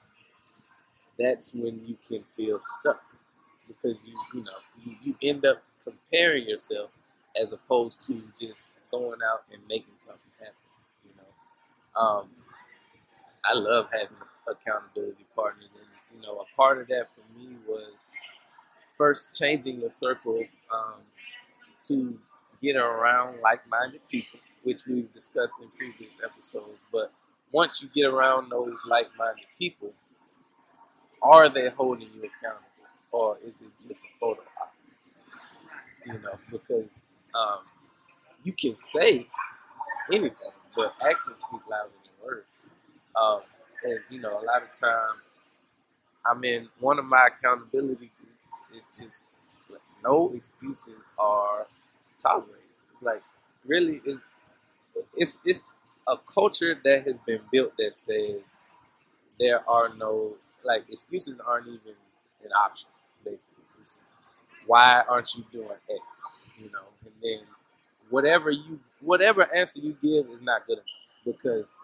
that's 1.19 1.55
when 1.55 1.81
you 1.87 1.97
can 2.07 2.25
feel 2.37 2.59
stuck 2.61 3.03
because 3.69 3.99
you 4.05 4.15
you 4.35 4.45
know 4.45 4.59
you, 4.85 4.97
you 5.03 5.17
end 5.23 5.45
up 5.47 5.63
comparing 5.85 6.49
yourself 6.49 6.91
as 7.41 7.53
opposed 7.53 8.03
to 8.07 8.23
just 8.39 8.77
going 8.91 9.21
out 9.33 9.45
and 9.53 9.63
making 9.69 9.95
something 9.97 10.33
happen. 10.39 10.55
You 11.05 11.13
know, 11.19 12.01
um, 12.01 12.29
I 13.45 13.55
love 13.55 13.89
having 13.93 14.17
accountability 14.49 15.27
partners, 15.37 15.71
and 15.75 15.87
you 16.15 16.23
know, 16.23 16.41
a 16.41 16.57
part 16.57 16.81
of 16.81 16.89
that 16.89 17.09
for 17.09 17.23
me 17.39 17.57
was 17.67 18.11
first 18.97 19.39
changing 19.39 19.81
the 19.81 19.91
circle 19.91 20.43
um, 20.73 21.01
to 21.85 22.19
get 22.63 22.77
around 22.77 23.41
like-minded 23.41 24.01
people, 24.09 24.39
which 24.63 24.87
we've 24.87 25.11
discussed 25.13 25.57
in 25.61 25.69
previous 25.77 26.21
episodes. 26.23 26.79
But 26.93 27.13
once 27.51 27.83
you 27.83 27.89
get 27.95 28.07
around 28.07 28.51
those 28.51 28.87
like-minded 28.87 29.47
people, 29.59 29.93
are 31.23 31.49
they 31.49 31.69
holding 31.71 32.09
you 32.15 32.29
accountable, 32.29 32.67
or 33.11 33.39
is 33.45 33.61
it 33.61 33.69
just 33.89 34.05
a 34.05 34.09
photo 34.19 34.43
op? 34.61 34.75
You 36.05 36.15
know, 36.15 36.39
because 36.51 37.07
um, 37.35 37.61
you 38.43 38.53
can 38.53 38.77
say 38.77 39.29
anything, 40.13 40.37
but 40.75 40.95
actions 41.01 41.41
speak 41.41 41.61
louder 41.71 41.91
than 42.05 42.27
words. 42.27 42.49
Um, 43.15 43.41
and 43.85 44.01
you 44.11 44.21
know, 44.21 44.31
a 44.31 44.45
lot 44.45 44.63
of 44.63 44.75
times, 44.75 45.21
I'm 46.27 46.45
in 46.45 46.69
one 46.81 46.99
of 46.99 47.05
my 47.05 47.29
accountability 47.29 48.11
groups. 48.21 48.65
It's 48.75 49.01
just 49.01 49.45
like, 49.71 49.81
no 50.05 50.33
excuses 50.35 51.09
are 51.19 51.67
tolerated. 52.21 52.59
Like, 53.01 53.23
really, 53.67 54.01
is 54.05 54.27
it's 55.17 55.39
it's 55.45 55.79
a 56.09 56.17
culture 56.17 56.79
that 56.85 57.05
has 57.05 57.19
been 57.27 57.41
built 57.51 57.73
that 57.79 57.95
says 57.95 58.69
there 59.39 59.69
are 59.69 59.95
no 59.97 60.35
like 60.65 60.85
excuses 60.91 61.41
aren't 61.47 61.67
even 61.69 61.95
an 62.45 62.51
option. 62.53 62.91
Basically, 63.25 63.65
it's, 63.81 64.03
why 64.67 65.03
aren't 65.09 65.35
you 65.37 65.45
doing 65.53 65.69
X? 65.91 66.27
you 66.59 66.71
know, 66.73 66.85
and 67.05 67.13
then 67.23 67.41
whatever 68.11 68.51
you 68.51 68.81
whatever 69.01 69.49
answer 69.55 69.81
you 69.81 69.97
give 70.03 70.33
is 70.33 70.43
not 70.43 70.67
good 70.67 70.79
enough 70.79 70.87
because 71.25 71.75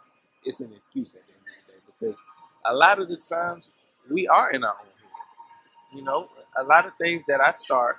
it's 0.45 0.61
an 0.61 0.73
excuse 0.75 1.15
at 1.15 1.23
the 1.27 1.33
end 1.33 1.43
of 1.43 1.67
the 1.67 1.73
day. 1.73 1.81
Because 1.87 2.23
a 2.65 2.75
lot 2.75 3.01
of 3.01 3.09
the 3.09 3.17
times 3.17 3.73
we 4.11 4.27
are 4.29 4.51
in 4.51 4.65
our 4.65 4.73
own 4.73 4.87
head. 4.87 5.97
You 5.97 6.03
know, 6.03 6.27
a 6.57 6.65
lot 6.65 6.87
of 6.87 6.95
things 6.97 7.23
that 7.29 7.41
I 7.41 7.53
start, 7.53 7.97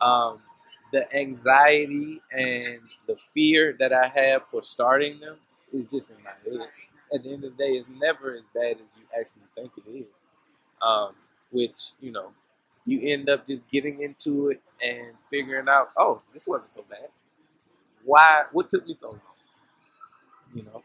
um, 0.00 0.38
the 0.92 1.12
anxiety 1.14 2.20
and 2.30 2.80
the 3.06 3.16
fear 3.34 3.76
that 3.78 3.92
I 3.92 4.08
have 4.08 4.46
for 4.46 4.62
starting 4.62 5.20
them 5.20 5.36
is 5.72 5.86
just 5.86 6.10
in 6.10 6.16
my 6.22 6.30
head. 6.30 6.68
At 7.14 7.22
the 7.24 7.32
end 7.32 7.44
of 7.44 7.56
the 7.56 7.64
day, 7.64 7.72
it's 7.72 7.90
never 7.90 8.32
as 8.34 8.42
bad 8.54 8.72
as 8.72 8.98
you 8.98 9.04
actually 9.18 9.42
think 9.54 9.72
it 9.76 9.90
is. 9.90 10.06
Um, 10.80 11.14
which 11.50 11.92
you 12.00 12.10
know, 12.10 12.32
you 12.86 13.00
end 13.12 13.28
up 13.28 13.46
just 13.46 13.70
getting 13.70 14.00
into 14.00 14.50
it 14.50 14.60
and 14.84 15.12
figuring 15.30 15.68
out, 15.68 15.90
oh, 15.96 16.22
this 16.32 16.48
wasn't 16.48 16.70
so 16.70 16.84
bad. 16.88 17.08
Why? 18.04 18.44
What 18.52 18.68
took 18.68 18.86
me 18.86 18.94
so 18.94 19.10
long? 19.10 19.20
You 20.54 20.64
know, 20.64 20.82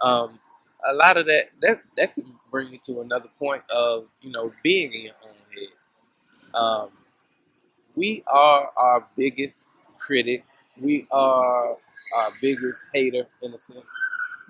um, 0.00 0.38
a 0.86 0.94
lot 0.94 1.16
of 1.16 1.26
that 1.26 1.50
that 1.62 1.82
that 1.96 2.14
could 2.14 2.26
bring 2.50 2.72
you 2.72 2.78
to 2.86 3.00
another 3.00 3.28
point 3.38 3.62
of 3.70 4.06
you 4.20 4.30
know 4.30 4.52
being 4.62 4.92
in 4.92 5.02
your 5.02 5.14
own 5.24 5.34
head. 5.54 5.92
Um, 6.54 6.90
we 7.94 8.22
are 8.26 8.70
our 8.76 9.06
biggest 9.16 9.76
critic. 9.98 10.44
We 10.80 11.06
are 11.10 11.70
our 12.16 12.30
biggest 12.40 12.84
hater 12.92 13.26
in 13.42 13.54
a 13.54 13.58
sense 13.58 13.84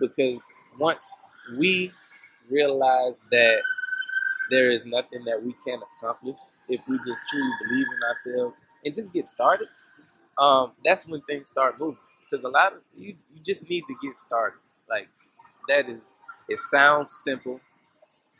because 0.01 0.53
once 0.79 1.15
we 1.57 1.93
realize 2.51 3.23
that 3.31 3.61
there 4.51 4.71
is 4.71 4.87
nothing 4.87 5.25
that 5.27 5.43
we 5.43 5.55
can 5.67 5.81
accomplish 5.99 6.39
if 6.69 6.87
we 6.89 6.99
just 6.99 7.23
truly 7.31 7.53
believe 7.69 7.87
in 7.97 8.03
ourselves 8.05 8.57
and 8.85 8.95
just 8.95 9.13
get 9.13 9.27
started, 9.27 9.69
um, 10.39 10.73
that's 10.85 11.07
when 11.09 11.21
things 11.23 11.49
start 11.49 11.79
moving. 11.81 11.99
Because 12.31 12.45
a 12.45 12.49
lot 12.51 12.75
of 12.75 12.81
you, 12.97 13.17
you 13.35 13.43
just 13.45 13.69
need 13.71 13.85
to 13.89 13.97
get 14.03 14.17
started. 14.17 14.59
Like 14.89 15.09
that 15.69 15.89
is, 15.89 16.21
it 16.49 16.59
sounds 16.59 17.11
simple. 17.11 17.61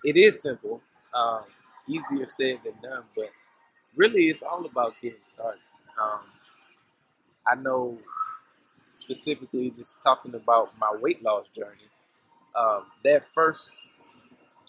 It 0.05 0.17
is 0.17 0.43
simple, 0.43 0.83
um, 1.15 1.43
easier 1.89 2.27
said 2.27 2.61
than 2.65 2.75
done, 2.83 3.05
but 3.17 3.31
really 3.97 4.25
it's 4.25 4.43
all 4.43 4.65
about 4.67 4.95
getting 5.01 5.19
started. 5.25 5.61
Um, 6.01 6.21
I 7.47 7.55
know 7.55 7.99
specifically 8.95 9.71
just 9.71 10.03
talking 10.03 10.35
about 10.35 10.79
my 10.79 10.97
weight 11.01 11.23
loss 11.23 11.49
journey. 11.49 11.89
Um, 12.57 12.85
that 13.03 13.25
first 13.25 13.91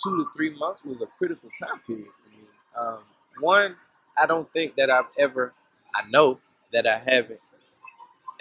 two 0.02 0.18
to 0.18 0.26
three 0.36 0.58
months 0.58 0.84
was 0.84 1.02
a 1.02 1.08
critical 1.18 1.50
time 1.60 1.80
period 1.86 2.08
for 2.24 2.30
me. 2.30 2.46
Um, 2.78 3.00
one, 3.40 3.76
I 4.18 4.26
don't 4.26 4.52
think 4.52 4.76
that 4.76 4.90
I've 4.90 5.06
ever, 5.18 5.54
I 5.96 6.08
know 6.10 6.40
that 6.74 6.88
I 6.88 6.98
haven't 6.98 7.42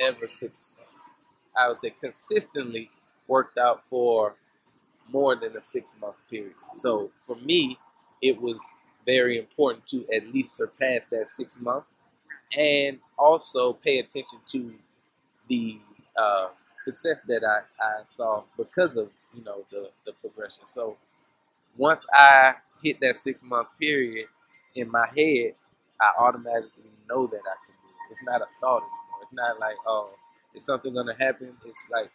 ever, 0.01 0.27
since 0.27 0.95
I 1.59 1.69
would 1.69 1.77
say, 1.77 1.91
consistently 1.91 2.91
worked 3.29 3.59
out 3.59 3.87
for 3.87 4.35
more 5.11 5.37
than 5.37 5.57
a 5.57 5.61
six 5.61 5.95
month 6.01 6.17
period. 6.31 6.55
So 6.75 7.11
for 7.19 7.37
me, 7.37 7.79
it 8.23 8.41
was 8.41 8.81
very 9.07 9.39
important 9.39 9.87
to 9.89 10.07
at 10.15 10.29
least 10.33 10.57
surpass 10.57 11.07
that 11.07 11.29
six 11.29 11.59
month 11.61 11.85
and 12.57 13.01
also 13.19 13.75
pay 13.75 13.99
attention 14.01 14.41
to 14.47 14.75
the 15.49 15.79
uh, 16.19 16.49
success 16.75 17.23
that 17.29 17.45
I, 17.45 17.61
I 17.85 18.05
saw 18.05 18.45
because 18.57 18.97
of 18.97 19.11
you 19.35 19.45
know 19.45 19.65
the, 19.71 19.91
the 20.07 20.13
progression. 20.13 20.67
So 20.67 20.97
once 21.77 22.07
I 22.13 22.55
hit 22.83 23.01
that 23.01 23.17
six 23.17 23.43
month 23.43 23.69
period 23.81 24.25
in 24.75 24.91
my 24.91 25.07
head, 25.17 25.55
I 26.01 26.13
automatically 26.19 26.85
know 27.09 27.27
that 27.27 27.41
I 27.41 27.57
can 27.67 27.75
do 27.83 27.89
it. 27.89 28.13
It's 28.13 28.23
not 28.25 28.43
a 28.43 28.47
thought 28.61 28.79
anymore. 28.83 29.21
It's 29.23 29.33
not 29.33 29.59
like, 29.61 29.77
oh, 29.87 30.11
is 30.55 30.65
something 30.67 30.95
gonna 30.95 31.17
happen? 31.19 31.57
It's 31.67 31.89
like 31.91 32.11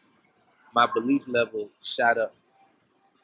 my 0.74 0.88
belief 0.88 1.28
level 1.28 1.70
shot 1.84 2.18
up. 2.18 2.34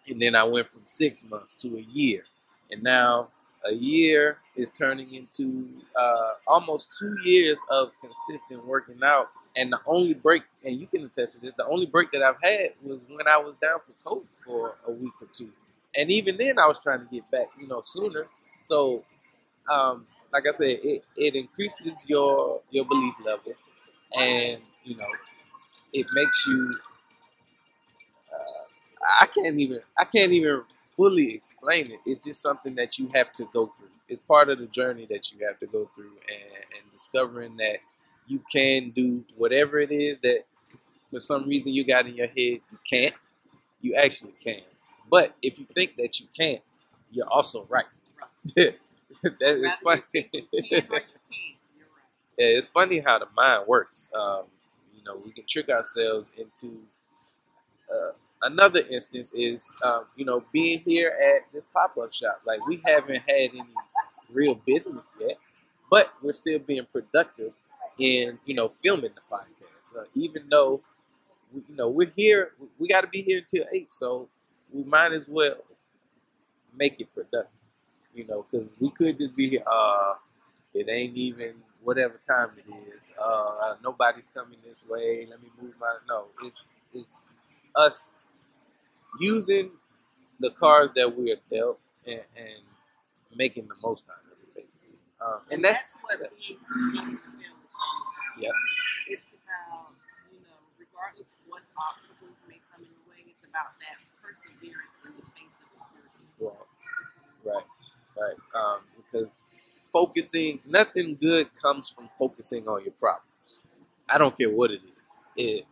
And 0.08 0.22
then 0.22 0.36
I 0.36 0.44
went 0.44 0.68
from 0.68 0.82
six 0.86 1.24
months 1.24 1.54
to 1.54 1.78
a 1.78 1.82
year. 1.82 2.24
And 2.72 2.84
now 2.84 3.30
a 3.66 3.74
year 3.74 4.38
is 4.56 4.72
turning 4.72 5.14
into 5.14 5.68
uh, 6.00 6.34
almost 6.48 6.96
two 6.98 7.16
years 7.24 7.60
of 7.70 7.92
consistent 8.02 8.66
working 8.66 9.00
out. 9.04 9.30
And 9.58 9.72
the 9.72 9.80
only 9.86 10.14
break, 10.14 10.44
and 10.64 10.76
you 10.80 10.86
can 10.88 11.06
attest 11.06 11.34
to 11.34 11.40
this, 11.40 11.54
the 11.54 11.66
only 11.66 11.86
break 11.86 12.12
that 12.12 12.22
I've 12.22 12.42
had 12.44 12.72
was 12.84 13.00
when 13.08 13.28
I 13.28 13.38
was 13.38 13.56
down 13.58 13.80
for 13.80 14.12
COVID 14.16 14.26
for 14.46 14.76
a 14.88 14.92
week 14.92 15.14
or 15.22 15.28
two 15.32 15.52
and 15.96 16.12
even 16.12 16.38
then 16.38 16.60
I 16.60 16.68
was 16.68 16.82
trying 16.82 17.00
to 17.00 17.06
get 17.06 17.30
back, 17.32 17.48
you 17.60 17.68
know, 17.68 17.82
sooner. 17.84 18.28
So, 18.62 19.04
um, 19.72 20.06
like 20.34 20.44
I 20.48 20.52
said, 20.52 20.80
it, 20.84 21.04
it 21.16 21.36
increases 21.36 22.06
your 22.08 22.62
your 22.72 22.86
belief 22.86 23.14
level, 23.24 23.54
and 24.18 24.58
you 24.84 24.98
know, 24.98 25.08
it 25.94 26.08
makes 26.14 26.46
you. 26.48 26.72
I 29.22 29.28
can't 29.28 29.60
even 29.60 29.82
I 29.98 30.06
can't 30.06 30.32
even 30.32 30.64
fully 30.96 31.34
explain 31.34 31.92
it. 31.92 32.00
It's 32.06 32.26
just 32.26 32.42
something 32.42 32.76
that 32.76 32.98
you 32.98 33.08
have 33.14 33.32
to 33.34 33.46
go 33.54 33.72
through. 33.78 33.90
It's 34.08 34.22
part 34.22 34.50
of 34.50 34.60
the 34.60 34.68
journey 34.68 35.08
that 35.10 35.32
you 35.32 35.46
have 35.46 35.60
to 35.60 35.66
go 35.68 35.90
through, 35.96 36.12
and, 36.30 36.54
and 36.80 36.92
discovering 36.92 37.58
that 37.58 37.80
you 38.28 38.42
can 38.52 38.92
do 38.92 39.24
whatever 39.38 39.80
it 39.80 39.92
is 39.92 40.20
that 40.20 40.44
for 41.12 41.20
some 41.20 41.48
reason 41.48 41.74
you 41.74 41.86
got 41.86 42.08
in 42.08 42.16
your 42.16 42.28
head 42.28 42.36
you 42.38 42.80
can't. 42.90 43.14
You 43.82 43.96
actually 43.96 44.34
can 44.44 44.62
but 45.10 45.36
if 45.42 45.60
you 45.60 45.66
think 45.66 45.96
that 45.98 46.20
you 46.20 46.28
can't, 46.38 46.62
you're 47.12 47.30
also 47.30 47.66
right. 47.70 47.86
that 48.56 48.76
is 49.42 49.76
funny. 49.78 50.04
yeah, 50.54 50.90
it's 52.38 52.68
funny 52.68 53.00
how 53.00 53.20
the 53.20 53.28
mind 53.36 53.68
works. 53.68 54.10
Um, 54.14 54.44
you 54.96 55.04
know, 55.04 55.22
we 55.24 55.32
can 55.32 55.46
trick 55.48 55.70
ourselves 55.70 56.32
into. 56.38 56.82
Uh, 57.92 58.12
another 58.42 58.82
instance 58.90 59.34
is, 59.34 59.76
um, 59.84 60.06
you 60.16 60.26
know, 60.26 60.44
being 60.52 60.82
here 60.86 61.10
at 61.10 61.52
this 61.54 61.64
pop 61.74 61.98
up 62.02 62.14
shop. 62.14 62.42
Like 62.46 62.66
we 62.68 62.82
haven't 62.86 63.24
had 63.28 63.52
any 63.52 63.64
real 64.32 64.56
business 64.56 65.14
yet, 65.20 65.38
but 65.90 66.14
we're 66.22 66.34
still 66.34 66.60
being 66.60 66.86
productive 66.92 67.54
in, 68.00 68.40
you 68.46 68.56
know, 68.56 68.68
filming 68.68 69.12
the 69.16 69.22
podcast. 69.32 69.98
Uh, 69.98 70.06
even 70.16 70.44
though, 70.50 70.82
we, 71.54 71.64
you 71.70 71.76
know, 71.76 71.90
we're 71.90 72.12
here, 72.16 72.52
we 72.80 72.88
got 72.88 73.02
to 73.02 73.08
be 73.08 73.22
here 73.22 73.40
until 73.40 73.66
eight. 73.74 73.94
So 73.94 74.28
we 74.74 74.84
might 74.84 75.14
as 75.14 75.30
well 75.30 75.56
make 76.76 77.00
it 77.02 77.14
productive, 77.14 77.52
you 78.14 78.26
know, 78.28 78.46
because 78.50 78.68
we 78.80 78.90
could 78.92 79.18
just 79.18 79.36
be 79.36 79.50
here. 79.50 79.64
Uh, 79.68 80.16
it 80.74 80.90
ain't 80.90 81.16
even 81.16 81.56
whatever 81.84 82.20
time 82.28 82.50
it 82.58 82.74
is. 82.96 83.10
Uh, 83.22 83.76
nobody's 83.84 84.28
coming 84.28 84.60
this 84.66 84.86
way. 84.88 85.28
Let 85.30 85.42
me 85.42 85.50
move 85.62 85.74
my. 85.80 85.96
No, 86.08 86.26
it's 86.44 86.66
it's 86.94 87.38
us 87.76 88.18
using 89.20 89.72
the 90.40 90.52
cards 90.52 90.92
that 90.96 91.16
we 91.16 91.32
are 91.32 91.40
dealt 91.52 91.80
and, 92.06 92.22
and 92.36 92.64
making 93.36 93.68
the 93.68 93.76
most 93.82 94.06
out 94.10 94.24
of 94.26 94.38
it, 94.40 94.56
basically. 94.56 95.00
Um, 95.22 95.40
and, 95.50 95.54
and 95.56 95.66
that's, 95.66 95.98
that's, 96.10 96.22
what 96.22 96.32
being 96.38 96.60
sustainable 96.62 97.20
is 97.40 97.76
all 97.76 98.02
about. 98.04 98.44
Yep. 98.44 98.52
It's 99.08 99.30
about 99.32 99.96
you 100.34 100.42
know, 100.42 100.60
regardless 100.80 101.36
of 101.40 101.44
what 101.48 101.62
obstacles 101.78 102.44
may 102.48 102.60
come 102.72 102.84
in 102.84 102.92
the 102.92 103.06
way, 103.10 103.24
it's 103.28 103.44
about 103.44 103.80
that 103.80 103.98
perseverance 104.20 105.00
in 105.06 105.16
the 105.16 105.26
face 105.36 105.56
of 105.64 105.68
adversity. 105.80 106.28
Right, 106.40 106.68
right, 107.46 107.70
right. 108.20 108.40
Um, 108.56 108.80
because 108.98 109.36
focusing, 109.92 110.60
nothing 110.66 111.18
good 111.20 111.48
comes 111.56 111.88
from 111.88 112.10
focusing 112.20 112.68
on 112.68 112.84
your 112.84 112.94
problems. 113.00 113.62
I 114.10 114.18
don't 114.18 114.38
care 114.38 114.50
what 114.50 114.72
it 114.72 114.82
is. 114.84 115.18
It 115.36 115.66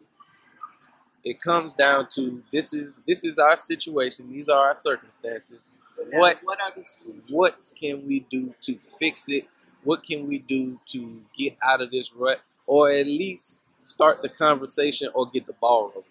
it 1.24 1.42
comes 1.42 1.74
down 1.74 2.08
to 2.12 2.44
this 2.52 2.74
is 2.74 3.02
this 3.08 3.24
is 3.24 3.38
our 3.38 3.56
situation. 3.56 4.32
These 4.32 4.50
are 4.50 4.68
our 4.68 4.76
circumstances. 4.76 5.72
What 6.12 6.40
what 6.44 6.60
are 6.62 6.72
the 6.76 6.84
solutions? 6.84 7.30
What 7.32 7.58
can 7.80 8.06
we 8.08 8.22
do 8.22 8.54
to 8.62 8.78
fix 8.78 9.30
it? 9.30 9.48
What 9.84 10.04
can 10.04 10.28
we 10.28 10.40
do 10.40 10.80
to 10.88 11.22
get 11.38 11.58
out 11.62 11.82
of 11.82 11.92
this 11.92 12.14
rut, 12.14 12.42
or 12.66 12.90
at 12.90 13.06
least 13.06 13.66
start 13.82 14.22
the 14.22 14.30
conversation 14.30 15.10
or 15.14 15.30
get 15.30 15.46
the 15.46 15.54
ball 15.54 15.90
rolling? 15.90 16.04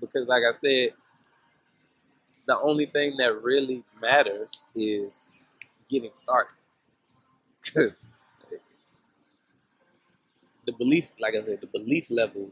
Because, 0.00 0.26
like 0.28 0.42
I 0.48 0.50
said, 0.50 0.90
the 2.46 2.58
only 2.58 2.86
thing 2.86 3.16
that 3.18 3.42
really 3.44 3.84
matters 4.00 4.66
is 4.74 5.32
getting 5.90 6.10
started. 6.14 6.54
Because 7.64 7.96
the 10.66 10.72
belief, 10.72 11.12
like 11.20 11.36
I 11.36 11.40
said, 11.40 11.60
the 11.60 11.68
belief 11.68 12.10
level 12.10 12.50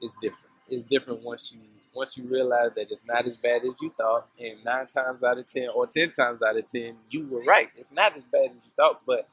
is 0.00 0.14
different. 0.22 0.53
It's 0.68 0.82
different 0.82 1.22
once 1.22 1.52
you 1.52 1.60
once 1.94 2.18
you 2.18 2.24
realize 2.24 2.70
that 2.74 2.90
it's 2.90 3.04
not 3.04 3.24
as 3.26 3.36
bad 3.36 3.64
as 3.64 3.80
you 3.80 3.92
thought, 3.96 4.26
and 4.38 4.64
nine 4.64 4.86
times 4.88 5.22
out 5.22 5.38
of 5.38 5.48
ten, 5.48 5.68
or 5.74 5.86
ten 5.86 6.10
times 6.10 6.42
out 6.42 6.56
of 6.56 6.66
ten, 6.66 6.96
you 7.10 7.26
were 7.28 7.42
right. 7.44 7.68
It's 7.76 7.92
not 7.92 8.16
as 8.16 8.24
bad 8.24 8.46
as 8.46 8.50
you 8.50 8.70
thought, 8.76 9.00
but 9.06 9.28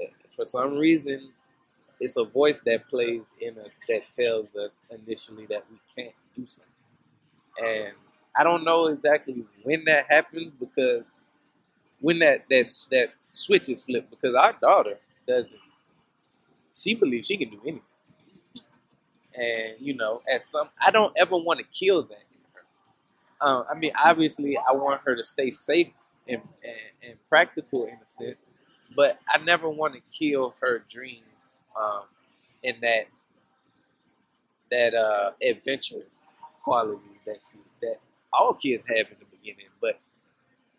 eh, 0.00 0.06
for 0.28 0.44
some 0.44 0.78
reason, 0.78 1.30
it's 2.00 2.16
a 2.16 2.24
voice 2.24 2.60
that 2.62 2.88
plays 2.88 3.32
in 3.40 3.58
us 3.58 3.80
that 3.88 4.10
tells 4.10 4.56
us 4.56 4.84
initially 4.90 5.46
that 5.46 5.64
we 5.70 5.78
can't 5.94 6.14
do 6.36 6.46
something. 6.46 6.72
And 7.62 7.92
I 8.36 8.44
don't 8.44 8.64
know 8.64 8.86
exactly 8.86 9.44
when 9.62 9.84
that 9.86 10.06
happens 10.10 10.50
because 10.58 11.24
when 12.00 12.18
that 12.20 12.44
that 12.50 12.66
that 12.90 13.14
switch 13.30 13.68
is 13.68 13.84
flipped 13.84 14.10
because 14.10 14.34
our 14.34 14.54
daughter 14.60 14.98
doesn't 15.26 15.60
she 16.72 16.94
believes 16.94 17.26
she 17.26 17.36
can 17.36 17.50
do 17.50 17.60
anything. 17.62 17.82
And 19.36 19.74
you 19.80 19.94
know, 19.94 20.22
at 20.32 20.42
some, 20.42 20.68
I 20.80 20.90
don't 20.90 21.12
ever 21.16 21.36
want 21.36 21.60
to 21.60 21.64
kill 21.66 22.02
that. 22.04 22.24
Um, 23.40 23.64
I 23.70 23.74
mean, 23.74 23.92
obviously, 24.02 24.56
I 24.56 24.72
want 24.72 25.02
her 25.04 25.14
to 25.16 25.22
stay 25.22 25.50
safe 25.50 25.90
and, 26.28 26.40
and, 26.64 27.10
and 27.10 27.28
practical 27.28 27.84
in 27.84 27.98
a 28.02 28.06
sense, 28.06 28.36
but 28.96 29.18
I 29.28 29.38
never 29.38 29.68
want 29.68 29.94
to 29.94 30.00
kill 30.16 30.54
her 30.60 30.82
dream 30.88 31.22
um, 31.78 32.02
in 32.62 32.76
that 32.80 33.06
that 34.70 34.94
uh, 34.94 35.32
adventurous 35.42 36.32
quality 36.62 37.20
that 37.26 37.42
she 37.42 37.58
that 37.82 37.96
all 38.32 38.54
kids 38.54 38.84
have 38.88 39.06
in 39.10 39.16
the 39.20 39.26
beginning, 39.36 39.68
but 39.80 40.00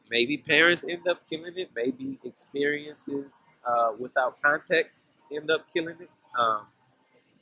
maybe 0.10 0.38
parents 0.38 0.84
end 0.88 1.08
up 1.08 1.22
killing 1.30 1.54
it. 1.56 1.70
Maybe 1.76 2.20
experiences 2.24 3.46
uh, 3.66 3.92
without 3.98 4.42
context 4.42 5.12
end 5.32 5.50
up 5.52 5.66
killing 5.74 5.98
it. 6.00 6.10
Um, 6.38 6.62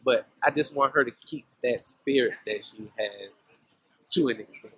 but 0.06 0.28
I 0.44 0.52
just 0.52 0.76
want 0.76 0.94
her 0.94 1.04
to 1.04 1.12
keep 1.26 1.46
that 1.64 1.84
spirit 1.84 2.34
that 2.46 2.64
she 2.64 2.92
has 3.00 3.44
to 4.12 4.28
an 4.30 4.40
extent, 4.40 4.74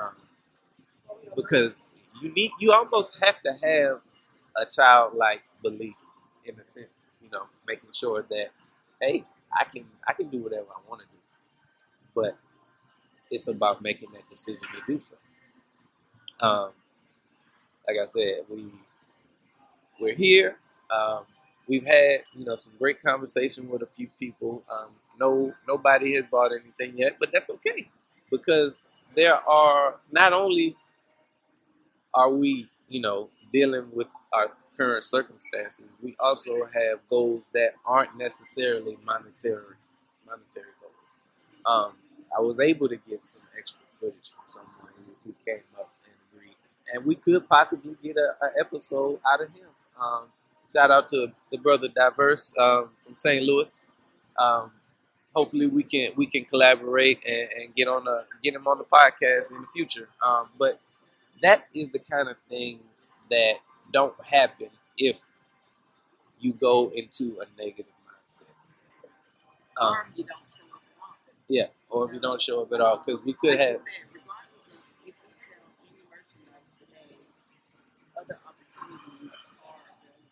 um, 0.00 0.14
because 1.36 1.84
you 2.22 2.32
need 2.32 2.50
you 2.60 2.72
almost 2.72 3.14
have 3.22 3.40
to 3.42 3.52
have 3.62 4.00
a 4.56 4.66
childlike 4.66 5.42
belief 5.62 5.96
in 6.44 6.58
a 6.60 6.64
sense. 6.64 7.10
You 7.22 7.30
know, 7.30 7.44
making 7.66 7.90
sure 7.92 8.24
that 8.30 8.50
hey, 9.00 9.24
I 9.52 9.64
can 9.64 9.86
I 10.06 10.12
can 10.14 10.28
do 10.28 10.42
whatever 10.42 10.66
I 10.70 10.88
want 10.88 11.02
to 11.02 11.06
do, 11.06 11.18
but 12.14 12.36
it's 13.30 13.48
about 13.48 13.82
making 13.82 14.10
that 14.12 14.28
decision 14.28 14.68
to 14.74 14.82
do 14.86 15.00
so. 15.00 15.16
Um, 16.40 16.70
like 17.88 17.98
I 18.02 18.06
said, 18.06 18.38
we 18.50 18.66
we're 20.00 20.14
here. 20.14 20.58
Um, 20.90 21.24
we've 21.68 21.86
had 21.86 22.22
you 22.32 22.44
know 22.44 22.56
some 22.56 22.74
great 22.78 23.02
conversation 23.02 23.68
with 23.68 23.82
a 23.82 23.86
few 23.86 24.08
people. 24.18 24.62
Um, 24.70 24.88
no, 25.18 25.54
nobody 25.68 26.14
has 26.14 26.26
bought 26.26 26.52
anything 26.52 26.98
yet, 26.98 27.16
but 27.20 27.30
that's 27.32 27.50
okay 27.50 27.88
because 28.30 28.88
there 29.14 29.36
are 29.48 29.96
not 30.10 30.32
only 30.32 30.76
are 32.12 32.32
we 32.32 32.68
you 32.88 33.00
know 33.00 33.28
dealing 33.52 33.88
with 33.92 34.08
our 34.32 34.50
current 34.76 35.04
circumstances, 35.04 35.86
we 36.02 36.16
also 36.18 36.64
have 36.64 36.98
goals 37.08 37.48
that 37.54 37.74
aren't 37.86 38.16
necessarily 38.18 38.98
monetary 39.04 39.76
monetary 40.26 40.66
goals. 40.80 40.92
Um, 41.66 41.92
I 42.36 42.40
was 42.40 42.58
able 42.60 42.88
to 42.88 42.96
get 42.96 43.22
some 43.22 43.42
extra 43.56 43.80
footage 44.00 44.30
from 44.30 44.44
someone 44.46 44.92
who 45.24 45.34
came 45.46 45.62
up 45.78 45.90
and 46.04 46.14
agreed, 46.32 46.56
and 46.92 47.04
we 47.04 47.14
could 47.14 47.48
possibly 47.48 47.96
get 48.02 48.16
a, 48.16 48.44
a 48.44 48.60
episode 48.60 49.20
out 49.32 49.40
of 49.40 49.48
him. 49.50 49.68
Um, 50.00 50.24
shout 50.74 50.90
out 50.90 51.08
to 51.10 51.32
the 51.50 51.58
brother 51.58 51.88
Diverse 51.88 52.54
um, 52.58 52.90
from 52.96 53.14
St. 53.14 53.44
Louis. 53.44 53.80
Um, 54.38 54.72
hopefully, 55.34 55.66
we 55.66 55.82
can 55.82 56.12
we 56.16 56.26
can 56.26 56.44
collaborate 56.44 57.22
and, 57.26 57.48
and 57.56 57.74
get 57.74 57.88
on 57.88 58.04
the 58.04 58.24
get 58.42 58.54
him 58.54 58.66
on 58.66 58.78
the 58.78 58.84
podcast 58.84 59.52
in 59.52 59.60
the 59.60 59.68
future. 59.74 60.08
Um, 60.26 60.48
but 60.58 60.80
that 61.42 61.66
is 61.74 61.90
the 61.90 61.98
kind 61.98 62.28
of 62.28 62.36
things 62.48 63.08
that 63.30 63.56
don't 63.92 64.14
happen 64.24 64.68
if 64.96 65.20
you 66.40 66.52
go 66.52 66.90
into 66.94 67.38
a 67.40 67.46
negative 67.62 67.92
mindset. 68.06 68.42
Um, 69.80 69.92
or 69.92 70.06
if 70.10 70.18
you 70.18 70.24
don't 70.24 70.50
show 70.50 70.64
up 70.74 70.82
at 70.90 71.02
all. 71.02 71.16
yeah, 71.48 71.66
or 71.90 72.06
if 72.08 72.14
you 72.14 72.20
don't 72.20 72.40
show 72.40 72.62
up 72.62 72.72
at 72.72 72.80
all, 72.80 73.02
because 73.04 73.22
we 73.24 73.32
could 73.34 73.58
Like 73.58 73.60
have 73.60 73.76
said, 73.78 74.06
regardless 74.12 74.66
of 74.74 74.82
if 75.06 75.14
we 75.22 75.34
sell 75.34 75.66
any 75.82 76.02
merchandise 76.10 76.70
today, 76.78 77.18
other 78.20 78.38
opportunities 78.46 79.08
are 79.64 79.80
available 79.98 80.30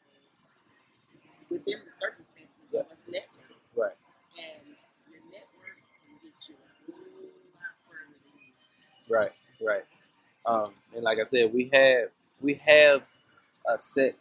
within 1.53 1.81
the 1.85 1.93
circumstances 1.93 2.69
of 2.75 2.87
us 2.91 3.05
networking. 3.09 3.61
right. 3.77 3.97
And 4.39 4.77
your 5.11 5.21
network 5.31 5.79
can 6.05 6.17
get 6.23 6.49
you 6.49 6.57
a 6.57 6.93
lot 7.59 7.77
further 7.87 8.17
than 8.25 8.35
you. 8.41 9.15
Right, 9.15 9.31
right. 9.61 9.85
Um, 10.47 10.73
and 10.95 11.05
like 11.05 11.19
I 11.21 11.25
said, 11.25 11.53
we 11.53 11.71
have 11.73 12.09
we 12.41 12.55
have 12.55 13.03
a 13.69 13.79
set 13.79 14.17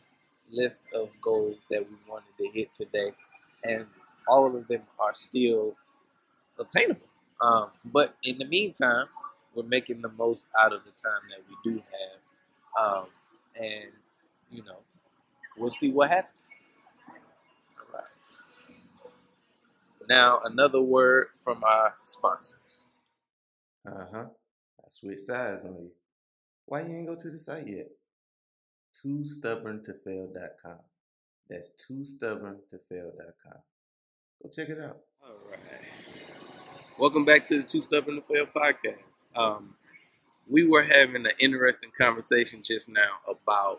list 0.52 0.84
of 0.94 1.10
goals 1.22 1.58
that 1.70 1.88
we 1.90 1.96
wanted 2.10 2.38
to 2.40 2.48
hit 2.50 2.74
today, 2.74 3.14
and 3.64 3.88
all 4.28 4.56
of 4.56 4.68
them 4.68 4.84
are 5.00 5.14
still 5.14 5.76
obtainable. 6.60 7.08
Um, 7.42 7.70
but 7.86 8.16
in 8.24 8.38
the 8.38 8.46
meantime, 8.46 9.08
we're 9.56 9.64
making 9.64 10.02
the 10.02 10.14
most 10.18 10.48
out 10.60 10.74
of 10.74 10.84
the 10.86 10.92
time 10.92 11.22
that 11.30 11.42
we 11.50 11.56
do 11.72 11.84
have, 12.78 12.86
um, 13.04 13.08
and 13.60 13.92
you 14.52 14.64
know, 14.64 14.78
we'll 15.58 15.72
see 15.72 15.92
what 15.92 16.10
happens. 16.10 16.34
All 17.80 17.86
right. 17.94 18.04
Now, 20.12 20.42
another 20.44 20.82
word 20.82 21.28
from 21.42 21.64
our 21.64 21.94
sponsors. 22.04 22.92
Uh 23.88 24.06
huh. 24.12 24.26
I 24.78 24.88
switched 24.90 25.22
sides 25.22 25.64
on 25.64 25.72
you. 25.76 25.92
Why 26.66 26.82
you 26.82 26.98
ain't 26.98 27.08
go 27.08 27.16
to 27.16 27.30
the 27.30 27.38
site 27.38 27.66
yet? 27.66 27.88
Too 28.94 29.24
stubborn 29.24 29.82
to 29.86 29.94
fail.com. 29.94 30.80
That's 31.50 31.70
too 31.70 32.04
stubborn 32.04 32.58
to 32.68 32.78
fail.com. 32.78 33.62
Go 34.44 34.50
check 34.54 34.68
it 34.68 34.80
out. 34.82 34.98
All 35.26 35.50
right. 35.50 35.60
Welcome 37.00 37.24
back 37.24 37.46
to 37.46 37.62
the 37.62 37.64
Too 37.64 37.82
Stubborn 37.82 38.16
to 38.16 38.22
Fail 38.22 38.48
podcast. 38.48 39.30
Um, 39.34 39.76
we 40.46 40.68
were 40.68 40.84
having 40.84 41.26
an 41.26 41.32
interesting 41.40 41.92
conversation 41.98 42.62
just 42.62 42.90
now 42.90 43.22
about 43.30 43.78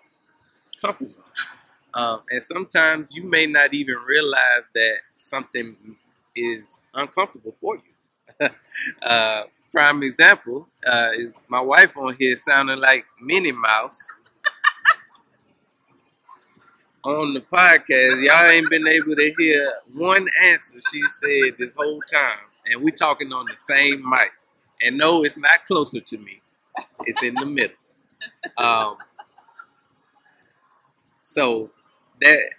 comfort 0.80 1.10
zone. 1.10 1.24
Um, 1.92 2.22
and 2.30 2.42
sometimes 2.42 3.14
you 3.14 3.22
may 3.22 3.44
not 3.44 3.74
even 3.74 3.96
realize 4.06 4.70
that 4.74 4.94
something 5.18 5.98
is 6.34 6.86
uncomfortable 6.94 7.52
for 7.52 7.76
you. 7.76 8.48
uh, 9.02 9.42
prime 9.70 10.02
example 10.02 10.68
uh, 10.86 11.10
is 11.14 11.40
my 11.48 11.60
wife 11.60 11.96
on 11.96 12.14
here 12.18 12.36
sounding 12.36 12.78
like 12.78 13.04
Minnie 13.20 13.52
Mouse 13.52 14.22
on 17.04 17.34
the 17.34 17.40
podcast. 17.40 18.22
Y'all 18.22 18.50
ain't 18.50 18.70
been 18.70 18.86
able 18.86 19.16
to 19.16 19.32
hear 19.38 19.72
one 19.94 20.26
answer 20.44 20.78
she 20.90 21.02
said 21.02 21.56
this 21.58 21.74
whole 21.74 22.00
time, 22.02 22.46
and 22.66 22.82
we 22.82 22.92
talking 22.92 23.32
on 23.32 23.46
the 23.48 23.56
same 23.56 24.08
mic. 24.08 24.32
And 24.84 24.98
no, 24.98 25.24
it's 25.24 25.36
not 25.36 25.64
closer 25.64 26.00
to 26.00 26.18
me; 26.18 26.42
it's 27.00 27.22
in 27.22 27.34
the 27.34 27.46
middle. 27.46 27.76
Um, 28.58 28.96
so 31.20 31.70
that 32.20 32.50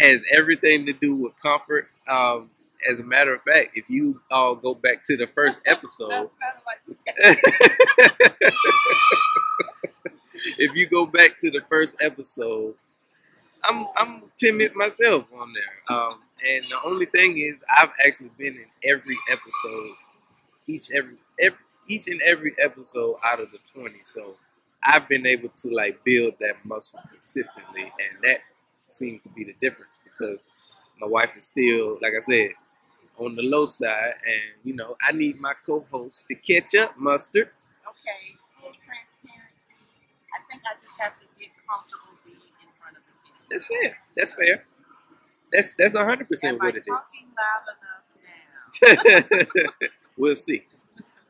has 0.00 0.24
everything 0.32 0.86
to 0.86 0.92
do 0.92 1.14
with 1.14 1.40
comfort. 1.40 1.88
Um, 2.08 2.50
as 2.88 3.00
a 3.00 3.04
matter 3.04 3.34
of 3.34 3.42
fact, 3.42 3.76
if 3.76 3.90
you 3.90 4.20
all 4.30 4.54
go 4.54 4.74
back 4.74 5.02
to 5.04 5.16
the 5.16 5.26
first 5.26 5.60
episode, 5.66 6.30
That 6.40 6.40
sounded 6.40 8.12
like 8.26 8.44
if 10.58 10.74
you 10.76 10.86
go 10.88 11.06
back 11.06 11.36
to 11.38 11.50
the 11.50 11.60
first 11.68 11.96
episode, 12.00 12.74
I'm 13.64 13.86
I'm 13.96 14.22
timid 14.38 14.74
myself 14.74 15.26
on 15.38 15.52
there. 15.52 15.96
Um, 15.96 16.20
and 16.46 16.64
the 16.64 16.78
only 16.84 17.06
thing 17.06 17.38
is, 17.38 17.62
I've 17.78 17.92
actually 18.06 18.30
been 18.38 18.54
in 18.56 18.66
every 18.90 19.16
episode, 19.30 19.94
each 20.66 20.90
every, 20.92 21.16
every 21.40 21.58
each 21.88 22.08
and 22.08 22.20
every 22.22 22.54
episode 22.62 23.16
out 23.24 23.40
of 23.40 23.50
the 23.50 23.58
twenty. 23.70 23.98
So 24.02 24.36
I've 24.82 25.08
been 25.08 25.26
able 25.26 25.50
to 25.50 25.68
like 25.70 26.02
build 26.04 26.34
that 26.40 26.64
muscle 26.64 27.00
consistently, 27.10 27.82
and 27.82 28.22
that 28.22 28.40
seems 28.88 29.20
to 29.22 29.28
be 29.28 29.44
the 29.44 29.54
difference 29.60 29.98
because 30.02 30.48
my 31.00 31.06
wife 31.06 31.36
is 31.36 31.46
still, 31.46 31.98
like 32.02 32.12
I 32.16 32.20
said, 32.20 32.50
on 33.20 33.36
the 33.36 33.42
low 33.42 33.66
side, 33.66 34.14
and 34.26 34.42
you 34.64 34.74
know 34.74 34.96
I 35.06 35.12
need 35.12 35.40
my 35.40 35.54
co-host 35.66 36.26
to 36.28 36.34
catch 36.36 36.74
up, 36.76 36.98
mustard. 36.98 37.50
okay, 37.88 38.36
full 38.58 38.72
transparency. 38.72 39.76
I 40.34 40.38
think 40.50 40.62
I 40.66 40.74
just 40.80 41.00
have 41.00 41.18
to 41.20 41.26
get 41.38 41.50
comfortable 41.68 42.18
being 42.24 42.38
in 42.62 42.68
front 42.80 42.96
of 42.98 43.04
the 43.04 43.12
camera. 43.24 43.46
That's 43.50 43.68
fair. 43.68 43.98
That's 44.16 44.34
fair. 44.34 44.64
That's 45.52 45.72
that's 45.78 45.96
hundred 45.96 46.28
percent 46.28 46.56
Am 46.56 46.62
I 46.62 46.66
what 46.66 46.76
it 46.76 46.84
talking 46.88 47.06
is. 47.06 47.28
loud 47.36 47.64
enough 47.76 49.66
now? 49.66 49.88
we'll 50.16 50.36
see. 50.36 50.66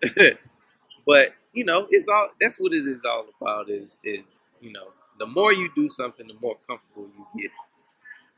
but 1.06 1.34
you 1.52 1.64
know, 1.64 1.86
it's 1.90 2.08
all 2.08 2.30
that's 2.40 2.60
what 2.60 2.72
it 2.72 2.86
is 2.86 3.04
all 3.04 3.26
about. 3.40 3.70
Is 3.70 4.00
is 4.04 4.50
you 4.60 4.72
know, 4.72 4.88
the 5.18 5.26
more 5.26 5.52
you 5.52 5.70
do 5.74 5.88
something, 5.88 6.26
the 6.26 6.34
more 6.40 6.56
comfortable 6.66 7.08
you 7.16 7.42
get 7.42 7.50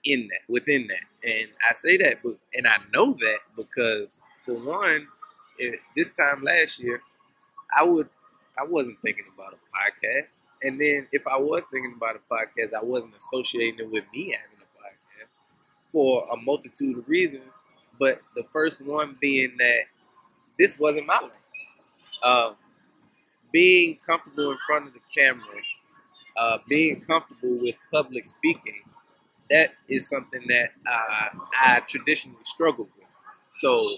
in 0.04 0.28
that, 0.28 0.40
within 0.48 0.88
that. 0.88 1.28
And 1.28 1.48
I 1.68 1.74
say 1.74 1.96
that, 1.98 2.18
but 2.22 2.34
and 2.54 2.66
I 2.66 2.78
know 2.92 3.12
that 3.14 3.38
because 3.56 4.24
for 4.44 4.54
one, 4.54 5.08
it, 5.58 5.80
this 5.94 6.10
time 6.10 6.42
last 6.42 6.80
year, 6.80 7.02
I 7.76 7.84
would 7.84 8.08
I 8.58 8.64
wasn't 8.64 9.00
thinking 9.02 9.24
about 9.34 9.54
a 9.54 9.56
podcast, 9.76 10.42
and 10.62 10.80
then 10.80 11.08
if 11.12 11.26
I 11.26 11.38
was 11.38 11.66
thinking 11.72 11.94
about 11.96 12.16
a 12.16 12.34
podcast, 12.34 12.74
I 12.74 12.84
wasn't 12.84 13.16
associating 13.16 13.80
it 13.80 13.90
with 13.90 14.04
me 14.12 14.32
having 14.32 14.58
a 14.58 14.78
podcast 14.78 15.40
for 15.88 16.26
a 16.32 16.36
multitude 16.36 16.98
of 16.98 17.08
reasons. 17.08 17.68
But 17.98 18.20
the 18.34 18.42
first 18.42 18.84
one 18.84 19.16
being 19.20 19.56
that 19.58 19.84
this 20.58 20.78
wasn't 20.78 21.06
my 21.06 21.20
life. 21.20 21.32
Um, 22.22 22.56
being 23.52 23.98
comfortable 24.06 24.50
in 24.52 24.58
front 24.58 24.86
of 24.86 24.94
the 24.94 25.00
camera, 25.14 25.60
uh, 26.36 26.58
being 26.68 27.00
comfortable 27.00 27.58
with 27.58 27.76
public 27.92 28.24
speaking, 28.26 28.82
that 29.52 29.74
is 29.88 30.08
something 30.08 30.42
that 30.48 30.70
uh, 30.86 31.28
I 31.60 31.80
traditionally 31.86 32.42
struggled 32.42 32.88
with. 32.96 33.06
So 33.50 33.96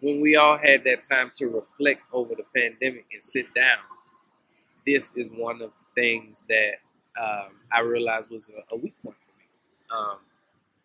when 0.00 0.20
we 0.20 0.36
all 0.36 0.56
had 0.56 0.84
that 0.84 1.02
time 1.02 1.32
to 1.36 1.48
reflect 1.48 2.02
over 2.12 2.34
the 2.36 2.44
pandemic 2.54 3.06
and 3.12 3.22
sit 3.22 3.52
down, 3.54 3.78
this 4.86 5.12
is 5.16 5.32
one 5.32 5.60
of 5.60 5.72
the 5.94 6.00
things 6.00 6.44
that 6.48 6.74
um, 7.20 7.50
I 7.72 7.80
realized 7.80 8.30
was 8.30 8.48
a, 8.50 8.74
a, 8.74 8.78
weak 8.78 8.94
point 9.02 9.16
for 9.20 9.30
me. 9.36 9.44
Um, 9.90 10.18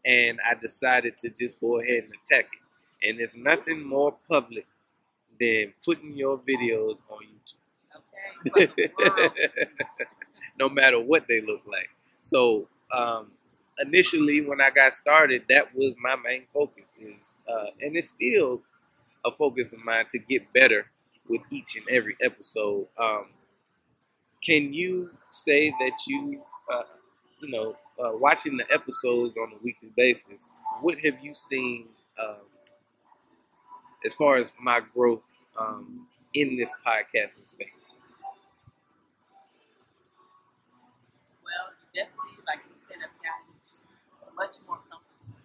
and 0.04 0.40
I 0.44 0.56
decided 0.56 1.16
to 1.20 1.30
just 1.30 1.62
go 1.62 1.80
ahead 1.80 2.06
and 2.06 2.14
attack 2.14 2.46
it. 2.46 3.10
And 3.10 3.20
there's 3.20 3.38
nothing 3.38 3.84
more 3.86 4.16
public 4.28 4.66
than 5.40 5.74
putting 5.86 6.18
your 6.18 6.40
videos 6.40 6.98
on 7.12 7.20
YouTube. 7.24 8.68
Okay. 8.68 8.90
no 10.60 10.68
matter 10.68 11.00
what 11.00 11.28
they 11.28 11.42
look 11.42 11.62
like. 11.68 11.90
So 12.22 12.68
um, 12.92 13.28
initially, 13.82 14.42
when 14.42 14.62
I 14.62 14.70
got 14.70 14.94
started, 14.94 15.44
that 15.50 15.74
was 15.76 15.96
my 16.02 16.16
main 16.16 16.44
focus. 16.54 16.96
Is 17.00 17.44
uh, 17.48 17.68
and 17.82 17.98
it's 17.98 18.10
still 18.10 18.62
a 19.26 19.32
focus 19.32 19.74
of 19.74 19.84
mine 19.84 20.06
to 20.12 20.20
get 20.20 20.52
better 20.54 20.92
with 21.28 21.42
each 21.52 21.76
and 21.78 21.88
every 21.90 22.16
episode. 22.22 22.88
Um, 22.98 23.28
can 24.44 24.74
you 24.74 25.12
say 25.32 25.70
that 25.72 25.94
you, 26.08 26.42
uh, 26.72 26.84
you 27.42 27.50
know, 27.50 27.76
uh, 28.04 28.12
watching 28.18 28.58
the 28.58 28.66
episodes 28.72 29.38
on 29.38 29.54
a 29.54 29.64
weekly 29.64 29.90
basis? 29.96 30.60
What 30.82 31.00
have 31.00 31.24
you 31.24 31.34
seen 31.34 31.88
um, 32.22 32.36
as 34.06 34.14
far 34.14 34.36
as 34.36 34.52
my 34.62 34.82
growth 34.94 35.38
um, 35.58 36.08
in 36.34 36.58
this 36.58 36.74
podcasting 36.86 37.48
space? 37.48 37.94
Well, 41.44 41.74
definitely, 41.94 42.44
like 42.48 42.60
you 42.68 42.76
said, 42.88 42.98
I've 42.98 43.16
gotten 43.24 43.54
much 44.36 44.56
more 44.68 44.80
comfortable. 44.90 45.38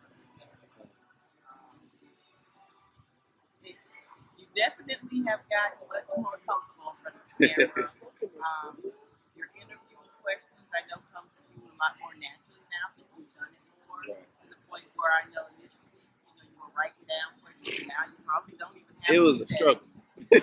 Um, 1.45 1.77
you 4.39 4.47
definitely 4.57 5.25
have 5.29 5.45
gotten 5.49 5.79
much 5.89 6.09
more 6.17 6.39
comfortable 6.49 6.97
in 6.97 7.05
front 7.05 7.17
of 7.17 7.29
the 7.29 7.49
camera. 7.49 7.91
um, 8.41 8.73
your 9.37 9.49
interview 9.55 9.99
questions, 10.25 10.69
I 10.73 10.81
know, 10.89 11.01
come 11.13 11.29
to 11.29 11.41
you 11.53 11.69
a 11.69 11.77
lot 11.77 11.95
more 12.01 12.15
naturally 12.17 12.65
now 12.73 12.87
since 12.93 13.09
you've 13.17 13.33
done 13.37 13.53
it 13.53 13.63
more. 13.85 14.03
To 14.09 14.45
the 14.49 14.59
point 14.69 14.89
where 14.97 15.13
I 15.13 15.29
know 15.29 15.45
initially, 15.61 16.01
you 16.01 16.33
know, 16.33 16.45
you 16.49 16.57
were 16.57 16.73
writing 16.73 17.05
down 17.05 17.37
questions. 17.45 17.89
Now 17.93 18.09
you 18.09 18.19
probably 18.25 18.57
don't 18.57 18.77
even 18.77 18.95
have. 19.05 19.13
It 19.13 19.21
was 19.21 19.41
a 19.45 19.47
struggle. 19.47 19.85
you 20.33 20.41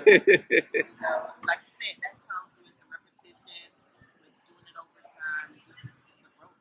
know, 1.01 1.33
like 1.49 1.61
you 1.67 1.73
said, 1.75 1.95
that 1.99 2.15
comes 2.29 2.55
with 2.61 2.71
the 2.79 2.87
repetition, 2.87 3.67
with 4.23 4.31
doing 4.47 4.63
it 4.69 4.77
over 4.79 5.03
time, 5.03 5.51
just, 5.59 5.91
just 6.07 6.19
the 6.23 6.29
growth. 6.39 6.55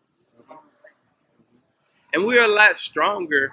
And 2.14 2.24
we're 2.24 2.42
a 2.42 2.48
lot 2.48 2.76
stronger 2.76 3.52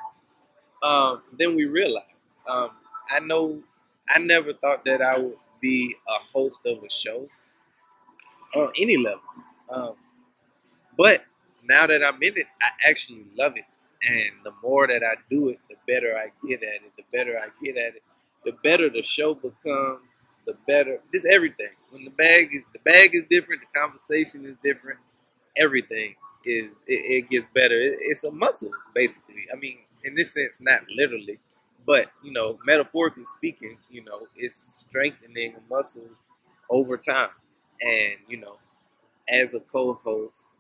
um, 0.83 1.23
than 1.37 1.55
we 1.55 1.65
realize. 1.65 2.03
Um, 2.47 2.69
I 3.09 3.19
know 3.19 3.61
I 4.07 4.19
never 4.19 4.53
thought 4.53 4.85
that 4.85 5.01
I 5.01 5.17
would 5.17 5.37
be 5.59 5.95
a 6.07 6.23
host 6.33 6.61
of 6.65 6.83
a 6.83 6.89
show 6.89 7.27
on 8.55 8.71
any 8.79 8.97
level. 8.97 9.21
Um, 9.69 9.93
but 10.97 11.25
now 11.63 11.87
that 11.87 12.03
I'm 12.03 12.21
in 12.21 12.37
it, 12.37 12.47
I 12.61 12.89
actually 12.89 13.25
love 13.37 13.53
it. 13.57 13.65
And 14.07 14.31
the 14.43 14.51
more 14.63 14.87
that 14.87 15.03
I 15.03 15.15
do 15.29 15.49
it, 15.49 15.59
the 15.69 15.75
better 15.87 16.17
I 16.17 16.31
get 16.47 16.63
at 16.63 16.75
it. 16.75 16.93
The 16.97 17.03
better 17.11 17.37
I 17.37 17.47
get 17.63 17.77
at 17.77 17.95
it, 17.95 18.03
the 18.43 18.53
better 18.63 18.89
the 18.89 19.03
show 19.03 19.33
becomes. 19.33 20.23
The 20.47 20.57
better, 20.67 20.99
just 21.11 21.27
everything. 21.27 21.69
When 21.91 22.03
the 22.03 22.09
bag 22.09 22.49
is 22.51 22.63
the 22.73 22.79
bag 22.79 23.13
is 23.13 23.23
different, 23.29 23.61
the 23.61 23.79
conversation 23.79 24.43
is 24.43 24.57
different. 24.57 24.99
Everything 25.55 26.15
is 26.45 26.81
it, 26.87 27.23
it 27.25 27.29
gets 27.29 27.47
better. 27.53 27.75
It, 27.79 27.97
it's 28.01 28.23
a 28.23 28.31
muscle, 28.31 28.71
basically. 28.95 29.45
I 29.53 29.57
mean, 29.57 29.79
in 30.03 30.15
this 30.15 30.33
sense, 30.33 30.61
not 30.61 30.81
literally, 30.95 31.39
but 31.85 32.11
you 32.23 32.31
know, 32.33 32.59
metaphorically 32.65 33.25
speaking, 33.25 33.77
you 33.91 34.03
know, 34.03 34.27
it's 34.35 34.55
strengthening 34.55 35.55
a 35.55 35.73
muscle 35.73 36.09
over 36.69 36.97
time. 36.97 37.29
And 37.81 38.15
you 38.27 38.37
know, 38.37 38.57
as 39.29 39.53
a 39.55 39.59
co-host, 39.61 40.51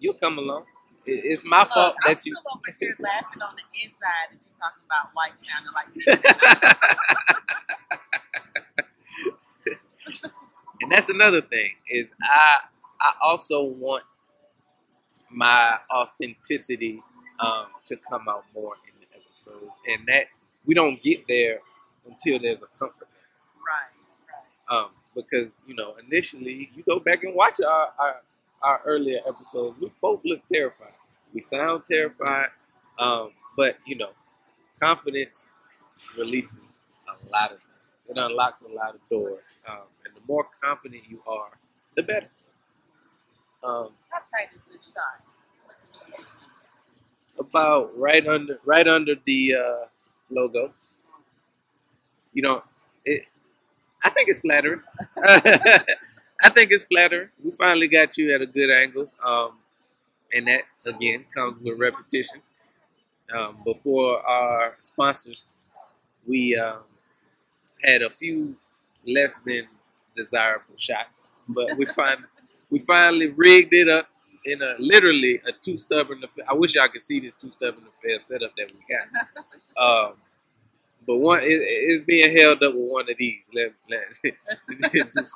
you'll 0.00 0.14
come 0.14 0.38
along. 0.38 0.64
It- 1.06 1.22
It's 1.24 1.44
my 1.44 1.60
Look, 1.64 1.68
fault 1.70 1.96
I'm 2.04 2.16
that 2.16 2.26
you. 2.26 2.34
still 2.36 2.52
over 2.54 2.76
here 2.80 2.96
laughing 3.00 3.42
on 3.42 3.54
the 3.56 3.64
inside 3.84 4.30
that 4.32 4.38
you're 4.40 4.58
talking 4.60 4.84
about 4.86 5.14
white 5.14 5.34
sounding 5.40 5.72
like 5.74 5.94
this. 5.94 6.06
and 10.82 10.92
that's 10.92 11.08
another 11.10 11.40
thing 11.42 11.72
is 11.90 12.12
I 12.22 12.60
I 13.00 13.12
also 13.22 13.62
want 13.64 14.04
my 15.38 15.78
authenticity 15.94 17.02
um, 17.38 17.66
to 17.84 17.96
come 17.96 18.28
out 18.28 18.44
more 18.54 18.74
in 18.88 18.94
the 19.00 19.06
episodes, 19.16 19.70
and 19.88 20.06
that 20.08 20.26
we 20.66 20.74
don't 20.74 21.00
get 21.02 21.26
there 21.28 21.60
until 22.06 22.40
there's 22.40 22.62
a 22.62 22.66
comfort. 22.78 23.08
right, 23.66 23.88
right. 24.28 24.76
Um, 24.76 24.90
because 25.14 25.60
you 25.66 25.74
know 25.74 25.94
initially 26.08 26.70
you 26.74 26.82
go 26.82 26.98
back 26.98 27.22
and 27.22 27.34
watch 27.34 27.54
our, 27.60 27.92
our 27.98 28.16
our 28.62 28.80
earlier 28.84 29.20
episodes, 29.28 29.78
we 29.80 29.92
both 30.02 30.22
look 30.24 30.42
terrified. 30.52 30.92
We 31.32 31.40
sound 31.40 31.84
terrified, 31.84 32.48
um, 32.98 33.30
but 33.56 33.78
you 33.86 33.96
know, 33.96 34.10
confidence 34.80 35.48
releases 36.16 36.82
a 37.08 37.30
lot 37.30 37.52
of 37.52 37.58
things. 37.60 37.64
It 38.08 38.18
unlocks 38.18 38.62
a 38.62 38.68
lot 38.72 38.94
of 38.94 39.00
doors, 39.08 39.60
um, 39.68 39.86
and 40.04 40.16
the 40.16 40.20
more 40.26 40.46
confident 40.62 41.04
you 41.08 41.22
are, 41.28 41.50
the 41.94 42.02
better. 42.02 42.28
Um, 43.62 43.90
How 44.10 44.18
tight 44.20 44.50
is 44.56 44.64
this 44.64 44.82
shot? 44.86 45.22
What's 45.22 45.28
it 45.28 45.62
gonna 45.64 45.76
be? 45.76 45.77
About 47.38 47.96
right 47.96 48.26
under 48.26 48.58
right 48.64 48.86
under 48.86 49.14
the 49.24 49.54
uh, 49.54 49.86
logo. 50.30 50.72
You 52.32 52.42
know, 52.42 52.62
it. 53.04 53.26
I 54.04 54.10
think 54.10 54.28
it's 54.28 54.38
flattering. 54.38 54.82
I 55.26 56.50
think 56.50 56.70
it's 56.70 56.84
flattering. 56.84 57.30
We 57.42 57.50
finally 57.50 57.88
got 57.88 58.16
you 58.16 58.32
at 58.34 58.40
a 58.42 58.46
good 58.46 58.70
angle, 58.70 59.10
um, 59.24 59.52
and 60.34 60.48
that 60.48 60.62
again 60.86 61.24
comes 61.34 61.58
with 61.60 61.78
repetition. 61.80 62.42
Um, 63.36 63.58
before 63.64 64.26
our 64.26 64.76
sponsors, 64.80 65.46
we 66.26 66.56
um, 66.56 66.80
had 67.82 68.02
a 68.02 68.10
few 68.10 68.56
less 69.06 69.38
than 69.46 69.68
desirable 70.16 70.76
shots, 70.76 71.34
but 71.48 71.76
we 71.76 71.86
find 71.86 72.20
we 72.70 72.78
finally 72.78 73.28
rigged 73.28 73.74
it 73.74 73.88
up 73.88 74.08
in 74.52 74.62
a 74.62 74.74
literally 74.78 75.40
a 75.46 75.52
two 75.52 75.76
stubborn 75.76 76.24
affair. 76.24 76.44
I 76.50 76.54
wish 76.54 76.74
y'all 76.76 76.88
could 76.88 77.02
see 77.02 77.20
this 77.20 77.34
two 77.34 77.50
stubborn 77.50 77.84
affair 77.88 78.18
setup 78.20 78.52
that 78.56 78.70
we 78.72 78.94
got. 78.94 79.28
Um, 79.78 80.14
but 81.06 81.18
one 81.18 81.40
it, 81.40 81.46
it's 81.46 82.02
being 82.04 82.36
held 82.36 82.62
up 82.62 82.74
with 82.74 82.90
one 82.90 83.10
of 83.10 83.16
these. 83.18 83.50
Let, 83.54 83.72
let 83.90 84.02
just 85.12 85.34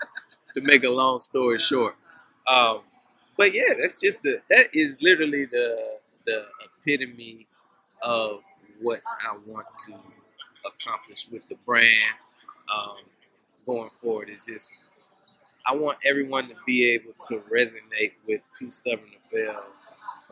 to 0.54 0.60
make 0.60 0.84
a 0.84 0.90
long 0.90 1.18
story 1.18 1.58
short. 1.58 1.96
Um, 2.48 2.80
but 3.36 3.54
yeah, 3.54 3.74
that's 3.80 4.00
just 4.00 4.22
the 4.22 4.42
that 4.50 4.68
is 4.74 5.02
literally 5.02 5.46
the 5.46 5.98
the 6.26 6.46
epitome 6.86 7.46
of 8.02 8.42
what 8.80 9.00
I 9.22 9.38
want 9.46 9.66
to 9.86 9.94
accomplish 10.66 11.28
with 11.30 11.48
the 11.48 11.56
brand 11.66 11.88
um, 12.74 12.96
going 13.66 13.90
forward. 13.90 14.28
Is 14.30 14.46
just 14.46 14.82
I 15.66 15.74
want 15.74 15.98
everyone 16.08 16.48
to 16.48 16.54
be 16.66 16.90
able 16.92 17.12
to 17.28 17.42
resonate 17.52 18.12
with 18.26 18.40
Too 18.58 18.70
Stubborn 18.70 19.10
to 19.12 19.20
Fail 19.20 19.62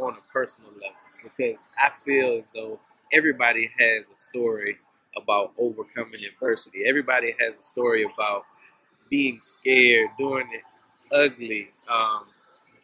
on 0.00 0.14
a 0.16 0.32
personal 0.32 0.70
level 0.72 0.96
because 1.22 1.68
I 1.78 1.90
feel 1.90 2.38
as 2.38 2.50
though 2.54 2.80
everybody 3.12 3.70
has 3.78 4.10
a 4.10 4.16
story 4.16 4.78
about 5.16 5.52
overcoming 5.58 6.24
adversity. 6.24 6.84
Everybody 6.86 7.34
has 7.38 7.56
a 7.56 7.62
story 7.62 8.04
about 8.04 8.44
being 9.10 9.40
scared, 9.40 10.10
doing 10.18 10.48
it 10.52 10.62
ugly, 11.14 11.68
um, 11.90 12.26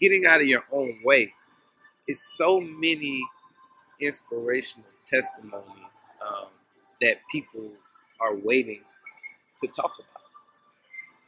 getting 0.01 0.26
out 0.26 0.40
of 0.40 0.47
your 0.49 0.64
own 0.72 0.99
way. 1.05 1.34
It's 2.09 2.20
so 2.36 2.61
many 2.61 3.22
inspirational 4.01 4.88
testimonies 5.07 6.11
um, 6.26 6.49
that 7.03 7.18
people 7.30 7.70
are 8.20 8.34
waiting 8.36 8.82
to 9.61 9.68
talk 9.68 9.92
about. 9.99 10.16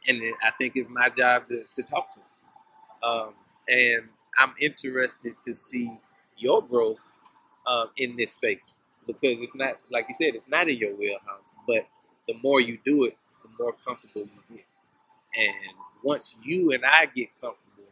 And 0.07 0.21
I 0.43 0.51
think 0.51 0.73
it's 0.75 0.89
my 0.89 1.09
job 1.09 1.47
to, 1.49 1.63
to 1.75 1.83
talk 1.83 2.09
to 2.11 2.19
them. 2.19 3.11
Um, 3.11 3.33
and 3.67 4.09
I'm 4.37 4.53
interested 4.59 5.35
to 5.43 5.53
see 5.53 5.99
your 6.37 6.61
growth 6.61 6.97
um, 7.67 7.89
in 7.97 8.15
this 8.15 8.33
space 8.33 8.83
because 9.05 9.37
it's 9.39 9.55
not, 9.55 9.77
like 9.91 10.05
you 10.07 10.13
said, 10.13 10.35
it's 10.35 10.47
not 10.47 10.69
in 10.69 10.77
your 10.77 10.95
wheelhouse. 10.95 11.53
But 11.67 11.87
the 12.27 12.35
more 12.41 12.61
you 12.61 12.79
do 12.83 13.05
it, 13.05 13.17
the 13.43 13.63
more 13.63 13.75
comfortable 13.85 14.21
you 14.21 14.55
get. 14.55 14.65
And 15.37 15.55
once 16.03 16.37
you 16.43 16.71
and 16.71 16.83
I 16.85 17.07
get 17.07 17.29
comfortable, 17.41 17.83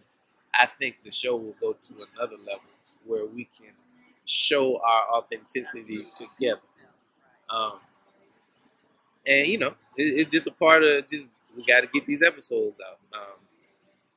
I 0.54 0.66
think 0.66 0.98
the 1.04 1.12
show 1.12 1.36
will 1.36 1.56
go 1.60 1.74
to 1.74 1.94
another 2.16 2.38
level 2.38 2.62
where 3.06 3.26
we 3.26 3.46
can 3.46 3.74
show 4.26 4.78
our 4.78 5.20
authenticity 5.20 6.00
together. 6.16 6.62
Um, 7.50 7.80
and 9.26 9.48
you 9.48 9.58
know, 9.58 9.76
it, 9.98 10.04
it's 10.04 10.32
just 10.32 10.48
a 10.48 10.52
part 10.52 10.84
of 10.84 11.06
just 11.08 11.32
we 11.58 11.66
got 11.66 11.82
to 11.82 11.88
get 11.88 12.06
these 12.06 12.22
episodes 12.22 12.80
out. 12.88 13.00
Um, 13.20 13.40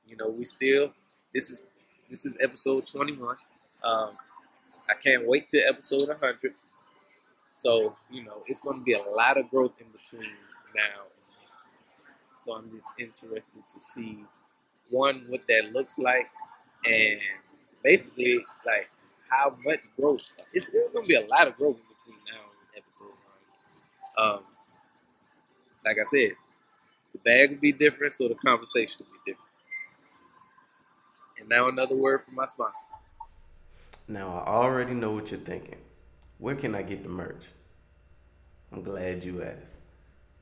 you 0.06 0.16
know, 0.16 0.28
we 0.28 0.44
still 0.44 0.92
this 1.34 1.50
is 1.50 1.64
this 2.08 2.26
is 2.26 2.38
episode 2.40 2.86
twenty 2.86 3.16
one. 3.16 3.36
Um, 3.82 4.10
I 4.90 4.94
can't 4.94 5.26
wait 5.26 5.48
to 5.50 5.58
episode 5.58 6.08
100. 6.08 6.54
So, 7.54 7.96
you 8.10 8.24
know, 8.24 8.42
it's 8.46 8.60
going 8.62 8.78
to 8.80 8.84
be 8.84 8.92
a 8.92 9.02
lot 9.02 9.38
of 9.38 9.48
growth 9.50 9.72
in 9.80 9.86
between 9.92 10.30
now. 10.74 11.02
So 12.44 12.54
I'm 12.54 12.70
just 12.74 12.90
interested 12.98 13.68
to 13.68 13.80
see 13.80 14.24
one 14.88 15.24
what 15.28 15.46
that 15.46 15.72
looks 15.72 15.98
like 15.98 16.26
and 16.84 17.20
basically 17.84 18.44
like 18.66 18.90
how 19.30 19.56
much 19.64 19.84
growth. 19.98 20.22
It's, 20.52 20.70
it's 20.70 20.90
going 20.92 21.04
to 21.04 21.08
be 21.08 21.14
a 21.14 21.26
lot 21.26 21.46
of 21.46 21.56
growth 21.56 21.76
in 21.76 21.82
between 21.96 22.18
now 22.32 22.44
and 22.44 22.82
episode 22.82 23.12
100. 24.16 24.34
Um, 24.34 24.40
like 25.84 25.98
I 25.98 26.04
said, 26.04 26.32
the 27.12 27.18
bag 27.18 27.50
will 27.50 27.60
be 27.60 27.72
different, 27.72 28.12
so 28.12 28.28
the 28.28 28.34
conversation 28.34 29.06
will 29.06 29.18
be 29.24 29.32
different. 29.32 29.48
And 31.38 31.48
now 31.48 31.68
another 31.68 31.96
word 31.96 32.22
from 32.22 32.34
my 32.34 32.44
sponsors. 32.44 32.84
Now, 34.08 34.42
I 34.46 34.50
already 34.50 34.94
know 34.94 35.12
what 35.12 35.30
you're 35.30 35.40
thinking. 35.40 35.78
Where 36.38 36.54
can 36.54 36.74
I 36.74 36.82
get 36.82 37.02
the 37.02 37.08
merch? 37.08 37.44
I'm 38.72 38.82
glad 38.82 39.24
you 39.24 39.42
asked. 39.42 39.78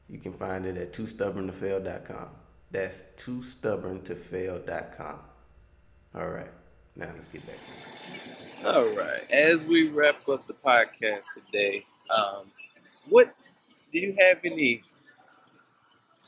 You 0.09 0.19
can 0.19 0.33
find 0.33 0.67
it 0.67 0.77
at 0.77 0.93
toostubborntofail.com. 0.93 2.29
That's 2.71 3.07
toostubborntofail.com. 3.17 5.19
All 6.15 6.29
right, 6.29 6.51
now 6.97 7.11
let's 7.15 7.29
get 7.29 7.47
back 7.47 7.57
to 7.57 7.63
it. 8.15 8.21
All 8.67 8.89
right. 8.97 9.21
As 9.31 9.63
we 9.63 9.89
wrap 9.89 10.29
up 10.29 10.47
the 10.47 10.55
podcast 10.55 11.25
today, 11.33 11.85
um, 12.15 12.51
what 13.09 13.35
do 13.93 14.01
you 14.01 14.15
have 14.19 14.39
any 14.45 14.83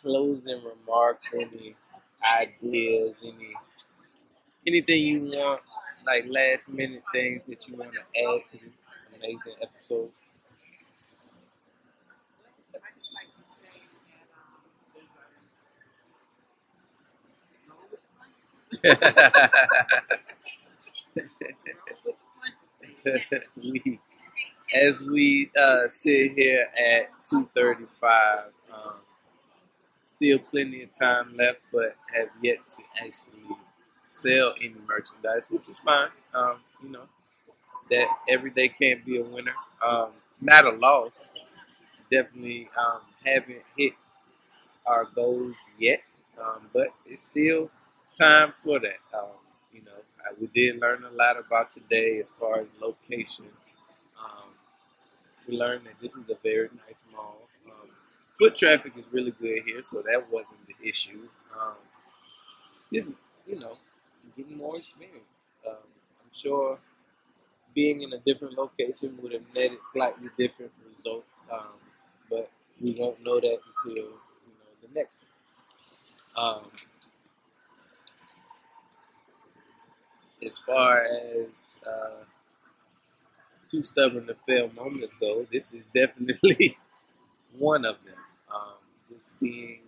closing 0.02 0.60
remarks, 0.64 1.32
any 1.34 1.72
ideas, 2.40 3.24
any 3.26 3.54
anything 4.66 5.02
you 5.02 5.20
want, 5.22 5.60
like 6.06 6.24
last 6.28 6.68
minute 6.68 7.02
things 7.12 7.42
that 7.48 7.66
you 7.68 7.76
want 7.76 7.92
to 7.92 8.00
add 8.00 8.46
to 8.48 8.58
this 8.64 8.88
amazing 9.16 9.54
episode? 9.62 10.10
We, 23.56 23.98
as 24.74 25.02
we 25.02 25.50
uh, 25.60 25.88
sit 25.88 26.32
here 26.36 26.64
at 26.78 27.24
2:35, 27.24 28.38
um, 28.38 28.52
still 30.20 30.38
plenty 30.38 30.82
of 30.82 30.92
time 30.92 31.34
left, 31.34 31.62
but 31.72 31.96
have 32.14 32.28
yet 32.42 32.58
to 32.68 32.82
actually 33.00 33.56
sell 34.04 34.52
any 34.62 34.74
merchandise, 34.86 35.50
which 35.50 35.68
is 35.68 35.80
fine. 35.80 36.10
Um, 36.34 36.58
you 36.82 36.90
know, 36.90 37.04
that 37.90 38.08
every 38.28 38.50
day 38.50 38.68
can't 38.68 39.04
be 39.04 39.18
a 39.20 39.24
winner. 39.24 39.54
Um, 39.86 40.10
not 40.40 40.66
a 40.66 40.70
loss. 40.72 41.36
Definitely 42.10 42.68
um, 42.78 43.00
haven't 43.24 43.62
hit 43.76 43.94
our 44.86 45.04
goals 45.04 45.70
yet, 45.78 46.02
um, 46.40 46.68
but 46.72 46.88
it's 47.06 47.22
still 47.22 47.70
time 48.18 48.52
for 48.52 48.80
that. 48.80 48.98
Um, 49.16 49.30
you 49.72 49.82
know, 49.82 49.92
uh, 50.20 50.34
we 50.40 50.48
did 50.48 50.80
learn 50.80 51.04
a 51.04 51.10
lot 51.10 51.36
about 51.38 51.70
today 51.70 52.18
as 52.20 52.30
far 52.30 52.60
as 52.60 52.76
location. 52.80 53.46
Um, 54.20 54.50
we 55.48 55.56
learned 55.58 55.86
that 55.86 55.98
this 56.00 56.16
is 56.16 56.30
a 56.30 56.36
very 56.42 56.70
nice 56.86 57.04
mall. 57.12 57.38
Foot 58.40 58.56
traffic 58.56 58.94
is 58.96 59.08
really 59.12 59.30
good 59.32 59.62
here, 59.66 59.84
so 59.84 60.02
that 60.02 60.32
wasn't 60.32 60.66
the 60.66 60.74
issue. 60.88 61.28
Um, 61.60 61.76
just 62.92 63.12
you 63.46 63.58
know, 63.58 63.76
getting 64.36 64.56
more 64.56 64.76
experience. 64.76 65.24
Um, 65.66 65.74
I'm 65.74 66.30
sure 66.32 66.78
being 67.74 68.02
in 68.02 68.12
a 68.12 68.18
different 68.18 68.58
location 68.58 69.18
would 69.22 69.32
have 69.32 69.44
netted 69.54 69.84
slightly 69.84 70.28
different 70.38 70.72
results, 70.88 71.42
um, 71.52 71.74
but 72.30 72.50
we 72.80 72.94
won't 72.98 73.24
know 73.24 73.40
that 73.40 73.58
until 73.84 74.04
you 74.04 74.12
know 74.12 74.72
the 74.82 74.88
next. 74.94 75.24
Um, 76.36 76.70
as 80.44 80.58
far 80.58 81.02
as 81.04 81.78
uh, 81.86 82.24
too 83.66 83.82
stubborn 83.82 84.26
to 84.26 84.34
fail 84.34 84.70
moments 84.74 85.14
go, 85.14 85.46
this 85.50 85.72
is 85.72 85.84
definitely 85.84 86.78
one 87.58 87.84
of 87.84 87.96
them. 88.04 88.14
Just 89.20 89.38
being, 89.38 89.80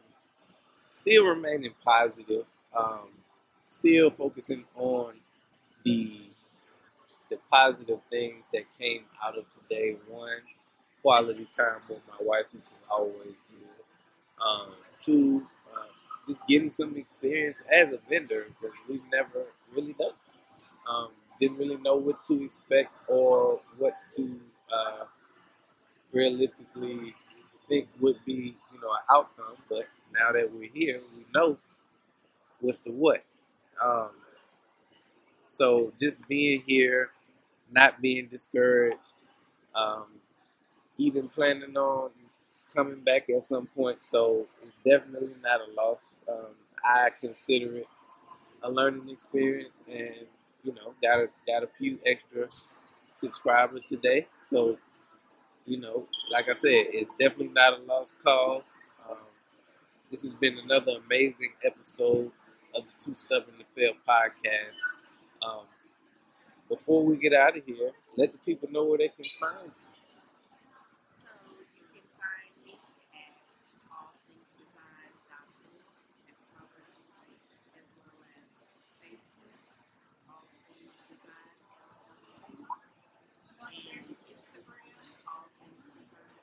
still 0.91 1.25
remaining 1.25 1.73
positive, 1.83 2.45
um, 2.79 3.09
still 3.63 4.11
focusing 4.11 4.65
on 4.77 5.15
the 5.85 6.21
the 7.31 7.39
positive 7.51 8.01
things 8.11 8.49
that 8.53 8.65
came 8.79 9.05
out 9.25 9.39
of 9.39 9.47
today. 9.49 9.97
One, 10.07 10.43
quality 11.01 11.47
time 11.47 11.81
with 11.89 12.03
my 12.07 12.19
wife, 12.21 12.45
which 12.53 12.65
is 12.65 12.75
always 12.91 13.43
good. 13.51 13.85
Um, 14.45 14.73
two, 14.99 15.47
uh, 15.73 15.87
just 16.27 16.47
getting 16.47 16.71
some 16.71 16.95
experience 16.99 17.63
as 17.73 17.91
a 17.91 17.99
vendor 18.11 18.49
because 18.49 18.77
we've 18.87 19.01
never 19.11 19.47
really 19.75 19.95
done. 19.95 20.13
Um, 20.91 21.09
didn't 21.41 21.57
really 21.57 21.79
know 21.79 21.97
what 21.97 22.23
to 22.25 22.45
expect 22.45 22.93
or 23.09 23.61
what 23.79 23.95
to 24.17 24.41
uh, 24.71 25.05
realistically 26.13 27.15
think 27.69 27.89
would 28.01 28.25
be, 28.27 28.55
outcome. 29.15 29.57
But 29.69 29.89
now 30.13 30.33
that 30.33 30.53
we're 30.53 30.71
here, 30.73 31.01
we 31.17 31.25
know 31.35 31.59
what's 32.61 32.79
the 32.79 32.93
what. 32.93 33.21
Um, 33.83 34.11
so 35.47 35.93
just 35.99 36.29
being 36.29 36.63
here, 36.67 37.11
not 37.71 38.01
being 38.01 38.27
discouraged, 38.27 39.23
um, 39.75 40.05
even 40.99 41.29
planning 41.29 41.77
on 41.77 42.11
coming 42.75 43.01
back 43.01 43.29
at 43.31 43.45
some 43.45 43.67
point. 43.67 44.03
So 44.03 44.47
it's 44.63 44.77
definitely 44.77 45.35
not 45.43 45.61
a 45.61 45.73
loss. 45.75 46.23
Um, 46.29 46.55
I 46.85 47.11
consider 47.21 47.77
it 47.79 47.89
a 48.63 48.71
learning 48.71 49.09
experience, 49.11 49.83
and 49.93 50.15
you 50.65 50.75
know, 50.75 50.95
got 51.03 51.21
a, 51.21 51.29
got 51.47 51.63
a 51.63 51.69
few 51.79 51.99
extra 52.07 52.49
subscribers 53.13 53.87
today. 53.87 54.27
So 54.39 54.79
you 55.67 55.79
know, 55.81 56.07
like 56.33 56.49
I 56.49 56.55
said, 56.55 56.87
it's 56.93 57.13
definitely 57.13 57.51
not 57.55 57.79
a 57.81 57.83
lost 57.85 58.23
cause. 58.25 58.85
This 60.13 60.25
has 60.25 60.35
been 60.35 60.59
another 60.59 60.99
amazing 61.07 61.55
episode 61.65 62.33
of 62.75 62.87
the 62.87 62.93
Too 62.99 63.15
Stubborn 63.15 63.55
to 63.59 63.65
Fail 63.75 63.95
podcast. 64.07 64.77
Um, 65.43 65.65
before 66.69 67.03
we 67.03 67.17
get 67.17 67.33
out 67.33 67.57
of 67.57 67.65
here, 67.65 67.93
let 68.19 68.31
the 68.33 68.39
people 68.45 68.69
know 68.71 68.85
where 68.85 68.99
they 68.99 69.09
can 69.09 69.25
find 69.41 69.73
you. 69.73 69.73
So 71.17 71.33
you 71.79 71.89
can 71.97 72.05
find 72.21 72.53
me 72.63 72.77
at 73.17 73.41
allthingsdesign.org. 73.89 75.81
That's 76.29 76.45
my 76.53 76.61
website, 76.77 77.41
as 77.73 77.89
well 78.05 78.21
as 78.37 78.53
Facebook, 79.01 79.65
All 80.29 80.45
Things 80.61 81.01
Design, 81.09 81.57
and 83.81 84.21
Instagram, 84.29 84.93
All 85.25 85.49
Things 85.57 85.89
Design. 85.97 86.37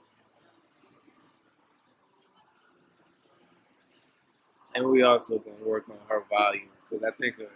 And 4.79 4.89
we 4.89 5.03
also 5.03 5.37
gonna 5.39 5.57
work 5.65 5.85
on 5.89 5.97
her 6.07 6.23
volume 6.29 6.69
because 6.89 7.03
I 7.03 7.11
think 7.11 7.37
her, 7.37 7.49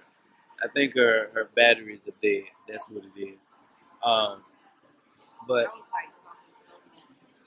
I 0.62 0.68
think 0.68 0.94
her 0.96 1.30
her 1.34 1.50
batteries 1.56 2.08
are 2.08 2.14
dead. 2.22 2.44
That's 2.68 2.90
what 2.90 3.04
it 3.06 3.20
is. 3.20 3.56
Um, 4.04 4.42
but 5.48 5.68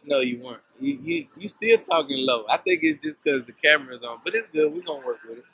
no, 0.05 0.21
you 0.21 0.41
weren't. 0.41 0.63
You 0.81 0.99
you 1.03 1.27
you 1.37 1.49
still 1.49 1.79
talking 1.79 2.27
low. 2.27 2.47
I 2.49 2.57
think 2.57 2.81
it's 2.83 3.05
just 3.05 3.23
because 3.23 3.43
the 3.43 3.53
camera's 3.53 4.03
on, 4.03 4.21
but 4.25 4.35
it's 4.35 4.47
good. 4.47 4.73
We're 4.73 4.81
gonna 4.81 5.07
work 5.07 5.19
with 5.29 5.39
it. 5.39 5.45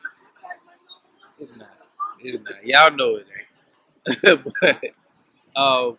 It's 1.41 1.57
not. 1.57 1.77
It's 2.21 2.39
not. 2.39 2.65
Y'all 2.65 2.95
know 2.95 3.17
it 3.17 3.27
ain't. 3.37 4.45
but 4.61 5.61
um, 5.61 5.97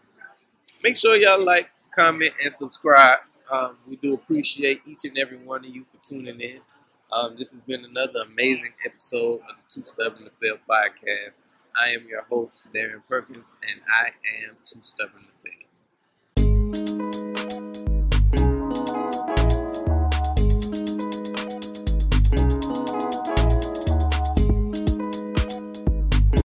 make 0.81 0.95
sure 0.95 1.17
y'all 1.17 1.43
like, 1.43 1.69
comment, 1.93 2.33
and 2.41 2.53
subscribe. 2.53 3.19
Um, 3.51 3.75
we 3.87 3.97
do 3.97 4.13
appreciate 4.13 4.81
each 4.87 5.05
and 5.05 5.17
every 5.17 5.37
one 5.37 5.65
of 5.65 5.75
you 5.75 5.83
for 5.83 5.97
tuning 6.03 6.39
in. 6.39 6.61
Um, 7.13 7.35
this 7.37 7.51
has 7.51 7.61
been 7.61 7.85
another 7.85 8.21
amazing 8.21 8.73
episode 8.85 9.41
of 9.41 9.55
the 9.57 9.63
Too 9.69 9.83
Stubborn 9.83 10.23
to 10.23 10.31
Fail 10.31 10.57
podcast. 10.67 11.41
I 11.79 11.89
am 11.89 12.07
your 12.07 12.23
host, 12.23 12.69
Darren 12.73 13.03
Perkins, 13.07 13.53
and 13.69 13.81
I 13.87 14.07
am 14.47 14.55
Too 14.63 14.79
Stubborn 14.81 15.21
to 15.21 15.43
Fail. 15.43 15.62